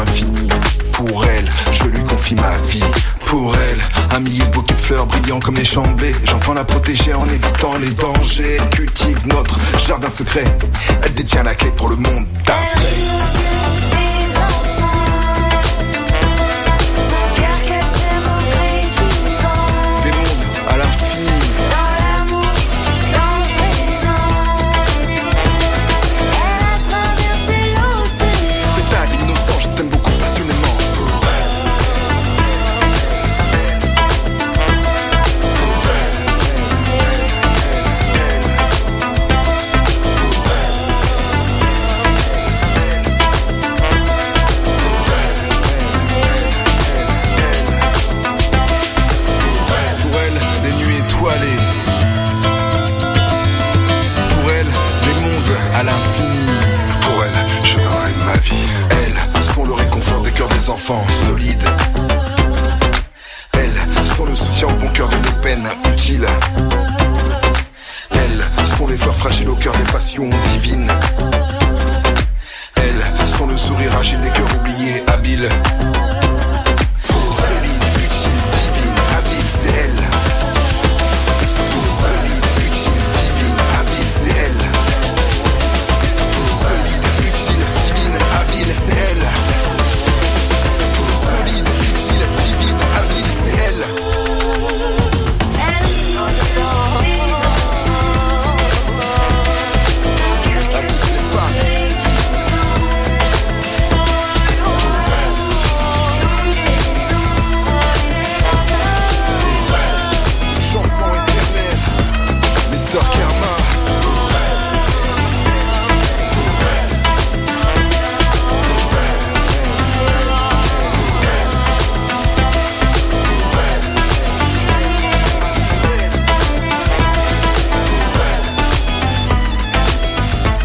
Infinie. 0.00 0.48
Pour 0.92 1.24
elle, 1.24 1.50
je 1.70 1.84
lui 1.84 2.02
confie 2.04 2.34
ma 2.34 2.56
vie. 2.68 2.82
Pour 3.26 3.54
elle, 3.54 4.16
un 4.16 4.20
millier 4.20 4.44
de 4.44 4.50
bouquets 4.50 4.74
de 4.74 4.78
fleurs 4.78 5.06
brillants 5.06 5.40
comme 5.40 5.56
les 5.56 5.64
blé. 5.96 6.14
J'entends 6.24 6.54
la 6.54 6.64
protéger 6.64 7.12
en 7.14 7.26
évitant 7.26 7.76
les 7.78 7.90
dangers. 7.90 8.56
Elle 8.58 8.70
cultive 8.70 9.26
notre 9.26 9.58
jardin 9.86 10.08
secret. 10.08 10.44
Elle 11.02 11.14
détient 11.14 11.42
la 11.42 11.54
clé 11.54 11.70
pour 11.76 11.88
le 11.88 11.96
monde 11.96 12.26
d'après. 12.44 13.55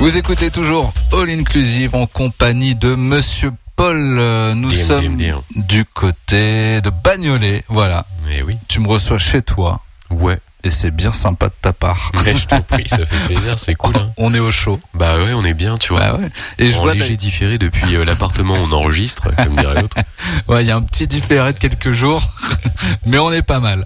Vous 0.02 0.18
écoutez 0.18 0.50
toujours 0.50 0.92
All 1.14 1.30
Inclusive 1.30 1.94
en 1.96 2.08
compagnie 2.08 2.74
de 2.74 2.96
Monsieur 2.96 3.52
Paul, 3.76 4.18
euh, 4.20 4.56
nous 4.56 4.70
Bien, 4.72 4.84
sommes 4.86 5.16
bien, 5.16 5.42
bien. 5.52 5.64
du 5.68 5.86
côté 5.86 6.82
de 6.82 6.90
Bagnolet. 7.04 7.64
Voilà, 7.68 8.04
Mais 8.26 8.42
oui. 8.42 8.54
tu 8.68 8.80
me 8.80 8.88
reçois 8.88 9.20
chez 9.20 9.42
toi 9.44 9.80
Ouais. 10.10 10.40
Et 10.64 10.72
c'est 10.72 10.92
bien 10.92 11.14
sympa 11.14 11.48
de 11.48 11.54
ta 11.62 11.74
part. 11.74 12.12
Mais 12.26 12.36
je 12.36 12.46
t'en 12.48 12.62
prie, 12.62 12.88
ça 12.88 13.06
fait 13.06 13.26
plaisir, 13.28 13.58
c'est 13.58 13.76
cool. 13.76 13.94
Hein. 13.98 14.10
On 14.18 14.34
est 14.34 14.40
au 14.40 14.52
chaud. 14.52 14.80
Bah 14.94 15.18
ouais, 15.18 15.34
on 15.34 15.44
est 15.44 15.54
bien, 15.54 15.78
tu 15.78 15.94
vois. 15.94 16.02
Bah 16.02 16.14
ouais. 16.18 16.30
Et 16.60 16.72
je 16.72 16.78
en 16.78 16.82
vois 16.82 16.94
léger 16.94 17.16
différé 17.18 17.58
depuis 17.58 17.96
euh, 17.96 18.06
l'appartement 18.06 18.56
où 18.56 18.58
on 18.58 18.72
enregistre, 18.72 19.34
comme 19.36 19.56
dirait 19.56 19.82
l'autre. 19.82 19.98
Ouais, 20.48 20.64
il 20.64 20.68
y 20.68 20.72
a 20.72 20.76
un 20.76 20.82
petit 20.84 21.08
différé 21.08 21.52
de 21.52 21.58
quelques 21.58 21.92
jours, 21.92 22.22
mais 23.06 23.18
on 23.18 23.32
est 23.32 23.42
pas 23.42 23.60
mal. 23.60 23.86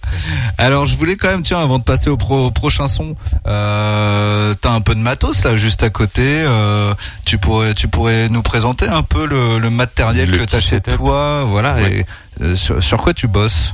Alors, 0.57 0.85
je 0.85 0.95
voulais 0.95 1.15
quand 1.15 1.29
même, 1.29 1.43
tiens, 1.43 1.59
avant 1.59 1.79
de 1.79 1.83
passer 1.83 2.09
au, 2.09 2.17
pro- 2.17 2.47
au 2.47 2.51
prochain 2.51 2.87
son, 2.87 3.15
euh, 3.47 4.53
t'as 4.59 4.71
un 4.71 4.81
peu 4.81 4.95
de 4.95 4.99
matos 4.99 5.43
là, 5.43 5.55
juste 5.55 5.83
à 5.83 5.89
côté. 5.89 6.21
euh, 6.25 6.93
tu 7.25 7.37
pourrais, 7.37 7.73
tu 7.73 7.87
pourrais 7.87 8.29
nous 8.29 8.41
présenter 8.41 8.87
un 8.87 9.01
peu 9.01 9.25
le, 9.25 9.59
le 9.59 9.69
matériel 9.69 10.29
Le 10.29 10.39
que 10.39 10.43
t'as 10.43 10.59
chez 10.59 10.81
toi, 10.81 11.43
voilà. 11.45 11.75
Ouais. 11.75 11.99
Et 11.99 12.43
euh, 12.43 12.55
sur, 12.55 12.83
sur 12.83 12.97
quoi 12.97 13.13
tu 13.13 13.27
bosses? 13.27 13.73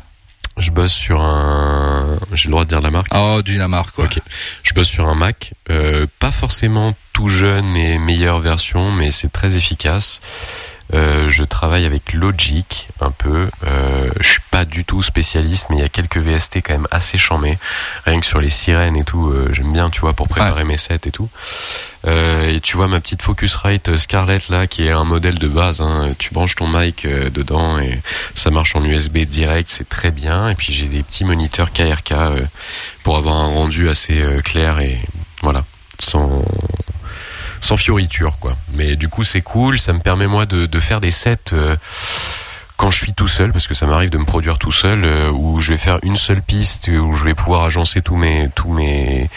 Je 0.57 0.71
bosse 0.71 0.93
sur 0.93 1.21
un. 1.21 2.19
J'ai 2.33 2.47
le 2.47 2.51
droit 2.51 2.63
de 2.63 2.69
dire 2.69 2.81
la 2.81 2.91
marque. 2.91 3.07
Oh, 3.15 3.41
dis 3.43 3.57
la 3.57 3.67
marque. 3.67 3.95
quoi. 3.95 4.05
Ok. 4.05 4.19
Je 4.63 4.73
bosse 4.73 4.87
sur 4.87 5.07
un 5.07 5.15
Mac, 5.15 5.53
euh, 5.69 6.05
pas 6.19 6.31
forcément 6.31 6.95
tout 7.13 7.27
jeune 7.27 7.75
et 7.75 7.97
meilleure 7.99 8.39
version, 8.39 8.91
mais 8.91 9.11
c'est 9.11 9.31
très 9.31 9.55
efficace. 9.55 10.21
Euh, 10.93 11.29
je 11.29 11.43
travaille 11.43 11.85
avec 11.85 12.13
Logic 12.13 12.87
un 12.99 13.11
peu. 13.11 13.49
Euh, 13.63 14.11
je 14.19 14.27
suis 14.27 14.41
pas 14.51 14.65
du 14.65 14.85
tout 14.85 15.01
spécialiste, 15.01 15.67
mais 15.69 15.77
il 15.77 15.81
y 15.81 15.85
a 15.85 15.89
quelques 15.89 16.17
VST 16.17 16.57
quand 16.57 16.73
même 16.73 16.87
assez 16.91 17.17
chambés. 17.17 17.57
Rien 18.05 18.19
que 18.19 18.25
sur 18.25 18.41
les 18.41 18.49
sirènes 18.49 18.99
et 18.99 19.03
tout, 19.03 19.29
euh, 19.29 19.49
j'aime 19.53 19.71
bien, 19.71 19.89
tu 19.89 20.01
vois, 20.01 20.13
pour 20.13 20.27
préparer 20.27 20.63
mes 20.63 20.77
sets 20.77 20.99
et 21.05 21.11
tout. 21.11 21.29
Euh, 22.07 22.49
et 22.49 22.59
tu 22.59 22.77
vois 22.77 22.87
ma 22.87 22.99
petite 22.99 23.21
Focusrite 23.21 23.95
Scarlett 23.97 24.49
là, 24.49 24.65
qui 24.65 24.87
est 24.87 24.91
un 24.91 25.03
modèle 25.03 25.37
de 25.37 25.47
base. 25.47 25.81
Hein, 25.81 26.13
tu 26.17 26.33
branches 26.33 26.55
ton 26.55 26.67
mic 26.67 27.05
euh, 27.05 27.29
dedans 27.29 27.79
et 27.79 27.99
ça 28.33 28.49
marche 28.49 28.75
en 28.75 28.83
USB 28.83 29.19
direct, 29.19 29.69
c'est 29.69 29.87
très 29.87 30.11
bien. 30.11 30.49
Et 30.49 30.55
puis 30.55 30.73
j'ai 30.73 30.87
des 30.87 31.03
petits 31.03 31.25
moniteurs 31.25 31.71
KRK 31.71 32.11
euh, 32.11 32.41
pour 33.03 33.17
avoir 33.17 33.35
un 33.35 33.47
rendu 33.47 33.89
assez 33.89 34.19
euh, 34.19 34.41
clair 34.41 34.79
et 34.79 34.97
voilà, 35.41 35.63
sans 35.99 36.43
sans 37.61 37.77
fioriture 37.77 38.37
quoi. 38.39 38.57
Mais 38.73 38.95
du 38.95 39.07
coup 39.07 39.23
c'est 39.23 39.41
cool, 39.41 39.79
ça 39.79 39.93
me 39.93 39.99
permet 39.99 40.27
moi 40.27 40.45
de, 40.45 40.79
faire 40.79 40.99
des 40.99 41.11
sets 41.11 41.53
euh, 41.53 41.75
quand 42.75 42.91
je 42.91 42.97
suis 42.97 43.13
tout 43.13 43.27
seul, 43.27 43.51
parce 43.51 43.67
que 43.67 43.75
ça 43.75 43.85
m'arrive 43.85 44.09
de 44.09 44.17
me 44.17 44.25
produire 44.25 44.57
tout 44.57 44.71
seul, 44.71 45.03
euh, 45.05 45.29
où 45.29 45.59
je 45.59 45.71
vais 45.71 45.77
faire 45.77 45.99
une 46.01 46.17
seule 46.17 46.41
piste, 46.41 46.89
où 46.89 47.13
je 47.13 47.23
vais 47.23 47.35
pouvoir 47.35 47.63
agencer 47.63 48.01
tous 48.01 48.17
mes 48.17 48.49
tous 48.55 48.73
mes 48.73 49.29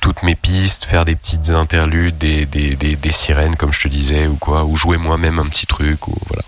toutes 0.00 0.22
mes 0.22 0.34
pistes, 0.34 0.84
faire 0.84 1.04
des 1.04 1.16
petites 1.16 1.50
interludes, 1.50 2.16
des, 2.16 2.46
des, 2.46 2.76
des, 2.76 2.96
des 2.96 3.12
sirènes 3.12 3.56
comme 3.56 3.72
je 3.72 3.80
te 3.80 3.88
disais 3.88 4.26
ou 4.26 4.36
quoi, 4.36 4.64
ou 4.64 4.76
jouer 4.76 4.96
moi-même 4.96 5.38
un 5.38 5.46
petit 5.46 5.66
truc 5.66 6.08
ou 6.08 6.14
voilà. 6.28 6.42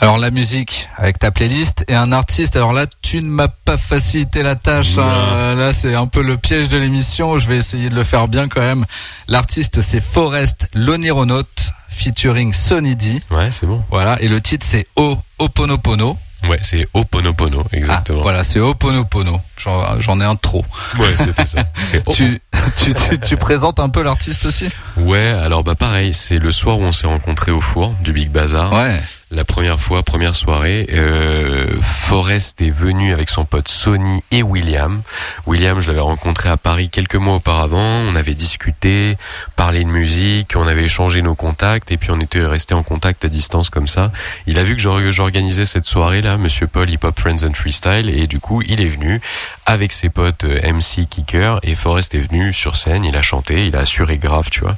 Alors 0.00 0.18
la 0.18 0.30
musique 0.30 0.88
avec 0.96 1.18
ta 1.18 1.30
playlist 1.30 1.84
et 1.88 1.94
un 1.94 2.12
artiste. 2.12 2.54
Alors 2.56 2.72
là, 2.72 2.86
tu 3.02 3.22
ne 3.22 3.28
m'as 3.28 3.48
pas 3.48 3.78
facilité 3.78 4.42
la 4.42 4.54
tâche. 4.54 4.98
hein. 4.98 5.54
Là, 5.56 5.72
c'est 5.72 5.94
un 5.94 6.06
peu 6.06 6.22
le 6.22 6.36
piège 6.36 6.68
de 6.68 6.76
l'émission. 6.78 7.38
Je 7.38 7.48
vais 7.48 7.56
essayer 7.56 7.88
de 7.88 7.94
le 7.94 8.04
faire 8.04 8.28
bien 8.28 8.48
quand 8.48 8.60
même. 8.60 8.84
L'artiste, 9.28 9.80
c'est 9.80 10.00
Forest 10.02 10.68
Lonironaute 10.74 11.72
featuring 11.88 12.52
Sonny 12.52 12.94
D. 12.94 13.22
Ouais, 13.30 13.50
c'est 13.50 13.66
bon. 13.66 13.82
Voilà. 13.90 14.20
Et 14.20 14.28
le 14.28 14.40
titre, 14.40 14.66
c'est 14.68 14.86
O 14.96 15.16
Oponopono. 15.38 16.18
Ouais, 16.50 16.58
c'est 16.60 16.86
Oponopono, 16.94 17.64
exactement. 17.72 18.18
Ah, 18.20 18.22
voilà, 18.22 18.44
c'est 18.44 18.60
Oponopono. 18.60 19.40
J'en 19.56 19.98
j'en 20.00 20.20
ai 20.20 20.24
un 20.24 20.36
trop. 20.36 20.64
Ouais, 20.98 21.16
c'était 21.16 21.46
ça. 21.46 21.64
Tu, 22.12 22.40
tu, 22.76 22.94
tu, 22.94 23.18
tu 23.18 23.36
présentes 23.36 23.80
un 23.80 23.88
peu 23.88 24.02
l'artiste 24.02 24.44
aussi? 24.46 24.68
Ouais, 24.98 25.26
alors 25.26 25.64
bah 25.64 25.74
pareil, 25.74 26.12
c'est 26.14 26.38
le 26.38 26.52
soir 26.52 26.78
où 26.78 26.82
on 26.82 26.92
s'est 26.92 27.06
rencontrés 27.06 27.50
au 27.52 27.60
four 27.60 27.92
du 28.00 28.12
Big 28.12 28.28
Bazar. 28.30 28.72
Ouais. 28.72 29.00
La 29.32 29.44
première 29.44 29.80
fois, 29.80 30.04
première 30.04 30.36
soirée, 30.36 30.86
euh, 30.92 31.66
Forrest 31.82 32.62
est 32.62 32.70
venu 32.70 33.12
avec 33.12 33.28
son 33.28 33.44
pote 33.44 33.66
Sony 33.66 34.22
et 34.30 34.44
William. 34.44 35.02
William, 35.46 35.80
je 35.80 35.88
l'avais 35.88 35.98
rencontré 36.00 36.48
à 36.48 36.56
Paris 36.56 36.90
quelques 36.90 37.16
mois 37.16 37.34
auparavant. 37.34 37.82
On 38.08 38.14
avait 38.14 38.34
discuté, 38.34 39.18
parlé 39.56 39.82
de 39.82 39.88
musique, 39.88 40.52
on 40.54 40.68
avait 40.68 40.84
échangé 40.84 41.22
nos 41.22 41.34
contacts 41.34 41.90
et 41.90 41.96
puis 41.96 42.12
on 42.12 42.20
était 42.20 42.46
resté 42.46 42.72
en 42.74 42.84
contact 42.84 43.24
à 43.24 43.28
distance 43.28 43.68
comme 43.68 43.88
ça. 43.88 44.12
Il 44.46 44.60
a 44.60 44.62
vu 44.62 44.76
que 44.76 44.80
j'or- 44.80 45.10
j'organisais 45.10 45.64
cette 45.64 45.86
soirée 45.86 46.22
là, 46.22 46.36
Monsieur 46.38 46.68
Paul 46.68 46.88
Hip 46.88 47.00
Hop 47.02 47.18
Friends 47.18 47.44
and 47.44 47.54
Freestyle, 47.54 48.08
et 48.08 48.28
du 48.28 48.38
coup 48.38 48.62
il 48.62 48.80
est 48.80 48.88
venu 48.88 49.20
avec 49.66 49.90
ses 49.90 50.08
potes 50.08 50.44
euh, 50.44 50.72
MC 50.72 51.04
Kicker 51.10 51.58
et 51.64 51.74
Forrest 51.74 52.14
est 52.14 52.20
venu 52.20 52.52
sur 52.52 52.76
scène. 52.76 53.04
Il 53.04 53.16
a 53.16 53.22
chanté, 53.22 53.66
il 53.66 53.74
a 53.74 53.80
assuré 53.80 54.18
grave, 54.18 54.50
tu 54.52 54.60
vois. 54.60 54.76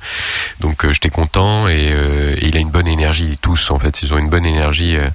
Donc 0.60 0.86
euh, 0.86 0.94
j'étais 0.94 1.10
content 1.10 1.68
et, 1.68 1.90
euh, 1.92 2.34
et 2.38 2.48
il 2.48 2.56
a 2.56 2.60
une 2.60 2.70
bonne 2.70 2.88
énergie. 2.88 3.38
Tous 3.42 3.70
en 3.70 3.78
fait, 3.78 4.00
ils 4.02 4.14
ont 4.14 4.18
une 4.18 4.30
bonne 4.30 4.37
énergie. 4.44 4.96
euh, 4.96 5.08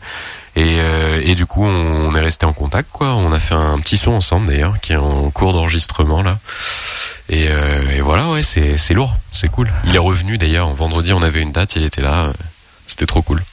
et, 0.56 0.80
euh, 0.80 1.22
et 1.24 1.34
du 1.34 1.48
coup, 1.48 1.66
on, 1.66 2.14
est 2.14 2.20
resté 2.20 2.46
en 2.46 2.54
contact, 2.54 2.90
quoi. 2.92 3.16
On 3.16 3.32
a 3.32 3.40
fait 3.40 3.56
un 3.56 3.80
petit 3.80 3.98
son 3.98 4.12
ensemble 4.12 4.48
d'ailleurs, 4.48 4.80
qui 4.82 4.94
est 4.94 4.98
en 4.98 5.32
cours 5.32 5.54
d'enregistrement 5.54 6.22
là. 6.22 6.38
Et, 7.30 7.48
euh, 7.50 8.02
voilà, 8.04 8.30
ouais, 8.30 8.44
c'est 8.44 8.94
lourd, 8.94 9.16
c'est 9.32 9.50
cool. 9.50 9.72
Il 9.86 9.96
est 9.96 10.00
revenu 10.00 10.38
d'ailleurs. 10.38 10.70
Vendredi, 10.74 11.12
on 11.12 11.24
avait 11.24 11.42
une 11.42 11.52
date, 11.52 11.76
il 11.76 11.84
était 11.84 12.02
là. 12.02 12.32
C'était 12.86 13.08
trop 13.08 13.22
cool. 13.22 13.44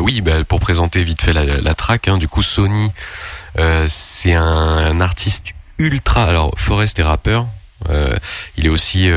Oui, 0.00 0.20
bah, 0.20 0.44
pour 0.44 0.60
présenter 0.60 1.02
vite 1.02 1.22
fait 1.22 1.32
la, 1.32 1.44
la 1.44 1.74
track, 1.74 2.08
hein, 2.08 2.18
du 2.18 2.28
coup 2.28 2.42
Sony, 2.42 2.92
c'est 3.86 4.34
un, 4.34 4.44
un 4.44 5.00
artiste 5.00 5.44
ultra. 5.78 6.24
Alors 6.24 6.52
Forrest 6.58 6.98
est 6.98 7.02
rappeur, 7.02 7.46
il 8.58 8.66
est 8.66 8.68
aussi 8.68 9.10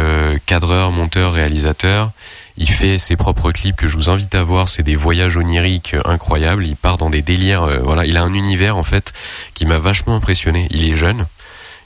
cadreur, 0.46 0.91
monteur, 0.91 1.34
réalisateur. 1.34 2.12
Il 2.58 2.70
fait 2.70 2.98
ses 2.98 3.15
propres 3.18 3.52
clips 3.52 3.76
que 3.76 3.88
je 3.88 3.96
vous 3.98 4.10
invite 4.10 4.34
à 4.36 4.44
voir. 4.44 4.70
C'est 4.70 4.84
des 4.84 4.96
voyages 4.96 5.36
oniriques 5.38 5.94
euh, 5.94 6.02
incroyables. 6.06 6.65
Il 6.65 6.76
part 6.76 6.98
dans 6.98 7.10
des 7.10 7.22
délires. 7.22 7.63
euh, 7.63 7.80
voilà, 7.84 8.06
il 8.06 8.15
a 8.18 8.24
un 8.24 8.34
univers 8.34 8.78
en 8.78 8.84
fait 8.84 9.12
qui 9.54 9.65
m'a 9.65 9.78
vachement 9.78 10.15
impressionné. 10.15 10.68
Il 10.72 10.86
est 10.89 10.96
jeune. 10.96 11.26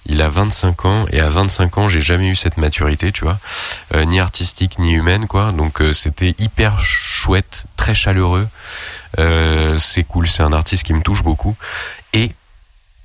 Il 0.06 0.22
a 0.22 0.30
25 0.30 0.86
ans 0.86 1.06
et 1.12 1.20
à 1.20 1.30
25 1.30 1.78
ans, 1.78 1.90
j'ai 1.90 2.02
jamais 2.02 2.30
eu 2.30 2.36
cette 2.36 2.58
maturité, 2.58 3.12
tu 3.12 3.24
vois, 3.26 3.38
Euh, 3.96 4.06
ni 4.06 4.20
artistique 4.20 4.80
ni 4.80 4.94
humaine, 4.94 5.28
quoi. 5.28 5.52
Donc 5.52 5.84
c'était 5.94 6.36
hyper 6.40 6.80
chouette, 6.80 7.66
très 7.76 7.94
chaleureux. 7.94 8.48
C'est 9.78 10.04
cool, 10.04 10.28
c'est 10.28 10.42
un 10.44 10.54
artiste 10.54 10.84
qui 10.84 10.94
me 10.94 11.02
touche 11.02 11.22
beaucoup. 11.24 11.56
Et 12.14 12.32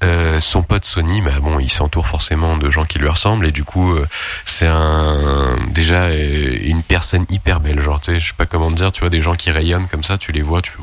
euh, 0.04 0.40
son 0.40 0.62
pote 0.62 0.84
Sony, 0.84 1.20
bah 1.20 1.40
bon, 1.40 1.58
il 1.58 1.70
s'entoure 1.70 2.06
forcément 2.06 2.56
de 2.56 2.70
gens 2.70 2.84
qui 2.84 2.98
lui 2.98 3.08
ressemblent 3.08 3.46
et 3.46 3.52
du 3.52 3.64
coup, 3.64 3.92
euh, 3.92 4.06
c'est 4.44 4.66
un 4.68 5.56
déjà 5.70 6.04
euh, 6.04 6.58
une 6.60 6.82
personne 6.82 7.24
hyper 7.30 7.60
belle, 7.60 7.80
genre 7.80 8.00
tu 8.00 8.12
sais, 8.12 8.20
je 8.20 8.28
sais 8.28 8.34
pas 8.36 8.46
comment 8.46 8.70
dire, 8.70 8.92
tu 8.92 9.00
vois, 9.00 9.10
des 9.10 9.22
gens 9.22 9.34
qui 9.34 9.50
rayonnent 9.50 9.88
comme 9.88 10.02
ça, 10.02 10.18
tu 10.18 10.32
les 10.32 10.42
vois, 10.42 10.62
tu 10.62 10.72
fais 10.72 10.82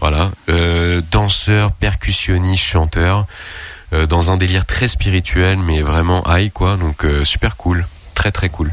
voilà, 0.00 0.30
danseur, 1.10 1.72
percussionniste, 1.72 2.64
chanteur, 2.64 3.26
dans 4.08 4.30
un 4.30 4.36
délire 4.36 4.64
très 4.64 4.88
spirituel, 4.88 5.58
mais 5.58 5.82
vraiment 5.82 6.24
high 6.26 6.52
quoi, 6.52 6.76
donc 6.76 7.06
super 7.24 7.56
cool, 7.56 7.86
très 8.14 8.32
très 8.32 8.48
cool. 8.48 8.72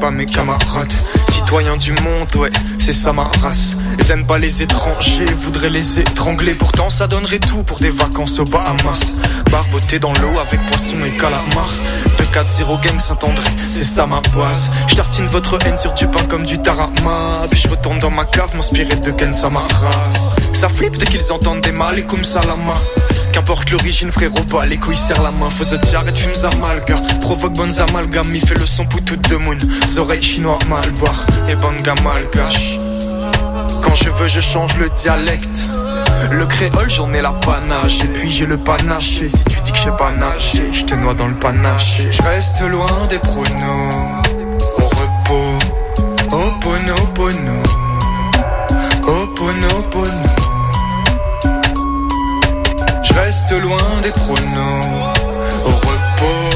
Pas 0.00 0.10
mes 0.10 0.26
camarades. 0.26 0.92
Citoyens 1.30 1.76
du 1.76 1.92
monde, 1.92 2.34
ouais, 2.36 2.50
c'est 2.78 2.94
ça 2.94 3.12
ma 3.12 3.30
race. 3.42 3.76
Ils 3.98 4.10
aiment 4.10 4.26
pas 4.26 4.38
les 4.38 4.62
étrangers, 4.62 5.26
voudraient 5.36 5.68
les 5.68 6.00
étrangler. 6.00 6.54
Pourtant, 6.54 6.88
ça 6.88 7.06
donnerait 7.06 7.38
tout 7.38 7.62
pour 7.62 7.78
des 7.78 7.90
vacances 7.90 8.38
aux 8.38 8.44
Bahamas. 8.44 9.20
Barboté 9.50 9.98
dans 9.98 10.12
l'eau 10.14 10.38
avec 10.40 10.60
poisson 10.68 10.96
et 11.04 11.16
calamar. 11.16 11.70
2-4-0 12.32 12.80
gang 12.82 12.98
Saint-André, 12.98 13.50
c'est 13.66 13.84
ça 13.84 14.06
ma 14.06 14.20
base. 14.34 14.70
Je 14.88 14.96
votre 15.26 15.58
haine 15.66 15.76
sur 15.76 15.92
du 15.92 16.06
pain 16.06 16.24
comme 16.28 16.46
du 16.46 16.60
tarama. 16.60 17.32
Puis 17.50 17.60
je 17.60 17.68
retourne 17.68 17.98
dans 17.98 18.10
ma 18.10 18.24
cave, 18.24 18.54
m'inspirer 18.54 18.96
de 18.96 19.10
Ken 19.10 19.32
Samaras. 19.32 20.36
Ça 20.60 20.68
flippe 20.68 20.98
dès 20.98 21.06
qu'ils 21.06 21.32
entendent 21.32 21.62
des 21.62 21.72
mal 21.72 21.98
et 21.98 22.04
comme 22.04 22.22
salama. 22.22 22.76
Qu'importe 23.32 23.70
l'origine, 23.70 24.10
frérot, 24.10 24.44
bah 24.52 24.66
les 24.66 24.76
couilles 24.76 24.94
serrent 24.94 25.22
la 25.22 25.30
main. 25.30 25.48
Faut 25.48 25.64
se 25.64 25.74
tirer 25.76 26.04
et 26.06 26.14
fumes 26.14 26.44
amalga. 26.52 27.00
Provoque 27.22 27.54
bonnes 27.54 27.80
amalgames, 27.80 28.30
il 28.34 28.46
fait 28.46 28.58
le 28.58 28.66
son 28.66 28.84
pour 28.84 29.02
toute 29.02 29.26
de 29.30 29.36
moon. 29.36 29.56
Oreilles 29.96 30.22
chinois 30.22 30.58
mal 30.68 30.90
boire 30.90 31.24
et 31.48 31.54
banga 31.54 31.94
malgache. 32.04 32.78
Quand 33.82 33.94
je 33.94 34.10
veux, 34.10 34.28
je 34.28 34.40
change 34.40 34.76
le 34.76 34.90
dialecte. 34.90 35.64
Le 36.30 36.44
créole, 36.44 36.90
j'en 36.90 37.10
ai 37.14 37.22
la 37.22 37.32
panache. 37.32 38.04
Et 38.04 38.08
puis 38.08 38.30
j'ai 38.30 38.44
le 38.44 38.58
panaché. 38.58 39.30
Si 39.30 39.44
tu 39.46 39.58
dis 39.64 39.72
que 39.72 39.78
j'ai 39.78 39.96
pas 39.96 40.12
nager, 40.12 40.68
je 40.74 40.84
te 40.84 40.94
noie 40.94 41.14
dans 41.14 41.28
le 41.28 41.36
panaché. 41.36 42.12
Je 42.12 42.20
reste 42.20 42.60
loin 42.60 43.06
des 43.08 43.18
pronos. 43.20 44.20
Au 44.76 44.84
repos, 44.84 45.58
au 46.32 46.36
Oponopono. 46.36 47.62
Oponopono. 49.06 50.49
Je 53.10 53.18
reste 53.18 53.52
loin 53.52 54.00
des 54.02 54.10
pronos. 54.10 54.84
Au 55.66 55.70
repos. 55.70 56.50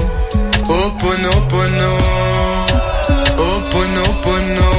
Oponopono. 0.68 1.98
Oponopono. 3.38 4.70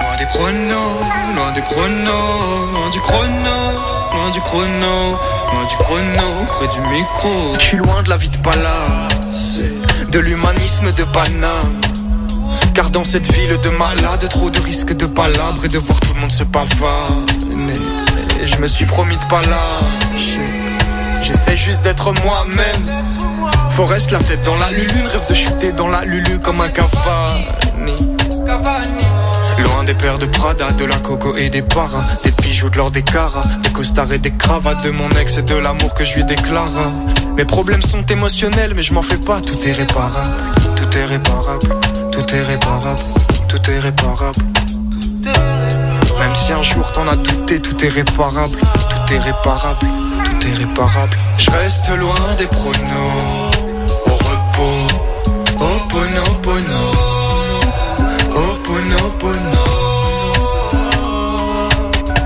Loin 0.00 0.16
des 0.18 0.26
pronos, 0.26 1.00
loin 1.36 1.52
des 1.52 1.62
pronos, 1.62 2.72
loin 2.74 2.90
du 2.90 3.00
chrono, 3.00 3.58
loin 4.12 4.30
du 4.30 4.40
chrono, 4.40 5.18
loin 5.52 5.64
du 5.68 5.76
chrono, 5.76 6.46
près 6.48 6.68
du 6.68 6.80
micro. 6.88 7.54
Je 7.58 7.64
suis 7.64 7.76
loin 7.76 8.02
de 8.02 8.08
la 8.08 8.16
vie 8.16 8.28
de 8.28 8.38
palace, 8.38 9.60
de 10.10 10.18
l'humanisme 10.18 10.90
de 10.92 11.04
Paname. 11.04 11.81
Car 12.74 12.88
dans 12.90 13.04
cette 13.04 13.30
ville 13.32 13.58
de 13.62 13.68
malades, 13.70 14.26
trop 14.30 14.48
de 14.48 14.58
risques 14.60 14.94
de 14.94 15.04
palabres 15.04 15.64
et 15.64 15.68
de 15.68 15.78
voir 15.78 16.00
tout 16.00 16.14
le 16.14 16.20
monde 16.20 16.32
se 16.32 16.44
pavaner. 16.44 17.72
Je 18.46 18.56
me 18.56 18.66
suis 18.66 18.86
promis 18.86 19.16
de 19.16 19.24
pas 19.26 19.42
lâcher. 19.42 20.40
J'essaie 21.22 21.56
juste 21.56 21.82
d'être 21.82 22.12
moi-même. 22.24 22.84
Forest 23.72 24.10
la 24.10 24.20
tête 24.20 24.42
dans 24.44 24.56
la 24.56 24.70
lulu, 24.70 25.06
rêve 25.06 25.28
de 25.28 25.34
chuter 25.34 25.72
dans 25.72 25.88
la 25.88 26.04
lulu 26.04 26.38
comme 26.38 26.60
un 26.62 26.68
Cavani. 26.68 27.94
Loin 29.58 29.84
des 29.84 29.94
paires 29.94 30.18
de 30.18 30.26
Prada, 30.26 30.70
de 30.72 30.84
la 30.84 30.96
coco 30.96 31.36
et 31.36 31.48
des 31.50 31.62
paras 31.62 32.04
Des 32.24 32.32
bijoux 32.42 32.70
de 32.70 32.78
l'or 32.78 32.90
des 32.90 33.02
caras 33.02 33.44
Des 33.62 33.70
costards 33.70 34.12
et 34.12 34.18
des 34.18 34.32
cravates 34.32 34.82
De 34.82 34.90
mon 34.90 35.08
ex 35.10 35.36
et 35.36 35.42
de 35.42 35.54
l'amour 35.54 35.94
que 35.94 36.04
je 36.04 36.16
lui 36.16 36.24
déclare 36.24 36.70
Mes 37.36 37.44
problèmes 37.44 37.82
sont 37.82 38.04
émotionnels 38.06 38.72
mais 38.74 38.82
je 38.82 38.92
m'en 38.92 39.02
fais 39.02 39.18
pas 39.18 39.40
Tout 39.40 39.56
est 39.64 39.72
réparable, 39.72 40.30
tout 40.76 40.98
est 40.98 41.04
réparable 41.04 41.68
Tout 42.12 42.34
est 42.34 42.42
réparable, 42.42 43.00
tout 43.48 43.70
est 43.70 43.78
réparable 43.78 44.38
Même 46.18 46.34
si 46.34 46.52
un 46.52 46.62
jour 46.62 46.90
t'en 46.92 47.08
as 47.08 47.16
douté 47.16 47.60
Tout 47.60 47.84
est 47.84 47.88
réparable, 47.88 48.56
tout 48.90 49.14
est 49.14 49.18
réparable 49.18 49.86
Tout 50.24 50.46
est 50.46 50.54
réparable 50.58 51.16
Je 51.38 51.50
reste 51.50 51.88
loin 51.98 52.14
des 52.38 52.46
pronos 52.46 53.50
Au 54.06 54.12
repos, 54.12 54.86
au 55.58 55.88
pono 55.88 56.24
pono 56.42 57.12
Oponopono. 58.34 59.64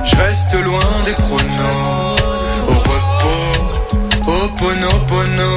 Je 0.05 0.17
reste 0.17 0.55
loin 0.55 0.79
des 1.05 1.15
pronos. 1.15 2.17
Au 2.69 2.75
repos. 2.75 4.31
Oponopono. 4.31 5.57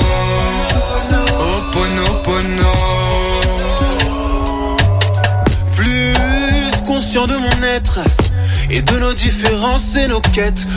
Oponopono. 1.40 2.70
Plus 2.70 3.09
de 7.16 7.38
mon 7.38 7.64
être 7.64 8.00
et 8.70 8.84
de 8.84 9.00
nos 9.00 9.14
différences 9.16 9.96
et 9.96 10.08
nos 10.08 10.22
quêtes. 10.22 10.68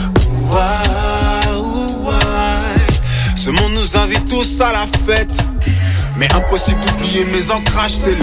Ouah. 0.49 2.15
Ce 3.35 3.51
monde 3.51 3.73
nous 3.73 3.97
invite 3.97 4.25
tous 4.25 4.59
à 4.59 4.71
la 4.71 4.87
fête. 5.05 5.31
Mais 6.17 6.27
impossible 6.33 6.79
d'oublier 6.87 7.25
mes 7.25 7.51
ancrages 7.51 7.91
scellés. 7.91 8.15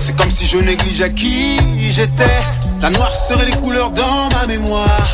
C'est 0.00 0.16
comme 0.16 0.30
si 0.30 0.46
je 0.46 0.56
négligeais 0.56 1.12
qui 1.12 1.58
j'étais. 1.90 2.40
La 2.80 2.88
noire 2.88 3.14
serait 3.14 3.44
les 3.44 3.56
couleurs 3.56 3.90
dans 3.90 4.30
ma 4.30 4.46
mémoire. 4.46 5.08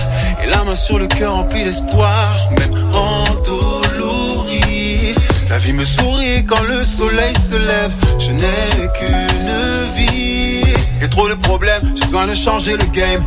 Et 0.44 0.46
la 0.46 0.62
main 0.62 0.76
sur 0.76 1.00
le 1.00 1.08
cœur 1.08 1.34
remplie 1.34 1.64
d'espoir. 1.64 2.50
Même 2.52 2.84
endolori. 2.94 4.56
La 5.50 5.58
vie 5.58 5.72
me 5.72 5.84
sourit 5.84 6.46
quand 6.46 6.62
le 6.62 6.84
soleil 6.84 7.34
se 7.34 7.56
lève. 7.56 7.90
Je 8.20 8.30
n'ai 8.30 8.88
qu'une 8.94 9.96
vie. 9.96 10.17
Et 11.00 11.08
trop 11.08 11.28
de 11.28 11.34
problèmes, 11.34 11.80
j'ai 11.94 12.06
besoin 12.06 12.26
de 12.26 12.34
changer 12.34 12.72
le 12.72 12.84
game. 12.86 13.22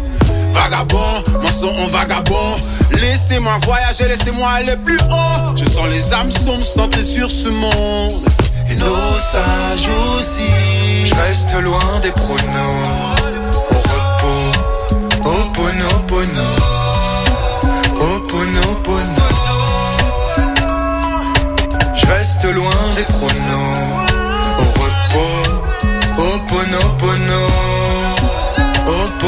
Vagabond, 0.53 1.24
mensonge 1.41 1.80
en 1.80 1.88
vagabond. 1.88 2.55
Laissez-moi 2.99 3.59
voyager, 3.63 4.07
laissez-moi 4.07 4.49
aller 4.49 4.76
plus 4.84 4.99
haut. 5.09 5.55
Je 5.55 5.65
sens 5.65 5.88
les 5.89 6.13
âmes 6.13 6.32
sombres 6.32 6.65
centrées 6.65 7.03
sur 7.03 7.30
ce 7.30 7.49
monde. 7.49 8.11
Et 8.69 8.76
nos 8.76 9.19
sages 9.19 9.89
aussi. 10.15 11.07
Je 11.07 11.15
reste 11.15 11.53
loin 11.61 11.99
des 12.01 12.11
pronos. 12.11 13.01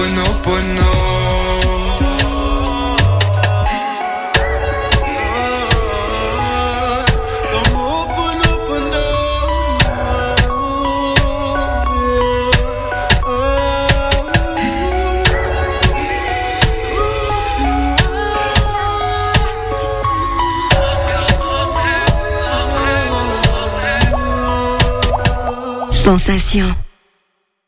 Ho'oponopono. 0.04 0.92
Sensation. 25.92 26.76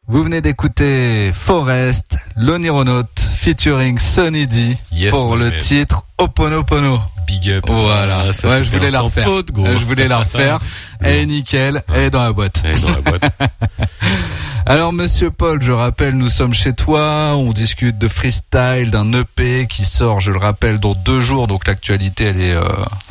Vous 0.08 0.24
venez 0.24 0.42
d'écouter 0.42 1.32
Forest, 1.34 2.15
l'Onironaute, 2.36 3.30
featuring 3.38 3.98
Sonny 4.00 4.46
D 4.48 4.78
Yes, 4.92 5.12
pour 5.12 5.36
le 5.36 5.58
titre 5.58 6.04
Oponopono. 6.18 7.00
Big 7.28 7.50
up. 7.50 7.64
Voilà, 7.68 8.32
ça 8.34 8.48
ouais, 8.48 8.64
je 8.64 8.70
voulais 8.72 8.92
la 8.92 9.02
refaire. 9.02 9.26
faute, 9.26 9.52
gros. 9.52 9.66
Je 9.66 9.86
voulais 9.86 10.08
la 10.08 10.20
refaire. 10.20 10.60
Elle 11.02 11.16
est 11.22 11.26
nickel, 11.26 11.82
elle 11.94 12.02
est 12.04 12.10
dans 12.12 12.22
la 12.24 12.32
boîte. 12.34 12.62
Elle 12.64 12.78
est 12.78 12.82
dans 12.82 12.90
la 12.92 13.02
boîte. 13.02 13.32
Alors 14.68 14.94
Monsieur 14.94 15.30
Paul, 15.32 15.62
je 15.62 15.72
rappelle, 15.72 16.16
nous 16.16 16.30
sommes 16.30 16.54
chez 16.54 16.74
toi, 16.74 17.36
on 17.36 17.52
discute 17.52 17.98
de 18.00 18.08
freestyle, 18.08 18.90
d'un 18.92 19.12
EP 19.14 19.68
qui 19.68 19.86
sort, 19.86 20.20
je 20.22 20.32
le 20.32 20.40
rappelle, 20.40 20.80
dans 20.80 20.94
deux 20.96 21.20
jours, 21.20 21.48
donc 21.48 21.68
l'actualité 21.68 22.26
elle 22.26 22.42
est 22.42 22.54
euh, 22.56 22.64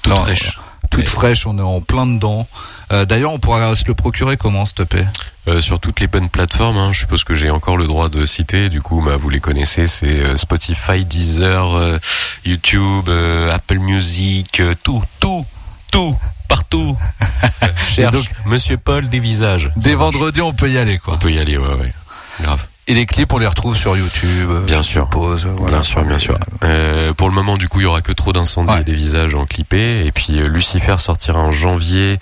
Toute 0.03 0.13
non, 0.13 0.21
fraîche. 0.21 0.59
toute 0.91 1.01
Ouais. 1.05 1.07
fraîche, 1.07 1.47
on 1.47 1.57
est 1.59 1.63
en 1.63 1.81
plein 1.81 2.07
dedans. 2.07 2.49
Euh, 2.93 3.05
D'ailleurs, 3.05 3.33
on 3.33 3.39
pourra 3.39 3.75
se 3.77 3.85
le 3.87 3.95
procurer 3.95 4.37
comment 4.37 4.67
cet 4.67 4.81
EP 4.81 5.07
Euh, 5.47 5.61
sur 5.61 5.79
toutes 5.79 6.01
les 6.01 6.07
bonnes 6.07 6.31
plateformes, 6.31 6.79
hein, 6.79 6.91
je 6.95 7.01
suppose 7.01 7.23
que 7.23 7.35
j'ai 7.35 7.51
encore 7.51 7.77
le 7.77 7.87
droit 7.87 8.09
de 8.09 8.25
citer. 8.25 8.71
Du 8.71 8.81
coup, 8.81 9.03
bah, 9.03 9.17
vous 9.19 9.29
les 9.29 9.41
connaissez, 9.41 9.87
c'est 9.87 10.07
euh, 10.21 10.37
Spotify, 10.39 11.05
Deezer, 11.05 11.75
euh, 11.75 11.99
YouTube, 12.47 13.09
euh, 13.09 13.53
Apple 13.53 13.79
Music, 13.79 14.61
euh, 14.61 14.75
tout, 14.83 15.03
tout, 15.21 15.45
tout, 15.93 16.17
partout. 16.49 16.97
Cherche 17.89 18.13
donc- 18.15 18.27
Monsieur 18.47 18.79
Paul 18.79 19.11
des 19.11 19.19
visages. 19.19 19.71
Dès 19.77 19.95
vendredi, 19.95 20.41
on 20.41 20.55
peut 20.55 20.71
y 20.71 20.79
aller 20.79 20.97
quoi. 20.99 21.15
On 21.15 21.19
peut 21.19 21.31
y 21.33 21.39
aller, 21.39 21.59
ouais, 21.59 21.75
ouais. 21.75 21.93
Grave. 22.41 22.65
Et 22.87 22.93
les 22.93 23.07
clips, 23.07 23.33
on 23.33 23.39
les 23.39 23.47
retrouve 23.47 23.75
sur 23.77 23.97
YouTube. 23.97 24.51
euh, 24.51 24.61
Bien 24.61 24.83
sûr. 24.83 25.09
voilà. 25.11 25.37
bien 25.69 25.83
sûr, 25.83 26.05
bien 26.05 26.19
sûr. 26.19 26.39
Euh, 26.65 27.15
pour 27.15 27.29
le 27.29 27.35
moment, 27.35 27.57
du 27.57 27.67
coup, 27.67 27.81
il 27.81 27.85
y 27.85 27.87
aura 27.87 28.03
que 28.03 28.13
trop 28.13 28.33
d'incendies 28.35 28.71
Ouais. 28.73 28.83
et 28.83 28.85
des 28.85 28.93
visages 28.95 29.35
en 29.35 29.47
clippé. 29.47 30.05
Et 30.05 30.13
puis 30.13 30.39
euh, 30.39 30.49
Lucifer 30.49 30.97
sortira 30.99 31.39
en 31.41 31.51
janvier 31.51 32.19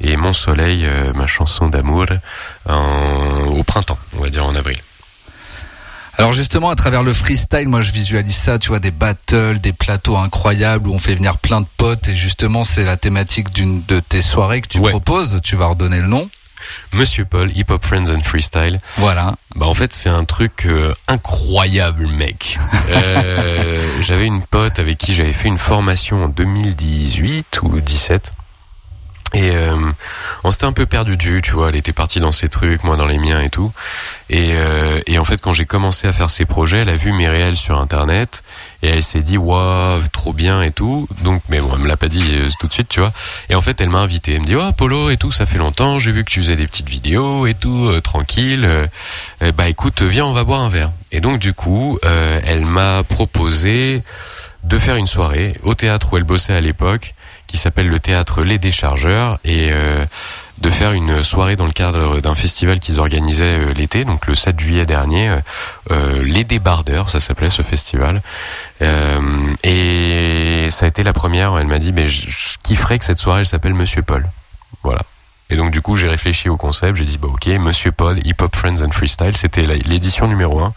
et 0.00 0.16
Mon 0.16 0.32
Soleil, 0.32 0.86
euh, 0.86 1.12
ma 1.14 1.26
chanson 1.26 1.66
d'amour, 1.68 2.06
au 2.68 3.62
printemps, 3.64 3.98
on 4.16 4.22
va 4.22 4.30
dire 4.30 4.44
en 4.46 4.54
avril. 4.54 4.78
Alors 6.16 6.32
justement, 6.32 6.70
à 6.70 6.76
travers 6.76 7.02
le 7.02 7.12
freestyle, 7.12 7.66
moi 7.68 7.82
je 7.82 7.90
visualise 7.90 8.36
ça, 8.36 8.60
tu 8.60 8.68
vois, 8.68 8.78
des 8.78 8.92
battles, 8.92 9.58
des 9.58 9.72
plateaux 9.72 10.16
incroyables 10.16 10.86
où 10.88 10.94
on 10.94 11.00
fait 11.00 11.16
venir 11.16 11.38
plein 11.38 11.60
de 11.60 11.66
potes. 11.76 12.06
Et 12.06 12.14
justement, 12.14 12.62
c'est 12.62 12.84
la 12.84 12.96
thématique 12.96 13.50
d'une 13.52 13.82
de 13.86 13.98
tes 13.98 14.22
soirées 14.22 14.60
que 14.60 14.68
tu 14.68 14.78
Ouais. 14.78 14.90
proposes. 14.90 15.40
Tu 15.42 15.56
vas 15.56 15.66
redonner 15.66 16.00
le 16.00 16.06
nom. 16.06 16.30
Monsieur 16.92 17.24
Paul, 17.24 17.50
Hip 17.56 17.66
Hop 17.70 17.84
Friends 17.84 18.10
and 18.14 18.20
Freestyle. 18.22 18.80
Voilà. 18.96 19.34
Bah 19.56 19.66
en 19.66 19.74
fait 19.74 19.92
c'est 19.92 20.08
un 20.08 20.24
truc 20.24 20.66
euh, 20.66 20.92
incroyable 21.06 22.08
mec. 22.08 22.58
Euh, 22.90 23.78
j'avais 24.02 24.26
une 24.26 24.42
pote 24.42 24.78
avec 24.78 24.98
qui 24.98 25.14
j'avais 25.14 25.32
fait 25.32 25.48
une 25.48 25.58
formation 25.58 26.24
en 26.24 26.28
2018 26.28 27.60
ou 27.62 27.80
17 27.80 28.32
et 29.32 29.50
euh, 29.50 29.76
on 30.44 30.50
s'était 30.52 30.64
un 30.64 30.72
peu 30.72 30.86
perdu 30.86 31.16
de 31.16 31.22
vue, 31.22 31.42
tu 31.42 31.52
vois. 31.52 31.70
Elle 31.70 31.76
était 31.76 31.92
partie 31.92 32.20
dans 32.20 32.30
ses 32.30 32.48
trucs, 32.48 32.84
moi 32.84 32.96
dans 32.96 33.06
les 33.06 33.18
miens 33.18 33.40
et 33.40 33.50
tout. 33.50 33.72
Et, 34.30 34.50
euh, 34.52 35.00
et 35.06 35.18
en 35.18 35.24
fait 35.24 35.40
quand 35.40 35.52
j'ai 35.52 35.64
commencé 35.64 36.06
à 36.06 36.12
faire 36.12 36.30
ces 36.30 36.44
projets, 36.44 36.78
elle 36.78 36.88
a 36.88 36.96
vu 36.96 37.12
mes 37.12 37.28
réels 37.28 37.56
sur 37.56 37.78
internet 37.78 38.44
et 38.82 38.88
elle 38.88 39.02
s'est 39.02 39.22
dit 39.22 39.36
waouh 39.36 40.02
trop 40.12 40.32
bien 40.32 40.62
et 40.62 40.70
tout. 40.70 41.08
Donc 41.22 41.42
mais 41.48 41.60
bon 41.60 41.70
elle 41.72 41.80
me 41.80 41.88
l'a 41.88 41.96
pas 41.96 42.08
dit 42.08 42.22
euh, 42.34 42.48
tout 42.60 42.68
de 42.68 42.72
suite, 42.72 42.88
tu 42.88 43.00
vois. 43.00 43.12
Et 43.48 43.56
en 43.56 43.60
fait 43.60 43.80
elle 43.80 43.88
m'a 43.88 44.00
invité, 44.00 44.34
elle 44.34 44.42
me 44.42 44.46
dit 44.46 44.56
oh 44.56 44.72
Polo 44.76 45.10
et 45.10 45.16
tout, 45.16 45.32
ça 45.32 45.46
fait 45.46 45.58
longtemps, 45.58 45.98
j'ai 45.98 46.12
vu 46.12 46.24
que 46.24 46.30
tu 46.30 46.40
faisais 46.40 46.56
des 46.56 46.68
petites 46.68 46.88
vidéos 46.88 47.46
et 47.46 47.54
tout, 47.54 47.86
euh, 47.86 48.00
tranquille. 48.00 48.64
Euh, 48.64 49.52
bah 49.52 49.68
écoute, 49.68 50.02
viens, 50.02 50.26
on 50.26 50.32
va 50.32 50.44
boire 50.44 50.60
un 50.60 50.68
verre. 50.68 50.92
Et 51.10 51.20
donc 51.20 51.38
du 51.38 51.54
coup, 51.54 51.98
elle 52.02 52.64
m'a 52.64 53.04
proposé 53.04 54.02
de 54.64 54.78
faire 54.78 54.96
une 54.96 55.06
soirée 55.06 55.56
au 55.62 55.74
théâtre 55.74 56.12
où 56.12 56.16
elle 56.16 56.24
bossait 56.24 56.54
à 56.54 56.60
l'époque, 56.60 57.13
qui 57.54 57.60
s'appelle 57.60 57.86
le 57.86 58.00
théâtre 58.00 58.42
Les 58.42 58.58
Déchargeurs 58.58 59.38
et 59.44 59.68
euh, 59.70 60.04
de 60.58 60.70
faire 60.70 60.90
une 60.90 61.22
soirée 61.22 61.54
dans 61.54 61.66
le 61.66 61.72
cadre 61.72 62.18
d'un 62.18 62.34
festival 62.34 62.80
qu'ils 62.80 62.98
organisaient 62.98 63.60
euh, 63.60 63.72
l'été, 63.72 64.04
donc 64.04 64.26
le 64.26 64.34
7 64.34 64.58
juillet 64.58 64.86
dernier, 64.86 65.38
euh, 65.92 66.20
Les 66.24 66.42
Débardeurs, 66.42 67.10
ça 67.10 67.20
s'appelait 67.20 67.50
ce 67.50 67.62
festival. 67.62 68.22
Et 69.62 70.66
ça 70.70 70.86
a 70.86 70.88
été 70.88 71.04
la 71.04 71.12
première. 71.12 71.56
Elle 71.56 71.68
m'a 71.68 71.78
dit, 71.78 71.92
mais 71.92 72.08
je, 72.08 72.28
je 72.28 72.56
kifferais 72.64 72.98
que 72.98 73.04
cette 73.04 73.20
soirée 73.20 73.40
elle 73.40 73.46
s'appelle 73.46 73.74
Monsieur 73.74 74.02
Paul. 74.02 74.28
Voilà. 74.82 75.02
Et 75.54 75.56
donc 75.56 75.70
du 75.70 75.80
coup 75.82 75.94
j'ai 75.94 76.08
réfléchi 76.08 76.48
au 76.48 76.56
concept, 76.56 76.96
j'ai 76.96 77.04
dit 77.04 77.16
bah 77.16 77.28
ok 77.32 77.46
Monsieur 77.60 77.92
Paul 77.92 78.18
Hip 78.26 78.34
Hop 78.42 78.56
Friends 78.56 78.82
and 78.84 78.90
Freestyle, 78.90 79.36
c'était 79.36 79.64
l'édition 79.68 80.26
numéro 80.26 80.58
1 80.58 80.72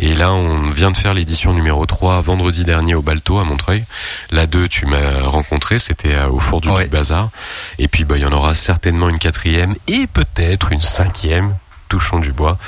et 0.00 0.14
là 0.14 0.34
on 0.34 0.68
vient 0.68 0.90
de 0.90 0.98
faire 0.98 1.14
l'édition 1.14 1.54
numéro 1.54 1.86
3 1.86 2.20
vendredi 2.20 2.64
dernier 2.64 2.94
au 2.94 3.00
Balto 3.00 3.38
à 3.38 3.44
Montreuil. 3.44 3.84
La 4.30 4.46
2 4.46 4.68
tu 4.68 4.84
m'as 4.84 5.22
rencontré, 5.22 5.78
c'était 5.78 6.12
euh, 6.12 6.28
au 6.28 6.40
Four 6.40 6.60
du 6.60 6.68
Ouais. 6.68 6.88
Bazar 6.88 7.30
et 7.78 7.88
puis 7.88 8.04
bah 8.04 8.18
il 8.18 8.22
y 8.22 8.26
en 8.26 8.32
aura 8.32 8.54
certainement 8.54 9.08
une 9.08 9.18
quatrième 9.18 9.74
et 9.88 10.06
peut-être 10.06 10.72
une 10.72 10.80
cinquième, 10.80 11.54
touchons 11.88 12.18
du 12.20 12.32
bois. 12.32 12.58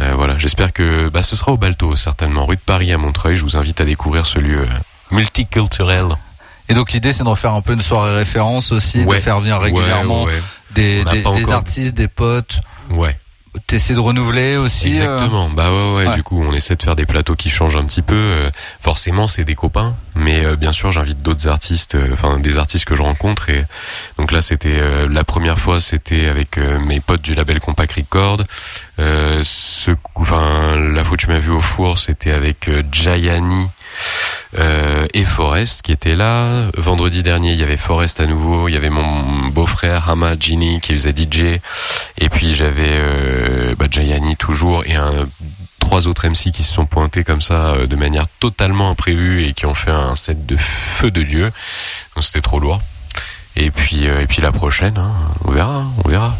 Euh, 0.00 0.14
voilà, 0.16 0.38
j'espère 0.38 0.72
que 0.72 1.08
bah, 1.08 1.22
ce 1.22 1.36
sera 1.36 1.52
au 1.52 1.56
Balto 1.56 1.94
certainement, 1.94 2.46
rue 2.46 2.56
de 2.56 2.60
Paris 2.66 2.92
à 2.92 2.98
Montreuil, 2.98 3.36
je 3.36 3.42
vous 3.42 3.56
invite 3.56 3.80
à 3.80 3.84
découvrir 3.84 4.26
ce 4.26 4.40
lieu 4.40 4.62
euh, 4.62 4.66
multiculturel. 5.12 6.06
Et 6.68 6.74
donc 6.74 6.90
l'idée 6.92 7.12
c'est 7.12 7.22
d'en 7.24 7.36
faire 7.36 7.52
un 7.54 7.62
peu 7.62 7.74
une 7.74 7.80
soirée 7.80 8.16
référence 8.16 8.72
aussi, 8.72 9.02
Ouais. 9.04 9.18
de 9.18 9.22
faire 9.22 9.38
venir 9.38 9.60
régulièrement 9.60 10.22
Ouais, 10.24 10.32
ouais, 10.32 10.40
des, 10.72 11.04
des, 11.04 11.22
des 11.22 11.52
artistes, 11.52 11.94
des 11.94 12.08
potes. 12.08 12.60
ouais. 12.90 13.16
T'essaies 13.66 13.94
de 13.94 13.98
renouveler 14.00 14.56
aussi. 14.56 14.86
euh, 14.86 14.90
Exactement. 14.90 15.48
Bah 15.48 15.72
ouais, 15.72 15.92
ouais, 15.96 16.06
ouais. 16.08 16.14
Du 16.14 16.22
coup, 16.22 16.40
on 16.40 16.52
essaie 16.54 16.76
de 16.76 16.82
faire 16.84 16.94
des 16.94 17.04
plateaux 17.04 17.34
qui 17.34 17.50
changent 17.50 17.74
un 17.74 17.84
petit 17.84 18.00
peu. 18.00 18.14
Euh, 18.14 18.48
forcément, 18.80 19.26
c'est 19.26 19.42
des 19.42 19.56
copains, 19.56 19.96
mais 20.14 20.44
euh, 20.44 20.54
bien 20.54 20.70
sûr, 20.70 20.92
j'invite 20.92 21.20
d'autres 21.20 21.48
artistes, 21.48 21.96
enfin 22.12 22.38
des 22.38 22.58
artistes 22.58 22.84
que 22.84 22.94
je 22.94 23.02
rencontre. 23.02 23.50
Et 23.50 23.64
donc 24.18 24.30
là, 24.30 24.40
c'était 24.40 24.80
la 25.08 25.24
première 25.24 25.58
fois, 25.58 25.80
c'était 25.80 26.26
avec 26.26 26.58
mes 26.58 27.00
potes 27.00 27.22
du 27.22 27.34
label 27.34 27.58
Compact 27.58 27.92
Record. 27.94 28.42
Euh, 29.00 29.40
ce, 29.42 29.90
enfin, 30.14 30.76
la 30.78 31.02
fois 31.04 31.16
que 31.16 31.22
tu 31.22 31.28
m'as 31.28 31.40
vu 31.40 31.50
au 31.50 31.60
four, 31.60 31.98
c'était 31.98 32.30
avec 32.30 32.70
Jayani. 32.92 33.66
Euh, 34.58 35.06
et 35.14 35.24
Forest 35.24 35.82
qui 35.82 35.92
était 35.92 36.16
là. 36.16 36.70
Vendredi 36.76 37.22
dernier, 37.22 37.52
il 37.52 37.58
y 37.58 37.62
avait 37.62 37.76
Forest 37.76 38.20
à 38.20 38.26
nouveau. 38.26 38.68
Il 38.68 38.72
y 38.72 38.76
avait 38.76 38.90
mon 38.90 39.48
beau-frère 39.48 40.08
Hama 40.08 40.34
Ginny 40.38 40.80
qui 40.80 40.92
faisait 40.92 41.14
DJ. 41.16 41.60
Et 42.18 42.28
puis 42.28 42.52
j'avais 42.52 42.90
euh, 42.90 43.74
bah, 43.76 43.86
Jayani 43.90 44.36
toujours 44.36 44.84
et 44.84 44.96
trois 45.78 46.06
autres 46.06 46.28
MC 46.28 46.52
qui 46.52 46.62
se 46.62 46.72
sont 46.72 46.86
pointés 46.86 47.24
comme 47.24 47.40
ça 47.40 47.70
euh, 47.70 47.86
de 47.86 47.96
manière 47.96 48.26
totalement 48.38 48.90
imprévue 48.90 49.44
et 49.44 49.54
qui 49.54 49.66
ont 49.66 49.74
fait 49.74 49.90
un 49.90 50.14
set 50.14 50.46
de 50.46 50.56
feu 50.56 51.10
de 51.10 51.22
dieu. 51.22 51.50
Donc 52.14 52.24
c'était 52.24 52.40
trop 52.40 52.60
lourd. 52.60 52.80
Et 53.56 53.70
puis 53.70 54.06
euh, 54.06 54.20
et 54.20 54.26
puis 54.26 54.40
la 54.40 54.52
prochaine, 54.52 54.98
hein, 54.98 55.12
on 55.44 55.50
verra, 55.50 55.86
on 56.04 56.08
verra. 56.08 56.36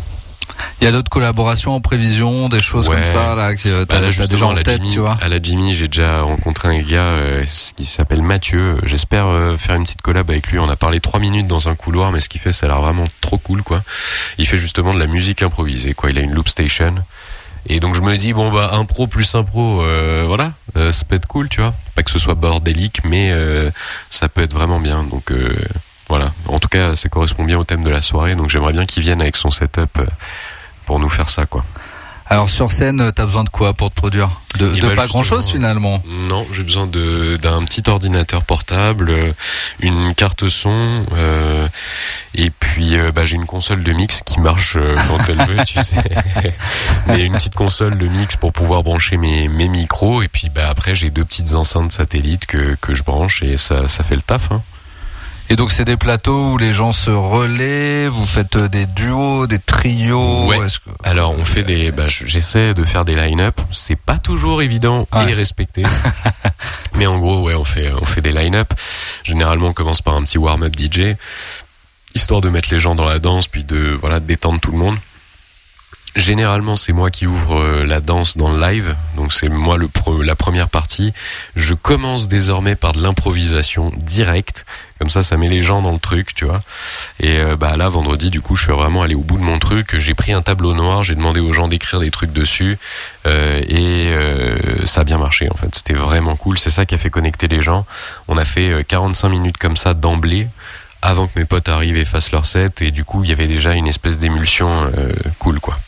Il 0.81 0.85
y 0.85 0.87
a 0.87 0.93
d'autres 0.93 1.11
collaborations 1.11 1.75
en 1.75 1.81
prévision, 1.81 2.49
des 2.49 2.63
choses 2.63 2.89
Ouais. 2.89 2.97
comme 2.97 3.05
ça 3.05 3.35
là 3.35 3.55
que 3.55 3.69
euh, 3.69 3.85
Bah, 3.89 3.97
t'as 4.01 4.27
déjà 4.27 4.45
à 4.45 4.49
en 4.49 4.55
tête, 4.55 4.69
Jimmy, 4.71 4.89
tu 4.89 5.01
vois. 5.01 5.17
À 5.21 5.29
la 5.29 5.41
Jimmy, 5.43 5.75
j'ai 5.75 5.89
déjà 5.89 6.23
rencontré 6.23 6.69
un 6.77 6.81
gars 6.83 7.05
euh, 7.05 7.45
qui 7.77 7.85
s'appelle 7.87 8.23
Mathieu. 8.23 8.77
J'espère 8.85 9.27
euh, 9.27 9.57
faire 9.57 9.75
une 9.77 9.83
petite 9.85 10.01
collab 10.03 10.31
avec 10.31 10.47
lui. 10.49 10.59
On 10.59 10.69
a 10.69 10.77
parlé 10.77 11.01
trois 11.01 11.21
minutes 11.21 11.47
dans 11.47 11.69
un 11.69 11.75
couloir, 11.75 12.13
mais 12.13 12.21
ce 12.21 12.29
qu'il 12.29 12.41
fait, 12.41 12.53
ça 12.53 12.67
a 12.67 12.69
l'air 12.71 12.81
vraiment 12.81 13.05
trop 13.21 13.37
cool, 13.39 13.63
quoi. 13.63 13.83
Il 14.39 14.47
fait 14.47 14.57
justement 14.59 14.95
de 14.95 14.99
la 14.99 15.07
musique 15.07 15.43
improvisée, 15.43 15.93
quoi. 15.95 16.11
Il 16.11 16.19
a 16.19 16.23
une 16.23 16.35
loop 16.35 16.49
station. 16.49 16.95
Et 17.67 17.79
donc 17.79 17.95
je 17.95 18.01
me 18.01 18.17
dis 18.17 18.33
bon 18.33 18.51
bah 18.51 18.71
impro 18.73 19.07
plus 19.07 19.35
impro, 19.35 19.83
euh, 19.83 20.25
voilà, 20.27 20.53
euh, 20.79 20.91
ça 20.91 21.05
peut 21.05 21.17
être 21.17 21.27
cool, 21.27 21.51
tu 21.51 21.61
vois. 21.61 21.75
Pas 21.95 22.03
que 22.03 22.11
ce 22.11 22.19
soit 22.19 22.35
bordélique, 22.35 23.03
mais 23.05 23.31
euh, 23.33 23.71
ça 24.09 24.31
peut 24.31 24.41
être 24.41 24.55
vraiment 24.55 24.81
bien. 24.81 25.05
Donc 25.05 25.31
euh, 25.31 25.55
voilà. 26.11 26.33
En 26.47 26.59
tout 26.59 26.69
cas, 26.69 26.97
ça 26.97 27.09
correspond 27.09 27.45
bien 27.45 27.57
au 27.57 27.65
thème 27.65 27.85
de 27.85 27.91
la 27.91 28.03
soirée. 28.03 28.35
Donc 28.35 28.51
j'aimerais 28.51 28.73
bien 28.73 28.85
qu'il 28.85 29.03
vienne 29.03 29.23
avec 29.23 29.37
son 29.37 29.51
setup 29.51 29.99
euh, 29.99 30.07
pour 30.85 30.99
nous 30.99 31.09
faire 31.09 31.31
ça, 31.31 31.47
quoi. 31.47 31.65
Alors 32.33 32.49
sur 32.49 32.71
scène, 32.71 33.11
t'as 33.13 33.25
besoin 33.25 33.43
de 33.43 33.49
quoi 33.49 33.73
pour 33.75 33.91
te 33.91 33.97
produire? 33.97 34.31
De, 34.57 34.69
de 34.69 34.81
bah, 34.81 34.95
pas 34.95 35.07
grand 35.09 35.25
chose 35.25 35.43
justement, 35.43 35.65
finalement? 35.65 36.03
Non, 36.29 36.47
j'ai 36.53 36.63
besoin 36.63 36.87
d'un 36.87 37.65
petit 37.65 37.83
ordinateur 37.89 38.45
portable, 38.45 39.11
euh, 39.11 39.33
une 39.81 40.15
carte 40.15 40.49
son, 40.49 41.05
euh, 41.13 41.69
et 42.37 42.51
puis 42.51 42.97
euh, 42.97 43.11
bah, 43.11 43.25
j'ai 43.25 43.35
une 43.35 43.47
console 43.47 43.83
de 43.83 43.93
mix 43.93 44.21
qui 44.25 44.39
marche 44.39 44.77
euh, 44.77 44.95
quand 45.09 45.19
elle 45.29 45.39
veut, 45.39 45.65
tu 45.65 45.81
sais. 45.81 46.05
Mais 47.09 47.25
une 47.25 47.33
petite 47.33 47.57
console 47.57 47.99
de 47.99 48.07
mix 48.07 48.37
pour 48.37 48.53
pouvoir 48.53 48.85
brancher 48.85 49.17
mes 49.17 49.49
mes 49.49 49.69
micros, 49.69 50.23
et 50.23 50.29
puis 50.29 50.51
bah 50.51 50.69
après 50.69 50.95
j'ai 50.95 51.11
deux 51.11 51.25
petites 51.25 51.55
enceintes 51.55 51.91
satellites 51.91 52.47
que 52.47 52.77
que 52.81 52.95
je 52.95 53.03
branche 53.03 53.43
et 53.43 53.57
ça 53.57 53.89
ça 53.89 54.05
fait 54.05 54.15
le 54.15 54.23
taf. 54.23 54.53
Hein. 54.53 54.63
Et 55.53 55.57
donc 55.57 55.73
c'est 55.73 55.85
des 55.85 55.97
plateaux 55.97 56.53
où 56.53 56.59
les 56.59 56.73
gens 56.73 56.93
se 56.93 57.11
relaient, 57.11 58.07
vous 58.07 58.25
faites 58.25 58.55
euh, 58.55 58.69
des 58.69 58.87
duos, 58.87 59.49
des 59.49 59.59
trios. 59.59 60.47
Ouais. 60.47 60.59
que- 60.59 60.91
Alors 61.09 61.37
on 61.37 61.45
fait 61.45 61.65
des, 61.65 61.91
bah, 61.91 62.07
je- 62.07 62.25
j'essaie 62.27 62.73
de 62.73 62.85
faire 62.85 63.05
des 63.05 63.17
line-up. 63.17 63.61
C'est 63.73 63.97
pas 63.99 64.19
toujours 64.19 64.63
évident 64.63 65.09
Ouais. 65.13 65.31
et 65.31 65.35
respecté. 65.35 65.83
Mais 66.95 67.07
en 67.07 67.19
gros, 67.19 67.43
ouais, 67.43 67.55
on 67.57 67.65
fait, 67.65 67.91
on 68.01 68.05
fait 68.05 68.21
des 68.21 68.33
line-up. 68.33 68.73
Généralement, 69.25 69.69
on 69.69 69.73
commence 69.73 70.03
par 70.03 70.15
un 70.15 70.23
petit 70.23 70.39
warm-up 70.39 70.73
DJ, 70.79 71.17
histoire 72.15 72.41
de 72.41 72.49
mettre 72.49 72.69
les 72.71 72.79
gens 72.79 72.95
dans 72.95 73.05
la 73.05 73.19
danse, 73.19 73.49
puis 73.49 73.65
de, 73.65 73.99
voilà, 74.01 74.21
détendre 74.21 74.61
tout 74.61 74.71
le 74.71 74.79
monde. 74.79 74.97
Généralement, 76.17 76.75
c'est 76.77 76.93
moi 76.93 77.11
qui 77.11 77.27
ouvre 77.29 77.61
euh, 77.61 77.85
la 77.87 78.01
danse 78.01 78.37
dans 78.37 78.51
le 78.51 78.61
live, 78.61 78.97
donc 79.17 79.33
c'est 79.33 79.49
moi 79.49 79.77
le 79.79 79.87
pre- 79.87 80.23
la 80.23 80.35
première 80.35 80.69
partie. 80.69 81.13
Je 81.55 81.73
commence 81.75 82.27
désormais 82.29 82.75
par 82.75 82.93
de 82.93 83.01
l'improvisation 83.03 83.93
directe, 83.97 84.67
comme 85.01 85.09
ça, 85.09 85.23
ça 85.23 85.39
met 85.39 85.49
les 85.49 85.63
gens 85.63 85.81
dans 85.81 85.93
le 85.93 85.99
truc, 85.99 86.35
tu 86.35 86.45
vois. 86.45 86.61
Et 87.21 87.41
euh, 87.41 87.57
bah 87.57 87.77
là, 87.79 87.89
vendredi, 87.89 88.29
du 88.29 88.43
coup, 88.43 88.55
je 88.55 88.65
suis 88.65 88.73
vraiment 88.73 89.03
allé 89.03 89.15
au 89.15 89.23
bout 89.23 89.39
de 89.39 89.43
mon 89.43 89.59
truc. 89.59 89.99
J'ai 89.99 90.13
pris 90.13 90.33
un 90.33 90.43
tableau 90.43 90.75
noir, 90.75 91.03
j'ai 91.03 91.15
demandé 91.15 91.41
aux 91.41 91.55
gens 91.55 91.69
d'écrire 91.69 92.01
des 92.01 92.11
trucs 92.11 92.33
dessus, 92.33 92.79
euh, 93.27 93.59
et 93.67 94.13
euh, 94.13 94.85
ça 94.85 95.01
a 95.01 95.05
bien 95.05 95.17
marché 95.17 95.49
en 95.51 95.57
fait. 95.57 95.75
C'était 95.75 95.95
vraiment 95.95 96.37
cool. 96.37 96.59
C'est 96.59 96.71
ça 96.71 96.85
qui 96.85 96.95
a 96.95 96.99
fait 96.99 97.09
connecter 97.09 97.49
les 97.49 97.63
gens. 97.63 97.87
On 98.29 98.37
a 98.37 98.45
fait 98.45 98.71
euh, 98.71 98.83
45 98.87 99.31
minutes 99.31 99.57
comme 99.57 99.77
ça 99.77 99.95
d'emblée 99.95 100.49
avant 101.03 101.27
que 101.27 101.39
mes 101.39 101.45
potes 101.45 101.69
arrivent 101.69 101.97
et 101.97 102.05
fassent 102.05 102.33
leur 102.33 102.47
set 102.47 102.83
et 102.83 102.91
du 102.91 103.05
coup 103.05 103.25
il 103.25 103.31
y 103.31 103.33
avait 103.33 103.47
déjà 103.47 103.75
une 103.75 103.87
espèce 103.87 104.19
d'émulsion 104.19 104.91
euh, 104.97 105.13
cool 105.39 105.61
quoi. 105.61 105.79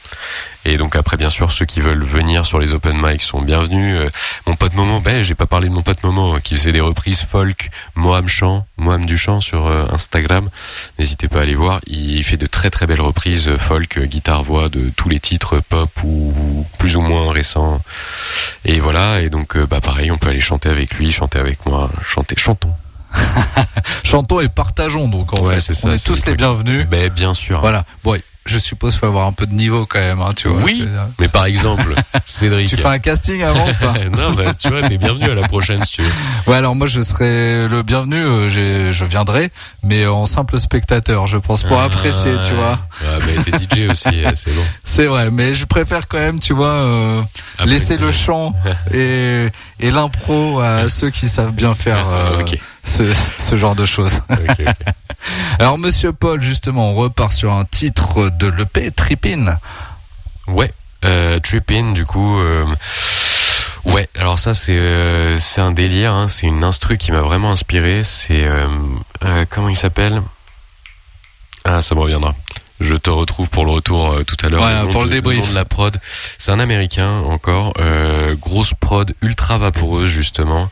Et 0.64 0.76
donc 0.76 0.94
après 0.94 1.16
bien 1.16 1.30
sûr 1.30 1.50
ceux 1.50 1.64
qui 1.64 1.80
veulent 1.80 2.04
venir 2.04 2.46
sur 2.46 2.60
les 2.60 2.72
open 2.72 2.96
mic 3.02 3.20
sont 3.22 3.42
bienvenus. 3.42 3.96
Euh, 3.98 4.08
mon 4.46 4.54
pote 4.54 4.74
Momo, 4.74 5.00
ben 5.00 5.22
j'ai 5.22 5.34
pas 5.34 5.46
parlé 5.46 5.68
de 5.68 5.74
mon 5.74 5.82
pote 5.82 6.02
Momo 6.04 6.36
euh, 6.36 6.38
qui 6.40 6.54
faisait 6.56 6.72
des 6.72 6.80
reprises 6.80 7.22
folk, 7.28 7.70
Moam 7.96 8.28
Chant, 8.28 8.64
Moam 8.76 9.04
Duchamp 9.04 9.40
sur 9.40 9.66
euh, 9.66 9.86
Instagram. 9.92 10.48
N'hésitez 10.98 11.28
pas 11.28 11.40
à 11.40 11.42
aller 11.42 11.54
voir, 11.56 11.80
il 11.86 12.22
fait 12.24 12.36
de 12.36 12.46
très 12.46 12.70
très 12.70 12.86
belles 12.86 13.00
reprises 13.00 13.48
euh, 13.48 13.58
folk, 13.58 13.98
guitare 14.04 14.44
voix 14.44 14.68
de 14.68 14.90
tous 14.96 15.08
les 15.08 15.18
titres 15.20 15.60
pop 15.68 15.90
ou, 16.04 16.32
ou 16.36 16.66
plus 16.78 16.96
ou 16.96 17.00
moins 17.00 17.32
récents. 17.32 17.80
Et 18.64 18.78
voilà 18.80 19.20
et 19.20 19.30
donc 19.30 19.58
bah 19.66 19.80
pareil, 19.80 20.10
on 20.12 20.18
peut 20.18 20.28
aller 20.28 20.40
chanter 20.40 20.68
avec 20.68 20.94
lui, 20.94 21.10
chanter 21.10 21.38
avec 21.38 21.66
moi, 21.66 21.90
chanter 22.06 22.36
chantons. 22.38 22.72
Chantons 24.04 24.40
et 24.40 24.48
partageons 24.48 25.06
donc 25.08 25.34
en 25.38 25.42
Ouais, 25.42 25.54
fait. 25.54 25.60
c'est 25.60 25.74
ça, 25.74 25.88
On 25.88 25.92
est 25.92 25.98
c'est 25.98 26.04
tous 26.06 26.24
le 26.24 26.30
les 26.32 26.36
bienvenus. 26.36 26.86
Ben 26.86 27.10
bien 27.10 27.34
sûr. 27.34 27.60
Voilà. 27.60 27.84
Bon, 28.04 28.16
je 28.44 28.58
suppose 28.58 28.92
qu'il 28.92 29.00
faut 29.00 29.06
avoir 29.06 29.26
un 29.26 29.32
peu 29.32 29.46
de 29.46 29.54
niveau 29.54 29.86
quand 29.86 30.00
même, 30.00 30.20
hein, 30.20 30.30
tu 30.36 30.48
vois. 30.48 30.62
Oui, 30.62 30.78
tu 30.78 30.88
mais 31.20 31.28
par 31.28 31.46
exemple, 31.46 31.94
Cédric. 32.24 32.68
Tu 32.68 32.76
fais 32.76 32.88
un 32.88 32.98
casting 32.98 33.42
avant 33.42 33.68
ou 33.68 33.72
pas? 33.74 33.94
Non, 34.18 34.32
bah, 34.34 34.52
tu 34.58 34.68
vois, 34.68 34.82
t'es 34.88 34.98
bienvenu 34.98 35.30
à 35.30 35.34
la 35.34 35.46
prochaine 35.48 35.84
si 35.84 35.92
tu 35.92 36.02
veux. 36.02 36.10
Ouais, 36.46 36.56
alors 36.56 36.74
moi 36.74 36.86
je 36.86 37.00
serai 37.02 37.68
le 37.68 37.82
bienvenu, 37.82 38.16
euh, 38.16 38.48
je 38.48 39.04
viendrai, 39.04 39.50
mais 39.82 40.06
en 40.06 40.26
simple 40.26 40.58
spectateur, 40.58 41.26
je 41.26 41.36
pense, 41.38 41.62
pour 41.62 41.80
Ah, 41.80 41.84
apprécier, 41.84 42.34
tu 42.40 42.52
ouais. 42.52 42.58
vois. 42.58 42.78
Ah, 43.02 43.18
bah, 43.18 43.26
t'es 43.44 43.52
DJ 43.86 43.90
aussi, 43.90 44.08
euh, 44.24 44.32
c'est 44.34 44.54
bon. 44.54 44.62
C'est 44.84 45.06
vrai, 45.06 45.30
mais 45.30 45.54
je 45.54 45.64
préfère 45.64 46.08
quand 46.08 46.18
même, 46.18 46.40
tu 46.40 46.52
vois, 46.52 46.66
euh, 46.68 47.22
laisser 47.64 47.96
le 47.96 48.10
chant 48.12 48.54
et, 48.92 49.46
et 49.80 49.90
l'impro 49.90 50.60
à 50.60 50.88
ceux 50.88 51.10
qui 51.10 51.28
savent 51.28 51.52
bien 51.52 51.74
faire 51.74 52.06
euh, 52.08 52.40
Ok. 52.40 52.58
ce, 52.82 53.04
ce 53.38 53.56
genre 53.56 53.74
de 53.76 53.84
choses. 53.84 54.20
Alors 55.58 55.78
Monsieur 55.78 56.12
Paul, 56.12 56.40
justement, 56.42 56.90
on 56.90 56.94
repart 56.94 57.32
sur 57.32 57.52
un 57.52 57.64
titre 57.64 58.30
de 58.30 58.48
l'EP, 58.48 58.90
Trippin. 58.90 59.58
Ouais, 60.48 60.72
euh, 61.04 61.38
Trippin, 61.40 61.92
du 61.92 62.04
coup. 62.04 62.38
euh, 62.40 62.64
Ouais, 63.84 64.08
alors 64.16 64.38
ça 64.38 64.54
c'est 64.54 64.78
euh, 64.78 65.38
c'est 65.40 65.60
un 65.60 65.72
délire, 65.72 66.12
hein, 66.12 66.28
c'est 66.28 66.46
une 66.46 66.62
instru 66.62 66.98
qui 66.98 67.10
m'a 67.10 67.20
vraiment 67.20 67.50
inspiré. 67.50 68.04
C'est 68.04 68.44
euh, 68.44 68.68
euh, 69.24 69.44
comment 69.50 69.68
il 69.68 69.74
s'appelle? 69.76 70.22
Ah, 71.64 71.82
ça 71.82 71.96
me 71.96 72.00
reviendra. 72.00 72.32
Je 72.80 72.94
te 72.94 73.10
retrouve 73.10 73.48
pour 73.48 73.64
le 73.64 73.72
retour 73.72 74.16
tout 74.24 74.36
à 74.44 74.48
l'heure. 74.48 74.60
Voilà, 74.60 74.86
pour 74.86 75.02
le 75.02 75.08
de- 75.08 75.12
débrief. 75.14 75.40
nom 75.44 75.50
de 75.50 75.54
la 75.56 75.64
prod. 75.64 75.96
C'est 76.04 76.52
un 76.52 76.60
américain 76.60 77.10
encore. 77.26 77.74
grosse 78.40 78.72
prod 78.78 79.12
ultra 79.20 79.58
vaporeuse 79.58 80.08
justement. 80.10 80.70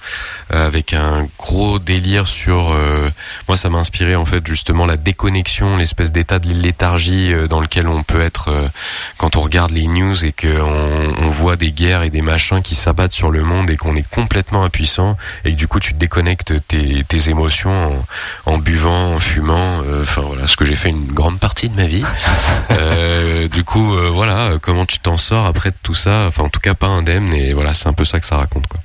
Euh, 0.52 0.66
avec 0.66 0.92
un 0.94 1.26
gros 1.38 1.78
délire 1.78 2.26
sur... 2.26 2.70
euh, 2.70 3.10
moi 3.48 3.56
ça 3.56 3.70
m'a 3.70 3.78
inspiré 3.78 4.16
en 4.16 4.24
fait 4.24 4.46
justement 4.46 4.86
la 4.86 4.96
déconnexion, 4.96 5.76
l'espèce 5.76 6.12
d'état 6.12 6.38
de 6.38 6.48
léthargie 6.52 7.32
euh, 7.32 7.48
dans 7.48 7.60
lequel 7.60 7.86
on 7.88 8.02
peut 8.02 8.20
être 8.20 8.48
euh, 8.48 8.68
quand 9.16 9.36
on 9.36 9.40
regarde 9.40 9.70
les 9.70 9.86
news 9.86 10.24
et 10.24 10.32
qu'on 10.32 11.14
on 11.18 11.30
voit 11.30 11.56
des 11.56 11.72
guerres 11.72 12.02
et 12.02 12.10
des 12.10 12.22
machins 12.22 12.62
qui 12.62 12.74
s'abattent 12.74 13.12
sur 13.12 13.30
le 13.30 13.42
monde 13.42 13.70
et 13.70 13.76
qu'on 13.76 13.96
est 13.96 14.08
complètement 14.08 14.64
impuissant 14.64 15.16
et 15.44 15.52
que 15.52 15.56
du 15.56 15.68
coup 15.68 15.80
tu 15.80 15.92
déconnectes 15.94 16.54
tes, 16.68 17.04
tes 17.04 17.28
émotions 17.30 18.04
en, 18.46 18.52
en 18.54 18.58
buvant, 18.58 19.14
en 19.14 19.18
fumant, 19.18 19.82
euh, 19.86 20.02
enfin 20.02 20.22
voilà, 20.22 20.46
ce 20.46 20.56
que 20.56 20.64
j'ai 20.64 20.76
fait 20.76 20.90
une 20.90 21.06
grande 21.12 21.38
partie 21.38 21.68
de 21.68 21.76
ma 21.76 21.86
vie. 21.86 22.04
Euh, 22.72 23.48
du 23.48 23.64
coup, 23.64 23.94
euh, 23.94 24.10
voilà, 24.10 24.52
comment 24.62 24.86
tu 24.86 24.98
t'en 25.00 25.16
sors 25.16 25.44
après 25.46 25.70
de 25.70 25.76
tout 25.82 25.94
ça? 25.94 26.26
Enfin, 26.28 26.44
en 26.44 26.48
tout 26.48 26.60
cas, 26.60 26.74
pas 26.74 26.86
indemne. 26.86 27.32
Et 27.34 27.52
voilà, 27.52 27.74
c'est 27.74 27.88
un 27.88 27.92
peu 27.92 28.04
ça 28.04 28.20
que 28.20 28.26
ça 28.26 28.36
raconte, 28.36 28.66
quoi. 28.68 28.80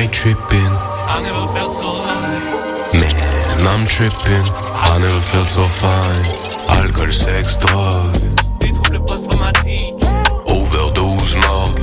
I 0.00 0.06
tripping? 0.06 0.72
I 1.08 1.20
never 1.22 1.46
felt 1.52 1.72
so 1.72 1.88
alive. 1.92 2.94
Man, 2.94 3.66
I'm 3.66 3.84
tripping. 3.84 4.46
I 4.72 4.96
never 4.98 5.20
felt 5.20 5.46
so 5.46 5.66
fine. 5.68 6.24
Alcool, 6.70 7.12
sexe, 7.12 7.58
drogue. 7.58 8.16
Des 8.60 8.72
troubles 8.72 9.04
post-traumatiques. 9.04 10.02
Overdose, 10.46 11.36
morgue. 11.46 11.82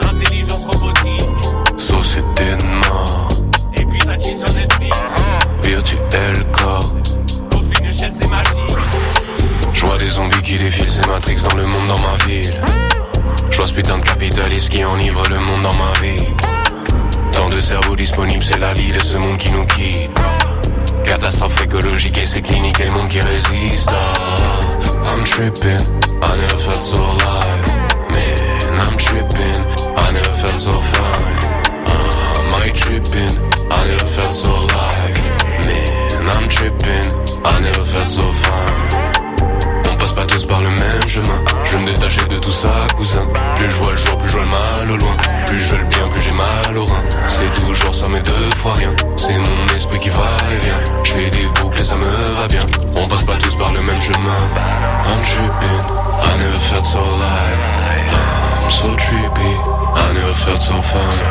Intelligence 0.00 0.64
robotique. 0.66 1.26
Société 1.76 2.54
de 2.54 2.88
mort. 2.88 3.28
Et 3.74 3.84
puis 3.84 4.00
ça 4.00 4.16
chie 4.16 4.36
sur 4.36 4.52
Netflix. 4.54 4.96
Virtuel 5.64 6.46
corps. 6.52 6.94
Confine 7.50 7.92
chaîne, 7.92 8.12
c'est 8.12 8.28
magique. 8.28 8.76
Je 9.72 9.84
vois 9.84 9.98
des 9.98 10.10
zombies 10.10 10.42
qui 10.42 10.54
défilent 10.54 10.88
ces 10.88 11.04
Matrix 11.08 11.42
dans 11.42 11.56
le 11.56 11.66
monde 11.66 11.88
dans 11.88 11.98
ma 11.98 12.16
ville. 12.26 12.60
Je 13.50 13.56
vois 13.56 13.66
ce 13.66 13.72
putain 13.72 13.98
de 13.98 14.04
capitaliste 14.04 14.68
qui 14.68 14.84
enivre 14.84 15.24
le 15.28 15.40
monde 15.40 15.64
dans 15.64 15.74
ma 15.74 15.92
vie. 16.00 16.45
De 17.50 17.58
cerveaux 17.58 17.96
disponibles, 17.96 18.42
c'est 18.44 18.58
la 18.58 18.74
lie 18.74 18.92
de 18.92 18.98
ce 18.98 19.16
monde 19.16 19.38
qui 19.38 19.50
nous 19.50 19.64
quitte. 19.64 20.10
Catastrophe 21.04 21.62
écologique 21.64 22.18
et 22.18 22.26
c'est 22.26 22.42
clinique 22.42 22.78
et 22.80 22.84
le 22.84 22.90
monde 22.90 23.08
qui 23.08 23.20
résiste. 23.20 23.88
Ah, 23.92 25.14
I'm 25.14 25.24
tripping, 25.24 25.80
I 26.22 26.36
never 26.36 26.58
felt 26.58 26.82
so 26.82 26.96
alive. 26.96 27.64
Man, 28.10 28.80
I'm 28.80 28.96
tripping, 28.98 29.62
I 29.96 30.12
never 30.12 30.34
felt 30.42 30.58
so 30.58 30.72
fine. 30.72 31.38
Ah, 31.86 32.40
am 32.40 32.54
I 32.66 32.72
tripping, 32.72 33.38
I 33.70 33.86
never 33.86 34.06
felt 34.06 34.32
so 34.32 34.48
alive. 34.48 35.16
Man, 35.64 36.28
I'm 36.28 36.48
tripping, 36.48 37.06
I 37.44 37.60
never 37.60 37.84
felt 37.84 38.08
so 38.08 38.22
fine. 38.22 39.90
On 39.90 39.96
passe 39.96 40.12
pas 40.12 40.26
tous 40.26 40.44
par 40.44 40.60
le 40.60 40.70
même 40.70 41.08
chemin. 41.08 41.42
Je 41.70 41.78
me 41.78 41.86
détacher 41.86 42.26
de 42.26 42.38
tout 42.38 42.52
ça, 42.52 42.86
cousin. 42.96 43.26
Plus 43.56 43.70
je 43.70 43.76
vois 43.76 43.92
le 43.92 43.96
jour, 43.96 44.18
plus 44.18 44.28
je 44.28 44.36
vois 44.36 44.44
le 44.44 44.50
mal 44.50 44.90
au 44.90 44.96
loin. 44.96 45.16
Plus 45.46 45.60
je 45.60 45.66
veux 45.68 45.78
le 45.78 45.84
bien, 45.84 46.08
plus 46.08 46.22
j'ai 46.22 46.32
mal 46.32 46.76
au 46.76 46.84
rein. 46.84 47.04
C'est 47.28 47.52
toujours 47.54 47.94
ça, 47.94 48.06
mais 48.10 48.20
deux 48.20 48.50
fois 48.56 48.72
rien. 48.74 48.92
C'est 49.16 49.38
mon 49.38 49.66
esprit 49.74 49.98
qui 50.00 50.08
va 50.08 50.36
et 50.50 50.58
vient. 50.64 50.80
Je 51.04 51.12
fais 51.12 51.30
des 51.30 51.46
boucles 51.46 51.80
et 51.80 51.84
ça 51.84 51.94
me 51.96 52.24
va 52.38 52.46
bien. 52.48 52.62
On 52.96 53.06
passe 53.08 53.24
pas 53.24 53.36
tous 53.36 53.54
par 53.56 53.72
le 53.72 53.80
même 53.80 54.00
chemin. 54.00 54.40
I'm 55.06 55.22
tripping, 55.22 55.84
I 56.22 56.38
never 56.38 56.58
felt 56.58 56.84
so 56.84 56.98
alive. 56.98 57.60
I'm 58.62 58.70
so 58.70 58.88
trippy, 58.96 59.52
I 59.94 60.12
never 60.14 60.34
felt 60.34 60.60
so 60.60 60.80
fine. 60.82 61.22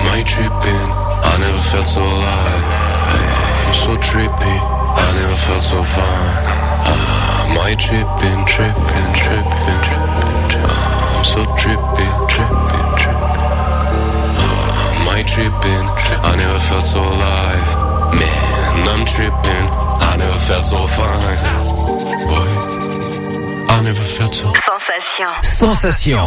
Am 0.00 0.18
I 0.18 0.22
tripping? 0.24 1.08
I 1.22 1.38
never 1.38 1.58
felt 1.70 1.86
so 1.86 2.00
alive. 2.00 2.64
I'm 3.66 3.74
so 3.74 3.96
trippy, 3.98 4.56
I 4.96 5.12
never 5.14 5.36
felt 5.36 5.62
so 5.62 5.82
fine. 5.82 6.58
Am 7.46 7.58
I 7.58 7.74
tripping, 7.76 8.44
tripping, 8.46 9.12
tripping? 9.14 9.48
I'm 11.18 11.24
so 11.24 11.44
trippy, 11.56 12.06
trippy, 12.28 12.80
trippy. 12.96 13.38
Am 14.38 15.08
I 15.08 15.24
tripping? 15.26 15.84
I 16.22 16.36
never 16.36 16.58
felt 16.60 16.86
so 16.86 17.00
alive. 17.00 17.66
Man, 18.14 18.88
I'm 18.88 19.04
tripping. 19.04 19.66
I 20.00 20.16
never 20.16 20.38
felt 20.38 20.64
so 20.64 20.86
fine. 20.86 21.18
Boy, 22.28 22.48
I 23.68 23.80
never 23.82 24.00
felt 24.00 24.32
so. 24.32 24.46
Sensation. 24.54 25.32
Sensation. 25.42 26.22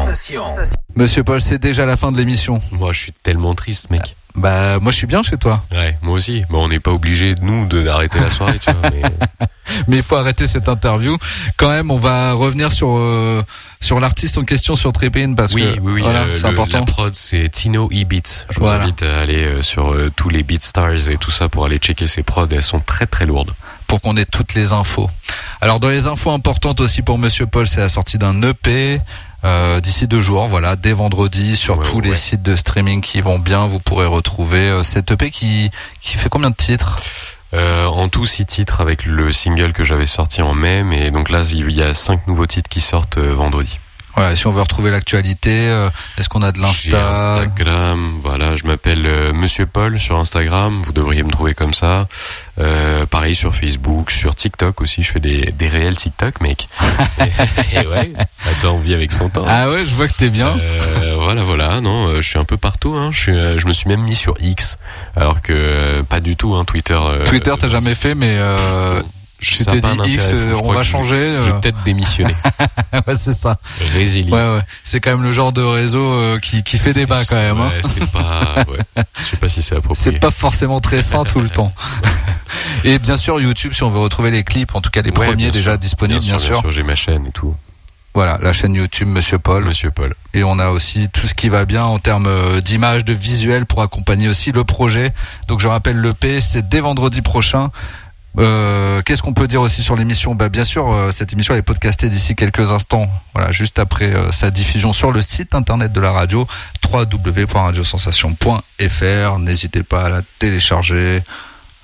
Monsieur 0.95 1.23
Paul, 1.23 1.39
c'est 1.39 1.57
déjà 1.57 1.85
la 1.85 1.95
fin 1.95 2.11
de 2.11 2.17
l'émission. 2.17 2.61
Moi, 2.73 2.91
je 2.91 2.99
suis 2.99 3.13
tellement 3.13 3.55
triste, 3.55 3.91
mec. 3.91 4.17
Bah, 4.35 4.79
moi, 4.79 4.91
je 4.91 4.97
suis 4.97 5.07
bien 5.07 5.23
chez 5.23 5.37
toi. 5.37 5.63
Ouais, 5.71 5.97
moi 6.01 6.15
aussi. 6.17 6.43
Bon, 6.49 6.65
on 6.65 6.67
n'est 6.69 6.79
pas 6.79 6.91
obligé, 6.91 7.35
nous, 7.41 7.67
d'arrêter 7.67 8.19
la 8.19 8.29
soirée, 8.29 8.59
tu 8.59 8.71
vois. 8.71 8.89
Mais... 8.91 9.01
Mais 9.87 9.97
il 9.97 10.03
faut 10.03 10.15
arrêter 10.17 10.47
cette 10.47 10.67
interview. 10.67 11.17
Quand 11.55 11.69
même, 11.69 11.91
on 11.91 11.97
va 11.97 12.33
revenir 12.33 12.71
sur 12.73 12.97
euh, 12.97 13.41
sur 13.79 14.01
l'artiste 14.01 14.37
en 14.37 14.43
question 14.43 14.75
sur 14.75 14.91
Trippin 14.91 15.33
parce 15.33 15.53
oui, 15.53 15.61
que 15.61 15.79
oui, 15.79 15.93
oui, 15.93 16.01
voilà, 16.01 16.23
euh, 16.23 16.35
c'est 16.35 16.45
important. 16.45 16.79
La 16.79 16.85
prod, 16.85 17.15
c'est 17.15 17.47
Tino 17.49 17.87
E-Beats. 17.89 18.47
Je 18.49 18.59
Voilà. 18.59 18.79
vous 18.79 18.83
invite 18.83 19.03
à 19.03 19.19
aller 19.19 19.45
euh, 19.45 19.63
sur 19.63 19.93
euh, 19.93 20.11
tous 20.13 20.27
les 20.29 20.43
BeatStars 20.43 21.07
et 21.09 21.15
tout 21.17 21.31
ça 21.31 21.47
pour 21.47 21.63
aller 21.65 21.77
checker 21.77 22.07
ces 22.07 22.21
prods. 22.21 22.47
Elles 22.51 22.63
sont 22.63 22.81
très 22.81 23.05
très 23.05 23.25
lourdes. 23.25 23.53
pour 23.87 24.01
qu'on 24.01 24.17
ait 24.17 24.25
toutes 24.25 24.55
les 24.55 24.73
infos. 24.73 25.09
Alors 25.61 25.79
dans 25.79 25.89
les 25.89 26.05
infos 26.07 26.31
importantes 26.31 26.81
aussi 26.81 27.01
pour 27.01 27.17
Monsieur 27.17 27.45
Paul, 27.45 27.65
c'est 27.65 27.79
la 27.81 27.89
sortie 27.89 28.17
d'un 28.17 28.41
EP 28.41 28.99
d'ici 29.81 30.07
deux 30.07 30.21
jours, 30.21 30.47
voilà, 30.47 30.75
dès 30.75 30.93
vendredi 30.93 31.55
sur 31.55 31.77
Ouais, 31.79 31.83
tous 31.83 31.97
ouais, 31.97 32.09
les 32.09 32.15
sites 32.15 32.43
de 32.43 32.55
streaming 32.55 33.01
qui 33.01 33.21
vont 33.21 33.39
bien, 33.39 33.65
vous 33.65 33.79
pourrez 33.79 34.05
retrouver 34.05 34.59
euh, 34.59 34.83
cet 34.83 35.11
EP 35.11 35.31
qui 35.31 35.71
qui 36.01 36.17
fait 36.17 36.29
combien 36.29 36.49
de 36.49 36.55
titres? 36.55 36.99
Euh, 37.53 37.85
en 37.85 38.07
tout, 38.07 38.25
six 38.25 38.45
titres 38.45 38.79
avec 38.79 39.05
le 39.05 39.33
single 39.33 39.73
que 39.73 39.83
j'avais 39.83 40.05
sorti 40.05 40.41
en 40.41 40.53
mai. 40.53 40.83
Mais 40.83 41.11
donc 41.11 41.29
là, 41.29 41.41
il 41.51 41.71
y 41.71 41.81
a 41.83 41.93
cinq 41.93 42.25
nouveaux 42.27 42.45
titres 42.45 42.69
qui 42.69 42.79
sortent 42.81 43.17
euh, 43.17 43.33
vendredi. 43.33 43.77
Voilà, 44.15 44.35
si 44.35 44.45
on 44.47 44.51
veut 44.51 44.61
retrouver 44.61 44.91
l'actualité, 44.91 45.69
euh, 45.69 45.89
est-ce 46.17 46.27
qu'on 46.29 46.41
a 46.41 46.51
de 46.51 46.59
l'insta 46.59 47.11
Instagram, 47.11 48.19
voilà, 48.21 48.55
je 48.55 48.65
m'appelle 48.65 49.05
euh, 49.05 49.33
Monsieur 49.33 49.65
Paul 49.65 49.99
sur 49.99 50.17
Instagram, 50.17 50.81
vous 50.83 50.91
devriez 50.91 51.23
me 51.23 51.31
trouver 51.31 51.53
comme 51.53 51.73
ça. 51.73 52.07
Euh, 52.59 53.05
pareil 53.05 53.35
sur 53.35 53.55
Facebook, 53.55 54.11
sur 54.11 54.35
TikTok 54.35 54.81
aussi, 54.81 55.01
je 55.03 55.11
fais 55.11 55.19
des, 55.19 55.51
des 55.57 55.67
réels 55.67 55.95
TikTok, 55.95 56.41
mec. 56.41 56.67
et, 57.21 57.77
et 57.77 57.87
ouais, 57.87 58.11
attends, 58.49 58.75
on 58.75 58.79
vit 58.79 58.93
avec 58.93 59.11
son 59.11 59.29
temps. 59.29 59.45
Ah 59.47 59.69
ouais, 59.69 59.83
je 59.83 59.95
vois 59.95 60.07
que 60.07 60.13
t'es 60.13 60.29
bien. 60.29 60.49
Euh, 60.59 61.15
voilà, 61.17 61.43
voilà, 61.43 61.81
non, 61.81 62.07
euh, 62.07 62.21
je 62.21 62.27
suis 62.27 62.39
un 62.39 62.43
peu 62.45 62.57
partout. 62.57 62.93
Hein. 62.95 63.09
Je, 63.11 63.17
suis, 63.17 63.31
euh, 63.31 63.59
je 63.59 63.67
me 63.67 63.73
suis 63.73 63.87
même 63.87 64.01
mis 64.01 64.15
sur 64.15 64.35
X, 64.41 64.77
alors 65.15 65.41
que 65.41 65.53
euh, 65.53 66.03
pas 66.03 66.19
du 66.19 66.35
tout. 66.35 66.55
Hein, 66.55 66.65
Twitter. 66.65 66.99
Twitter, 67.25 67.53
t'as 67.57 67.67
jamais 67.67 67.95
fait, 67.95 68.13
mais 68.15 68.35
euh, 68.37 69.01
je 69.41 69.63
pas 69.63 70.03
dit 70.03 70.11
X, 70.13 70.29
euh, 70.33 70.53
on 70.63 70.71
va 70.71 70.83
je- 70.83 70.89
changer. 70.89 71.37
Je, 71.41 71.49
vais 71.49 71.51
euh. 71.51 71.59
peut-être 71.59 71.83
démissionner. 71.83 72.35
ouais, 73.07 73.15
c'est 73.15 73.33
ça. 73.33 73.57
Résilient. 73.93 74.35
Ouais, 74.35 74.55
ouais. 74.57 74.61
C'est 74.83 74.99
quand 74.99 75.11
même 75.11 75.23
le 75.23 75.31
genre 75.31 75.51
de 75.51 75.61
réseau 75.61 76.03
euh, 76.03 76.39
qui 76.39 76.63
qui 76.63 76.77
fait 76.77 76.93
débat 76.93 77.25
quand 77.25 77.35
même. 77.37 77.59
hein. 77.59 77.69
Ouais, 77.69 77.81
c'est 77.83 78.05
pas. 78.11 78.55
Ouais. 78.67 79.03
Je 79.19 79.23
sais 79.23 79.37
pas 79.37 79.49
si 79.49 79.61
c'est 79.61 79.75
approprié. 79.75 80.11
C'est 80.13 80.19
pas 80.19 80.31
forcément 80.31 80.79
très 80.79 81.01
sain 81.01 81.23
tout 81.23 81.41
le 81.41 81.49
temps. 81.57 81.73
Et 82.83 82.99
bien 82.99 83.17
sûr 83.17 83.39
YouTube 83.41 83.73
si 83.73 83.83
on 83.83 83.89
veut 83.89 83.99
retrouver 83.99 84.31
les 84.31 84.43
clips, 84.43 84.75
en 84.75 84.81
tout 84.81 84.89
cas 84.91 85.01
les 85.01 85.11
premiers 85.11 85.51
déjà 85.51 85.71
sûr. 85.71 85.77
disponibles 85.79 86.19
bien, 86.21 86.37
sûr. 86.37 86.61
J'ai 86.69 86.83
ma 86.83 86.95
chaîne 86.95 87.25
et 87.27 87.31
tout. 87.31 87.55
Voilà, 88.13 88.37
la 88.41 88.51
chaîne 88.51 88.73
YouTube 88.75 89.07
Monsieur 89.07 89.39
Paul. 89.39 89.63
Monsieur 89.63 89.89
Paul. 89.89 90.13
Et 90.33 90.43
on 90.43 90.59
a 90.59 90.67
aussi 90.69 91.07
tout 91.13 91.27
ce 91.27 91.33
qui 91.33 91.47
va 91.47 91.63
bien 91.63 91.85
en 91.85 91.97
termes 91.97 92.27
euh, 92.27 92.59
d'image, 92.59 93.05
de 93.05 93.13
visuel 93.13 93.65
pour 93.65 93.81
accompagner 93.81 94.27
aussi 94.27 94.51
le 94.51 94.65
projet. 94.65 95.13
Donc 95.47 95.61
je 95.61 95.67
rappelle 95.69 95.95
le 95.95 96.13
P, 96.13 96.41
c'est 96.41 96.67
dès 96.67 96.81
vendredi 96.81 97.21
prochain. 97.21 97.71
Euh, 98.39 99.01
Qu'est-ce 99.03 99.21
qu'on 99.21 99.33
peut 99.33 99.47
dire 99.47 99.61
aussi 99.61 99.83
sur 99.83 99.95
l'émission 99.95 100.33
bah, 100.35 100.49
Bien 100.49 100.63
sûr, 100.63 100.91
euh, 100.91 101.11
cette 101.11 101.33
émission 101.33 101.53
est 101.55 101.61
podcastée 101.61 102.09
d'ici 102.09 102.35
quelques 102.35 102.71
instants, 102.71 103.07
voilà, 103.33 103.51
juste 103.51 103.77
après 103.79 104.05
euh, 104.05 104.31
sa 104.31 104.49
diffusion 104.51 104.93
sur 104.93 105.11
le 105.11 105.21
site 105.21 105.53
internet 105.53 105.91
de 105.91 105.99
la 105.99 106.11
radio, 106.11 106.47
www.radiosensation.fr. 106.91 109.39
N'hésitez 109.39 109.83
pas 109.83 110.05
à 110.05 110.09
la 110.09 110.21
télécharger, 110.39 111.21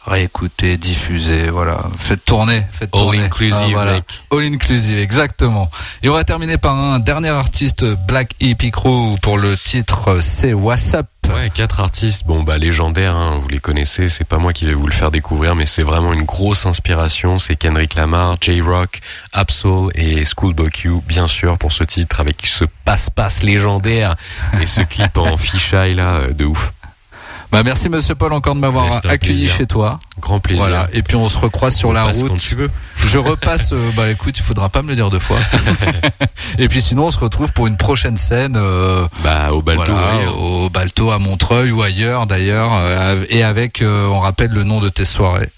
réécouter, 0.07 0.77
diffuser, 0.77 1.49
voilà. 1.49 1.79
Faites 1.97 2.23
tourner, 2.25 2.63
faites 2.71 2.89
All 2.93 3.01
tourner. 3.01 3.19
inclusive, 3.23 3.61
Ah, 3.61 3.71
voilà. 3.73 3.99
All 4.31 4.43
inclusive, 4.43 4.97
exactement. 4.97 5.69
Et 6.03 6.09
on 6.09 6.13
va 6.13 6.23
terminer 6.23 6.57
par 6.57 6.75
un 6.75 6.99
dernier 6.99 7.29
artiste, 7.29 7.85
Black 8.07 8.33
Crew, 8.71 9.15
pour 9.21 9.37
le 9.37 9.55
titre 9.55 10.19
C'est 10.21 10.53
WhatsApp. 10.53 11.07
Ouais, 11.33 11.49
quatre 11.53 11.81
artistes, 11.81 12.25
bon 12.25 12.43
bah 12.43 12.57
légendaires, 12.57 13.13
hein, 13.13 13.39
vous 13.41 13.49
les 13.49 13.59
connaissez, 13.59 14.07
c'est 14.07 14.23
pas 14.23 14.37
moi 14.37 14.53
qui 14.53 14.65
vais 14.65 14.73
vous 14.73 14.87
le 14.87 14.93
faire 14.93 15.11
découvrir, 15.11 15.55
mais 15.55 15.65
c'est 15.65 15.83
vraiment 15.83 16.13
une 16.13 16.23
grosse 16.23 16.65
inspiration. 16.65 17.37
C'est 17.37 17.57
Kendrick 17.57 17.95
Lamar, 17.95 18.37
J-Rock, 18.39 19.01
Absol 19.33 19.89
et 19.95 20.23
Schoolboy 20.23 20.69
Q, 20.69 21.01
bien 21.05 21.27
sûr, 21.27 21.57
pour 21.57 21.73
ce 21.73 21.83
titre 21.83 22.21
avec 22.21 22.45
ce 22.45 22.63
passe-passe 22.85 23.43
légendaire 23.43 24.15
et 24.61 24.65
ce 24.65 24.79
clip 24.79 25.17
en 25.17 25.35
fisheye 25.37 25.95
là, 25.95 26.15
euh, 26.15 26.33
de 26.33 26.45
ouf. 26.45 26.71
Bah 27.51 27.63
merci 27.63 27.87
Monsieur 27.87 28.13
Paul 28.15 28.33
encore 28.33 28.55
de 28.55 28.59
m'avoir 28.59 28.85
accueilli 29.05 29.17
plaisir. 29.17 29.51
chez 29.55 29.65
toi. 29.65 29.99
Grand 30.19 30.39
plaisir. 30.41 30.63
Voilà. 30.65 30.87
Et 30.91 31.01
puis 31.01 31.15
on 31.15 31.29
se 31.29 31.37
recroise 31.37 31.75
sur 31.75 31.93
la 31.93 32.03
route. 32.05 32.27
quand 32.27 32.37
tu 32.37 32.55
veux. 32.55 32.69
Je 33.05 33.17
repasse. 33.17 33.71
euh, 33.71 33.89
bah 33.95 34.09
écoute, 34.09 34.37
il 34.37 34.43
faudra 34.43 34.67
pas 34.69 34.81
me 34.81 34.89
le 34.89 34.95
dire 34.95 35.09
deux 35.09 35.19
fois. 35.19 35.37
et 36.57 36.67
puis 36.67 36.81
sinon, 36.81 37.05
on 37.05 37.09
se 37.09 37.19
retrouve 37.19 37.53
pour 37.53 37.67
une 37.67 37.77
prochaine 37.77 38.17
scène. 38.17 38.55
euh, 38.57 39.07
Bah, 39.23 39.53
au 39.53 39.61
Balto. 39.61 39.93
voilà, 39.93 40.31
au 40.33 40.69
Balto 40.69 41.09
à 41.11 41.19
Montreuil 41.19 41.71
ou 41.71 41.81
ailleurs 41.81 42.25
d'ailleurs, 42.27 42.71
euh, 42.73 43.23
et 43.29 43.43
avec, 43.43 43.81
euh, 43.81 44.07
on 44.07 44.19
rappelle 44.19 44.51
le 44.51 44.63
nom 44.63 44.79
de 44.81 44.89
tes 44.89 45.05
soirées. 45.05 45.49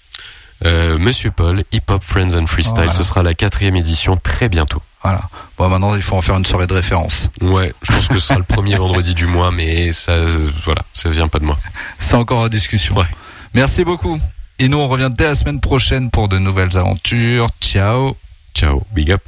Euh, 0.66 0.98
Monsieur 0.98 1.30
Paul, 1.30 1.64
Hip 1.72 1.82
Hop 1.88 2.02
Friends 2.02 2.34
and 2.36 2.46
Freestyle. 2.46 2.76
Voilà. 2.76 2.92
Ce 2.92 3.02
sera 3.02 3.22
la 3.22 3.34
quatrième 3.34 3.76
édition 3.76 4.16
très 4.16 4.48
bientôt. 4.48 4.82
Voilà. 5.02 5.22
Bon, 5.56 5.68
maintenant, 5.68 5.94
il 5.94 6.02
faut 6.02 6.16
en 6.16 6.20
faire 6.20 6.36
une 6.36 6.44
soirée 6.44 6.66
de 6.66 6.74
référence. 6.74 7.28
Ouais, 7.40 7.72
je 7.82 7.92
pense 7.92 8.08
que 8.08 8.18
ce 8.18 8.26
sera 8.28 8.38
le 8.38 8.44
premier 8.44 8.76
vendredi 8.76 9.14
du 9.14 9.26
mois, 9.26 9.50
mais 9.50 9.92
ça, 9.92 10.26
voilà, 10.64 10.82
ça 10.92 11.08
vient 11.08 11.28
pas 11.28 11.38
de 11.38 11.44
moi. 11.46 11.56
C'est 11.98 12.14
encore 12.14 12.40
en 12.40 12.48
discussion. 12.48 12.96
Ouais. 12.96 13.06
Merci 13.54 13.84
beaucoup. 13.84 14.18
Et 14.58 14.68
nous, 14.68 14.78
on 14.78 14.88
revient 14.88 15.08
dès 15.10 15.24
la 15.24 15.34
semaine 15.34 15.60
prochaine 15.60 16.10
pour 16.10 16.28
de 16.28 16.36
nouvelles 16.38 16.76
aventures. 16.76 17.46
Ciao. 17.60 18.16
Ciao, 18.54 18.82
big 18.92 19.10
up. 19.10 19.22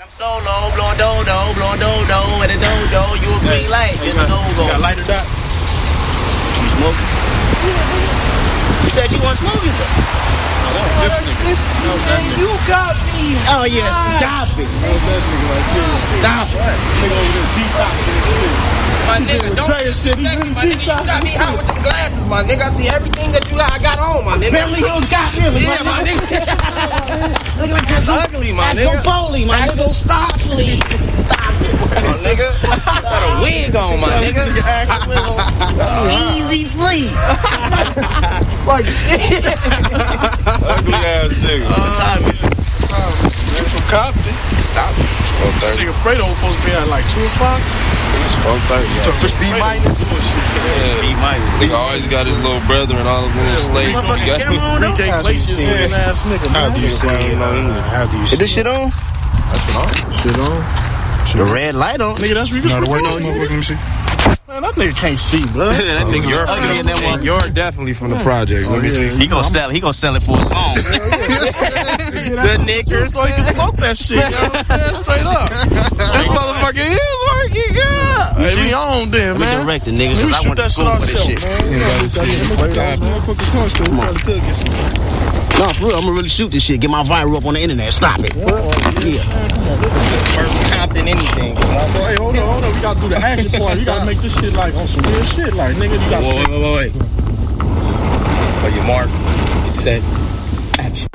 I'm 0.00 0.06
solo, 0.16 0.70
blowing 0.74 0.96
dodo, 0.96 1.52
blowing 1.54 1.80
dodo, 1.80 2.42
at 2.42 2.50
a 2.50 2.54
dodo, 2.54 3.14
you 3.20 3.34
a 3.34 3.38
green 3.40 3.68
light, 3.68 3.98
just 4.00 4.16
go 4.16 4.38
go. 4.56 4.66
Got 4.68 4.80
lighted 4.80 5.10
up. 5.10 5.26
You 6.62 6.68
smoke? 6.68 7.97
You 8.84 8.90
said 8.90 9.12
you 9.12 9.20
want 9.20 9.36
smoking 9.36 9.74
though. 9.76 9.92
Oh, 10.68 10.84
this 11.04 11.20
nigga. 11.24 11.56
You 12.40 12.48
got 12.64 12.96
me. 13.12 13.36
Oh 13.52 13.64
yeah, 13.64 13.88
stop 14.16 14.48
it. 14.56 14.68
Stop 16.20 16.48
it. 16.48 16.60
Nigga 17.02 17.16
over 17.18 17.32
there 17.32 17.48
detoxing 17.56 18.20
shit. 18.28 18.52
My 19.08 19.16
nigga, 19.24 19.56
don't 19.56 19.68
Trey 19.68 19.88
said 19.92 20.20
he 20.20 20.24
disrespect 20.24 20.44
me, 20.44 20.52
my 20.52 20.64
nigga. 20.64 20.84
You 20.84 21.08
got 21.08 21.24
me 21.24 21.32
hot 21.32 21.56
with 21.56 21.64
them 21.68 21.80
glasses, 21.80 22.24
my 22.28 22.44
nigga. 22.44 22.68
I 22.68 22.70
see 22.72 22.88
everything 22.88 23.32
that 23.32 23.48
you 23.48 23.56
got, 23.56 23.67
I 23.67 23.67
got 23.67 23.67
on, 23.67 23.67
my 23.67 23.67
nigga. 24.38 24.52
Beverly 24.52 24.80
Hills 24.80 25.10
got 25.10 25.34
Billy, 25.34 25.62
Yeah, 25.62 25.82
my 25.82 25.98
my 25.98 26.02
nigga. 26.06 27.58
Look 27.60 27.70
like 27.70 27.88
That's 27.88 28.08
ugly, 28.08 28.52
my 28.52 28.72
nigga. 28.74 28.94
Axel 28.94 29.12
Foley, 29.12 29.44
my 29.44 29.58
Axel 29.58 29.88
nigga. 29.88 29.94
Stop 29.94 30.36
it, 30.38 30.48
my 32.06 32.16
nigga. 32.22 32.48
Got 33.02 33.22
a 33.22 33.40
wig 33.42 33.76
on, 33.76 34.00
my 34.00 34.08
nigga. 34.22 34.44
Easy 36.36 36.64
flea. 36.64 37.08
Ugly 40.68 40.94
ass 40.94 41.34
nigga. 41.42 41.68
What 41.68 41.96
time 41.96 43.37
you 43.58 43.66
from 43.66 43.82
Compton? 43.90 44.34
Stop 44.62 44.94
it. 44.94 45.10
Four 45.38 45.50
thirty. 45.58 45.82
Nigga, 45.82 45.94
Fredo 45.94 46.30
was 46.30 46.38
supposed 46.38 46.58
to 46.58 46.64
be 46.64 46.70
at 46.70 46.86
like 46.86 47.02
two 47.10 47.22
o'clock. 47.34 47.58
It 47.58 48.22
was 48.22 48.38
four 48.38 48.54
thirty. 48.70 48.86
B 49.42 49.50
minus. 49.58 50.06
Yeah, 50.06 51.02
B 51.02 51.10
minus. 51.18 51.50
Nigga 51.58 51.74
always 51.74 52.06
got 52.06 52.26
his 52.26 52.38
little 52.46 52.62
brother 52.70 52.94
and 52.94 53.08
all 53.10 53.26
of 53.26 53.34
them 53.34 53.42
yeah, 53.42 53.56
slaves. 53.58 54.06
Motherfucking 54.06 54.38
camera 54.38 54.62
on 54.62 54.80
them. 54.86 54.94
How 54.94 55.22
do 55.26 55.32
you 55.34 55.38
see 55.42 55.66
it? 55.66 55.90
How 55.90 56.70
do 56.70 56.80
you 56.80 56.86
see 56.86 57.10
it? 57.10 57.34
How 57.34 58.06
do 58.06 58.16
you 58.18 58.26
see 58.26 58.30
it? 58.30 58.32
Is 58.32 58.38
this 58.38 58.52
shit 58.54 58.66
on? 58.66 58.90
That 58.94 59.58
shit 59.58 59.74
on. 59.74 59.90
Shit 60.14 60.38
on. 60.38 60.88
The 61.34 61.52
red 61.52 61.74
light 61.74 62.00
on. 62.00 62.16
Nigga, 62.16 62.34
that's 62.34 62.52
Regal. 62.52 62.70
No, 62.70 62.84
the 62.84 62.90
white 62.90 63.02
light. 63.02 63.20
Let 63.22 63.50
me 63.50 63.62
see. 63.62 63.74
Man, 64.48 64.62
that 64.62 64.74
nigga 64.74 64.96
can't 64.96 65.18
see, 65.18 65.40
bro. 65.52 65.72
that 65.72 66.06
nigga 66.08 66.28
you're 66.28 66.46
ugly 66.48 66.80
in 66.80 66.86
that 66.86 67.00
one. 67.04 67.22
You're 67.22 67.38
definitely 67.52 67.94
from 67.94 68.10
the 68.10 68.18
projects. 68.20 68.70
Let 68.70 68.82
me 68.82 68.88
oh, 68.88 68.90
see. 68.90 69.08
He 69.16 69.26
gonna 69.26 69.44
sell 69.44 69.70
it. 69.70 69.74
He 69.74 69.80
gonna 69.80 69.92
sell 69.92 70.16
it 70.16 70.22
for 70.22 70.36
a 70.36 70.44
song. 70.44 70.74
the 70.76 72.62
knickers. 72.64 73.12
So 73.14 73.24
he 73.24 73.32
can 73.32 73.42
smoke 73.44 73.76
that 73.76 73.96
shit, 73.96 74.16
you 74.16 74.30
know 74.30 74.48
what 74.48 74.56
I'm 74.56 74.64
saying? 74.64 74.94
Straight 74.96 75.26
up. 75.26 75.48
This 75.98 76.28
motherfucker 76.28 76.86
is 76.88 77.20
working, 77.32 77.74
yeah. 77.74 78.34
Hey, 78.34 78.54
we 78.56 78.72
on 78.72 79.10
then, 79.10 79.38
We 79.38 79.44
direct 79.44 79.84
the 79.84 79.92
nigga 79.92 80.14
Let 80.14 80.16
me 80.16 80.24
because 80.24 80.32
I 80.32 80.40
shoot 80.40 80.48
went 80.48 80.56
to 80.56 80.62
that 80.62 80.70
school 80.70 80.96
shit 80.96 80.98
for 80.98 81.06
this 81.06 81.24
shit. 84.62 85.07
No, 85.58 85.68
for 85.72 85.86
real, 85.86 85.96
I'm 85.96 86.02
gonna 86.02 86.12
really 86.12 86.28
shoot 86.28 86.50
this 86.52 86.62
shit. 86.62 86.80
Get 86.80 86.90
my 86.90 87.02
viral 87.02 87.36
up 87.36 87.44
on 87.44 87.54
the 87.54 87.60
internet. 87.60 87.92
Stop 87.92 88.20
it. 88.20 88.34
Yeah. 88.36 89.22
First 90.36 90.62
Compton 90.72 91.08
anything. 91.08 91.56
Hey, 91.56 92.14
hold 92.16 92.36
on, 92.36 92.48
hold 92.48 92.64
on. 92.64 92.74
We 92.74 92.80
gotta 92.80 93.00
do 93.00 93.08
the 93.08 93.16
action 93.30 93.60
part. 93.60 93.78
You 93.78 93.84
gotta 93.84 94.06
make 94.06 94.18
this 94.18 94.32
shit 94.38 94.52
like 94.52 94.74
on 94.74 94.86
some 94.86 95.02
real 95.02 95.24
shit. 95.24 95.54
Like, 95.54 95.74
nigga, 95.76 96.02
you 96.02 96.10
gotta 96.10 96.26
Wait, 96.26 96.34
shit. 96.36 96.50
wait, 96.50 96.62
wait, 96.62 96.92
wait. 96.94 97.02
Are 98.62 98.70
you 98.70 98.82
mark? 98.82 99.08
You 99.66 99.72
set. 99.72 100.02
Action. 100.78 101.08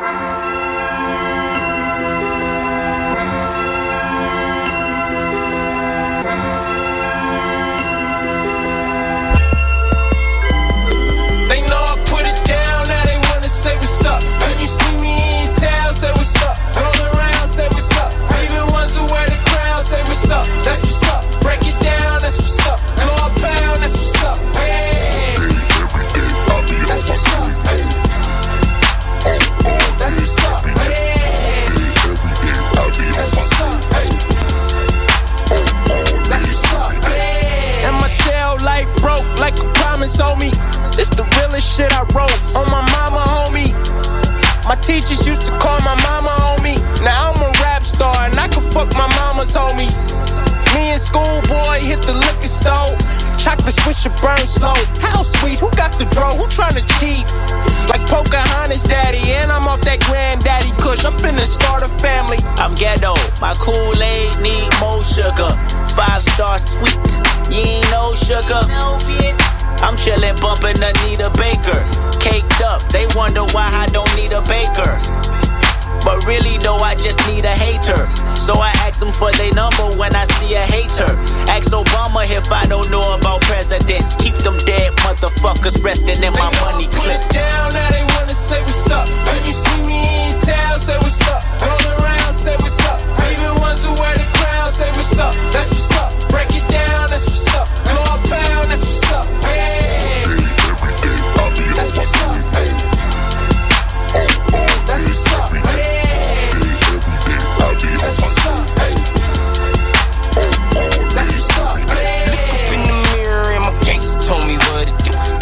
Teachers 44.83 45.25
used 45.25 45.45
to 45.47 45.51
call 45.59 45.79
my 45.81 45.95
mama 46.03 46.31
on 46.51 46.61
me. 46.61 46.75
Now 47.03 47.31
I'm 47.31 47.41
a 47.41 47.51
rap 47.63 47.83
star 47.83 48.13
and 48.27 48.35
I 48.37 48.47
can 48.47 48.63
fuck 48.71 48.91
my 48.93 49.07
mama's 49.15 49.55
homies. 49.55 50.11
Me 50.75 50.91
and 50.91 51.01
schoolboy 51.01 51.79
hit 51.79 52.03
the 52.03 52.13
liquor 52.13 52.51
store. 52.51 52.95
Chocolate 53.39 53.75
swisher 53.75 54.13
burn 54.21 54.45
slow. 54.45 54.75
How 54.99 55.23
sweet? 55.23 55.59
Who 55.59 55.71
got 55.71 55.97
the 55.97 56.05
draw? 56.11 56.35
Who 56.35 56.45
tryna 56.51 56.83
cheat? 56.99 57.25
Like 57.89 58.03
Pocahontas 58.07 58.83
daddy, 58.83 59.23
and 59.39 59.51
I'm 59.51 59.67
off 59.67 59.81
that 59.81 59.99
granddaddy 60.07 60.71
kush. 60.79 61.03
I'm 61.03 61.13
finna 61.17 61.47
start 61.47 61.83
a 61.83 61.89
family. 61.99 62.37
I'm 62.59 62.75
ghetto. 62.75 63.15
My 63.41 63.55
Kool-Aid 63.55 64.39
need 64.43 64.69
more 64.79 65.03
sugar. 65.03 65.51
Five 65.95 66.23
star 66.23 66.59
sweet. 66.59 66.95
You 67.49 67.79
ain't 67.79 67.91
no 67.91 68.13
sugar. 68.15 68.63
I'm 69.83 69.95
chillin', 69.97 70.39
bumpin' 70.39 70.79
Anita 70.79 71.29
Baker. 71.35 72.12
Caked 72.23 72.61
up, 72.63 72.81
they 72.87 73.05
wonder 73.19 73.43
why 73.51 73.67
I 73.67 73.85
don't 73.91 74.07
need 74.15 74.31
a 74.31 74.41
baker. 74.47 74.95
But 76.07 76.23
really 76.25 76.55
though, 76.59 76.79
I 76.79 76.95
just 76.95 77.19
need 77.27 77.43
a 77.43 77.51
hater. 77.51 78.07
So 78.35 78.55
I 78.55 78.71
ask 78.87 78.99
them 78.99 79.11
for 79.11 79.31
their 79.39 79.51
number 79.53 79.91
when 79.99 80.15
I 80.15 80.23
see 80.39 80.55
a 80.55 80.63
hater. 80.63 81.11
Ask 81.51 81.71
Obama 81.71 82.23
if 82.23 82.51
I 82.51 82.65
don't 82.67 82.89
know 82.91 83.03
about 83.15 83.41
presidents. 83.43 84.15
Keep 84.19 84.35
them 84.43 84.57
dead 84.63 84.91
motherfuckers 85.03 85.83
resting 85.83 86.23
in 86.23 86.33
my 86.33 86.51
money 86.63 86.87
clip. 86.91 87.19
Put 87.19 87.27
it 87.27 87.31
down, 87.31 87.73
now 87.75 87.89
they 87.91 88.03
wanna 88.15 88.35
say 88.35 88.59
what's 88.63 88.91
up. 88.91 89.07
When 89.07 89.43
you 89.47 89.53
see 89.53 89.79
me 89.83 89.99
in 90.31 90.39
town, 90.41 90.79
say 90.79 90.97
what's 90.99 91.19
up. 91.27 91.43
Roll 91.59 91.83
around, 91.99 92.35
say 92.35 92.55
what's 92.59 92.79
up. 92.87 92.99
Even 93.31 93.55
ones 93.59 93.83
who 93.83 93.91
wear 93.99 94.15
the 94.15 94.27
crown, 94.39 94.71
say 94.71 94.91
what's 94.95 95.17
up. 95.19 95.35
That's 95.51 95.71
what's 95.71 95.91
up. 95.99 96.11
Break 96.31 96.51
it 96.51 96.67
down, 96.71 97.09
that's 97.11 97.27
what's 97.27 97.47
up. 97.55 97.67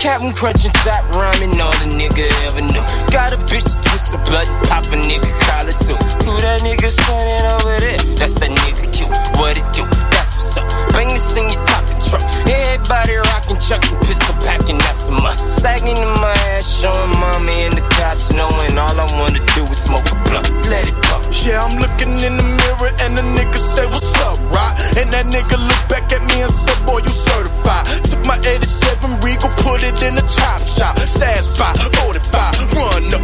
Captain 0.02 0.34
crunching 0.34 0.72
top 0.82 1.06
rhyming, 1.14 1.62
all 1.62 1.70
the 1.78 1.86
nigga 1.86 2.26
ever 2.42 2.60
knew. 2.60 2.82
Got 3.14 3.34
a 3.34 3.38
bitch 3.46 3.70
twist 3.86 4.10
the 4.10 4.18
blood, 4.26 4.48
pop 4.66 4.82
a 4.90 4.98
nigga 4.98 5.30
collar 5.46 5.78
too. 5.78 5.94
Who 6.26 6.42
that 6.42 6.66
nigga 6.66 6.90
standing 6.90 7.46
over 7.46 7.78
there? 7.78 8.18
That's 8.18 8.34
that 8.40 8.50
nigga 8.50 8.92
Q. 8.92 9.06
What 9.38 9.62
it 9.62 9.68
do? 9.78 9.86
That's 10.10 10.34
what's 10.34 10.58
up. 10.58 10.66
Bang 10.94 11.10
this 11.10 11.38
in 11.38 11.54
your 11.54 11.64
top 11.66 11.91
truck. 12.12 12.24
Everybody 12.44 13.16
rocking, 13.32 13.58
chucking, 13.58 13.98
pistol 14.04 14.36
packing, 14.44 14.78
that's 14.78 15.08
a 15.08 15.12
must. 15.12 15.64
Sagging 15.64 15.96
in 15.96 16.14
my 16.20 16.36
ass, 16.60 16.68
showing 16.68 17.14
mommy 17.24 17.56
and 17.72 17.76
the 17.80 17.86
cops, 17.96 18.32
knowing 18.36 18.76
all 18.78 18.96
I 19.00 19.08
wanna 19.16 19.40
do 19.56 19.64
is 19.72 19.80
smoke 19.80 20.06
a 20.12 20.16
blunt. 20.28 20.52
Let 20.68 20.88
it 20.92 20.98
go. 21.08 21.16
Yeah, 21.32 21.64
I'm 21.64 21.80
looking 21.80 22.12
in 22.28 22.36
the 22.36 22.48
mirror 22.60 22.92
and 23.04 23.12
the 23.16 23.24
nigga 23.40 23.58
say, 23.58 23.88
What's 23.88 24.12
up, 24.28 24.38
right? 24.52 24.76
And 25.00 25.08
that 25.16 25.26
nigga 25.32 25.56
look 25.56 25.84
back 25.88 26.12
at 26.12 26.22
me 26.28 26.44
and 26.44 26.52
said, 26.52 26.80
Boy, 26.86 27.00
you 27.00 27.16
certified. 27.16 27.88
Took 28.12 28.26
my 28.28 28.38
87 28.38 29.22
Regal, 29.24 29.50
put 29.64 29.82
it 29.84 29.96
in 30.04 30.20
a 30.20 30.26
chop 30.28 30.62
shop. 30.68 31.00
Stash 31.08 31.48
by 31.58 31.74
45, 32.04 32.76
run 32.76 33.14
up, 33.16 33.24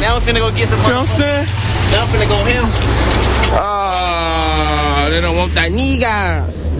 Now 0.00 0.16
I'm 0.16 0.22
finna 0.22 0.40
go 0.40 0.50
get 0.50 0.68
some 0.68 0.80
You 0.80 0.96
know 0.96 1.04
what 1.04 1.12
I'm 1.12 1.20
saying? 1.20 1.46
Now 1.92 2.00
I'm 2.00 2.08
finna 2.08 2.28
go 2.32 2.40
him. 2.48 2.64
Ah, 3.52 5.08
they 5.10 5.20
don't 5.20 5.36
want 5.36 5.52
that 5.52 5.68
niggas. 5.68 6.72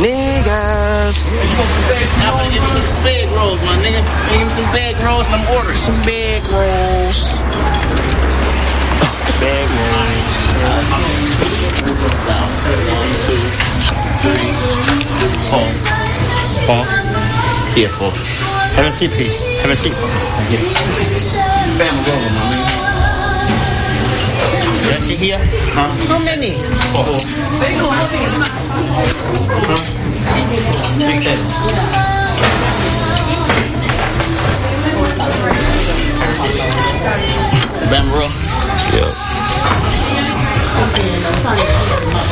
Niggas. 0.00 1.28
Now 1.28 2.32
I'm 2.32 2.40
gonna 2.40 2.48
give 2.48 2.64
me 2.64 2.70
some 2.72 3.04
bag 3.04 3.28
rolls, 3.36 3.60
my 3.60 3.76
nigga. 3.84 4.00
Give 4.32 4.40
me 4.40 4.48
some 4.48 4.64
bag 4.72 4.96
rolls 5.04 5.28
and 5.28 5.36
I'm 5.36 5.46
ordering 5.52 5.76
some 5.76 6.00
bag 6.08 6.40
rolls. 6.48 7.36
Bag 9.36 9.68
rolls. 9.68 10.32
One, 12.88 13.12
two, 13.28 13.36
three, 14.24 14.48
four. 15.52 15.68
Four. 16.64 16.84
Here, 17.74 17.92
four. 17.92 18.61
Have 18.76 18.86
a 18.86 18.92
seat, 18.92 19.10
please. 19.10 19.44
Have 19.60 19.70
a 19.70 19.76
seat. 19.76 19.92
Thank 19.92 20.50
you. 20.52 20.58
Bam 21.78 21.94
roll, 22.06 22.24
my 22.36 22.44
nigga. 22.50 22.72
Can 24.84 24.94
I 24.94 24.98
sit 24.98 25.18
here? 25.18 25.38
Huh? 25.74 25.88
How 26.08 26.18
many? 26.18 26.52
Four. 26.92 27.20
Big 30.98 31.22
head. 31.22 31.40
Bam 37.90 38.06
roll. 38.12 38.30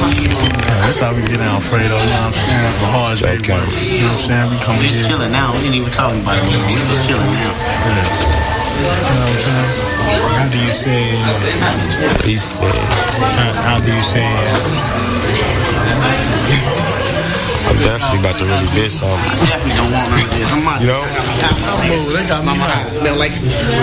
That's 0.01 0.99
how 0.99 1.13
we 1.15 1.21
get 1.23 1.39
down, 1.39 1.61
Fredo. 1.61 1.85
You 1.85 1.89
know 1.93 2.01
what 2.01 2.33
I'm 2.33 2.33
saying? 2.33 2.73
The 2.81 2.89
hard 2.89 3.19
day 3.21 3.37
work. 3.37 3.45
You 3.45 3.53
know 3.53 3.61
what 3.61 4.17
I'm 4.17 4.19
saying? 4.19 4.49
We 4.51 4.57
come 4.65 4.77
We 4.81 4.89
just 4.89 5.05
here. 5.05 5.13
chilling 5.13 5.33
now. 5.33 5.53
We 5.61 5.69
ain't 5.69 5.77
even 5.77 5.93
talking 5.93 6.21
about 6.25 6.41
it. 6.41 6.49
We 6.49 6.81
just 6.89 7.05
chilling 7.07 7.29
now. 7.37 7.53
You 7.53 7.93
know 7.93 8.09
what 8.81 9.29
I'm 9.29 9.37
saying? 9.45 9.69
How 10.41 10.49
do 10.49 10.57
you 10.57 10.73
say? 10.73 11.05
He 12.25 12.37
said, 12.41 12.73
How, 12.73 13.77
how 13.77 13.79
do 13.85 13.93
you 13.93 14.03
say? 14.03 14.25
I'm 17.69 17.77
definitely 17.77 18.19
about 18.25 18.37
to 18.41 18.45
really 18.49 18.67
diss 18.75 18.99
something. 18.99 19.21
Definitely 19.47 19.77
don't 19.79 19.93
want 19.93 20.09
none 20.11 20.25
of 20.25 20.33
this. 20.33 20.49
I'm 20.51 20.65
not. 20.65 20.81
You 20.81 20.89
know? 20.89 21.05
Move. 21.93 22.17
They 22.17 22.25
got 22.27 22.41
my 22.45 22.57
mouth. 22.57 22.91
Smell 22.91 23.17
like. 23.21 23.33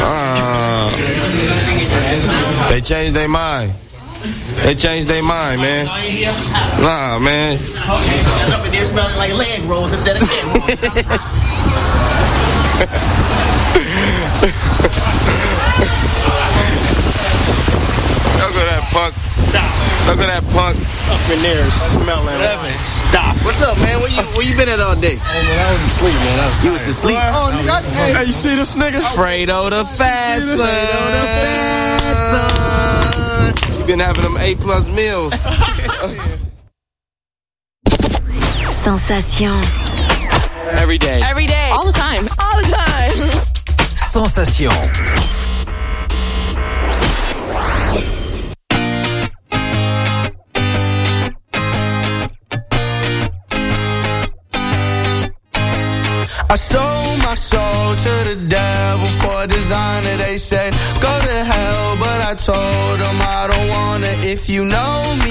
Ah. 0.01 0.89
they 2.70 2.82
changed 2.82 3.13
their 3.15 3.30
mind. 3.30 3.74
They 4.63 4.75
changed 4.75 5.07
their 5.07 5.23
mind, 5.23 5.61
man. 5.61 5.86
Nah, 6.82 7.19
man. 7.19 7.57
up 7.57 8.65
in 8.65 8.71
there 8.71 8.86
smelling 8.86 9.15
like 9.17 9.34
leg 9.34 9.61
rolls 9.63 9.91
instead 9.95 10.17
of 10.21 10.28
head 10.28 10.43
rolls. 10.45 11.78
Look 18.38 18.53
at 18.53 18.67
that 18.69 18.86
punk. 18.93 19.13
Stop. 19.13 19.71
Look 20.07 20.19
at 20.21 20.30
that 20.30 20.45
punk. 20.53 20.78
Up 21.09 21.23
in 21.34 21.41
there 21.41 21.65
smelling. 21.69 22.38
Stop. 22.86 23.36
What's 23.43 23.61
up, 23.61 23.78
man? 23.80 23.99
Where 23.99 24.09
you 24.11 24.21
where 24.38 24.45
you 24.45 24.55
been 24.55 24.69
at 24.69 24.80
all 24.80 24.95
day? 24.95 25.17
Oh 25.17 25.43
man, 25.43 25.59
I 25.59 25.73
was 25.73 25.84
asleep, 25.84 26.13
man. 26.13 26.39
I 26.39 26.47
was 26.47 26.63
You 26.63 26.71
was 26.71 26.88
asleep. 26.88 27.17
Oh, 27.17 27.51
nigga. 27.53 27.84
Hey, 27.91 28.13
Hey, 28.13 28.25
you 28.25 28.32
see 28.32 28.55
this 28.55 28.75
nigga? 28.75 29.01
Fredo 29.15 29.69
the 29.69 29.86
fat 29.86 30.39
son. 30.41 30.67
You 32.61 32.66
been 33.88 34.00
having 34.00 34.24
them 34.24 34.36
A 34.38 34.54
plus 34.56 34.90
meals. 34.90 35.34
Sensation. 38.70 39.54
Every 40.78 40.98
day. 40.98 41.22
Every 41.26 41.46
day. 41.46 41.70
All 41.72 41.86
the 41.86 41.94
time. 41.94 42.28
All 42.38 42.62
the 42.62 42.68
time. 42.76 43.14
Sensation. 44.12 44.72
I 56.50 56.56
sold 56.56 57.24
my 57.24 57.36
soul 57.36 57.96
to 57.96 58.10
the 58.30 58.36
devil 58.48 59.08
for 59.22 59.44
a 59.44 59.48
designer. 59.48 60.18
They 60.18 60.38
said, 60.38 60.74
go 61.02 61.20
to 61.20 61.44
hell, 61.44 61.96
but 61.98 62.22
I 62.22 62.36
told 62.36 62.87
If 64.40 64.48
you 64.50 64.66
know 64.66 65.16
me 65.26 65.26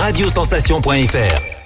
radiosensation.fr. 0.00 1.61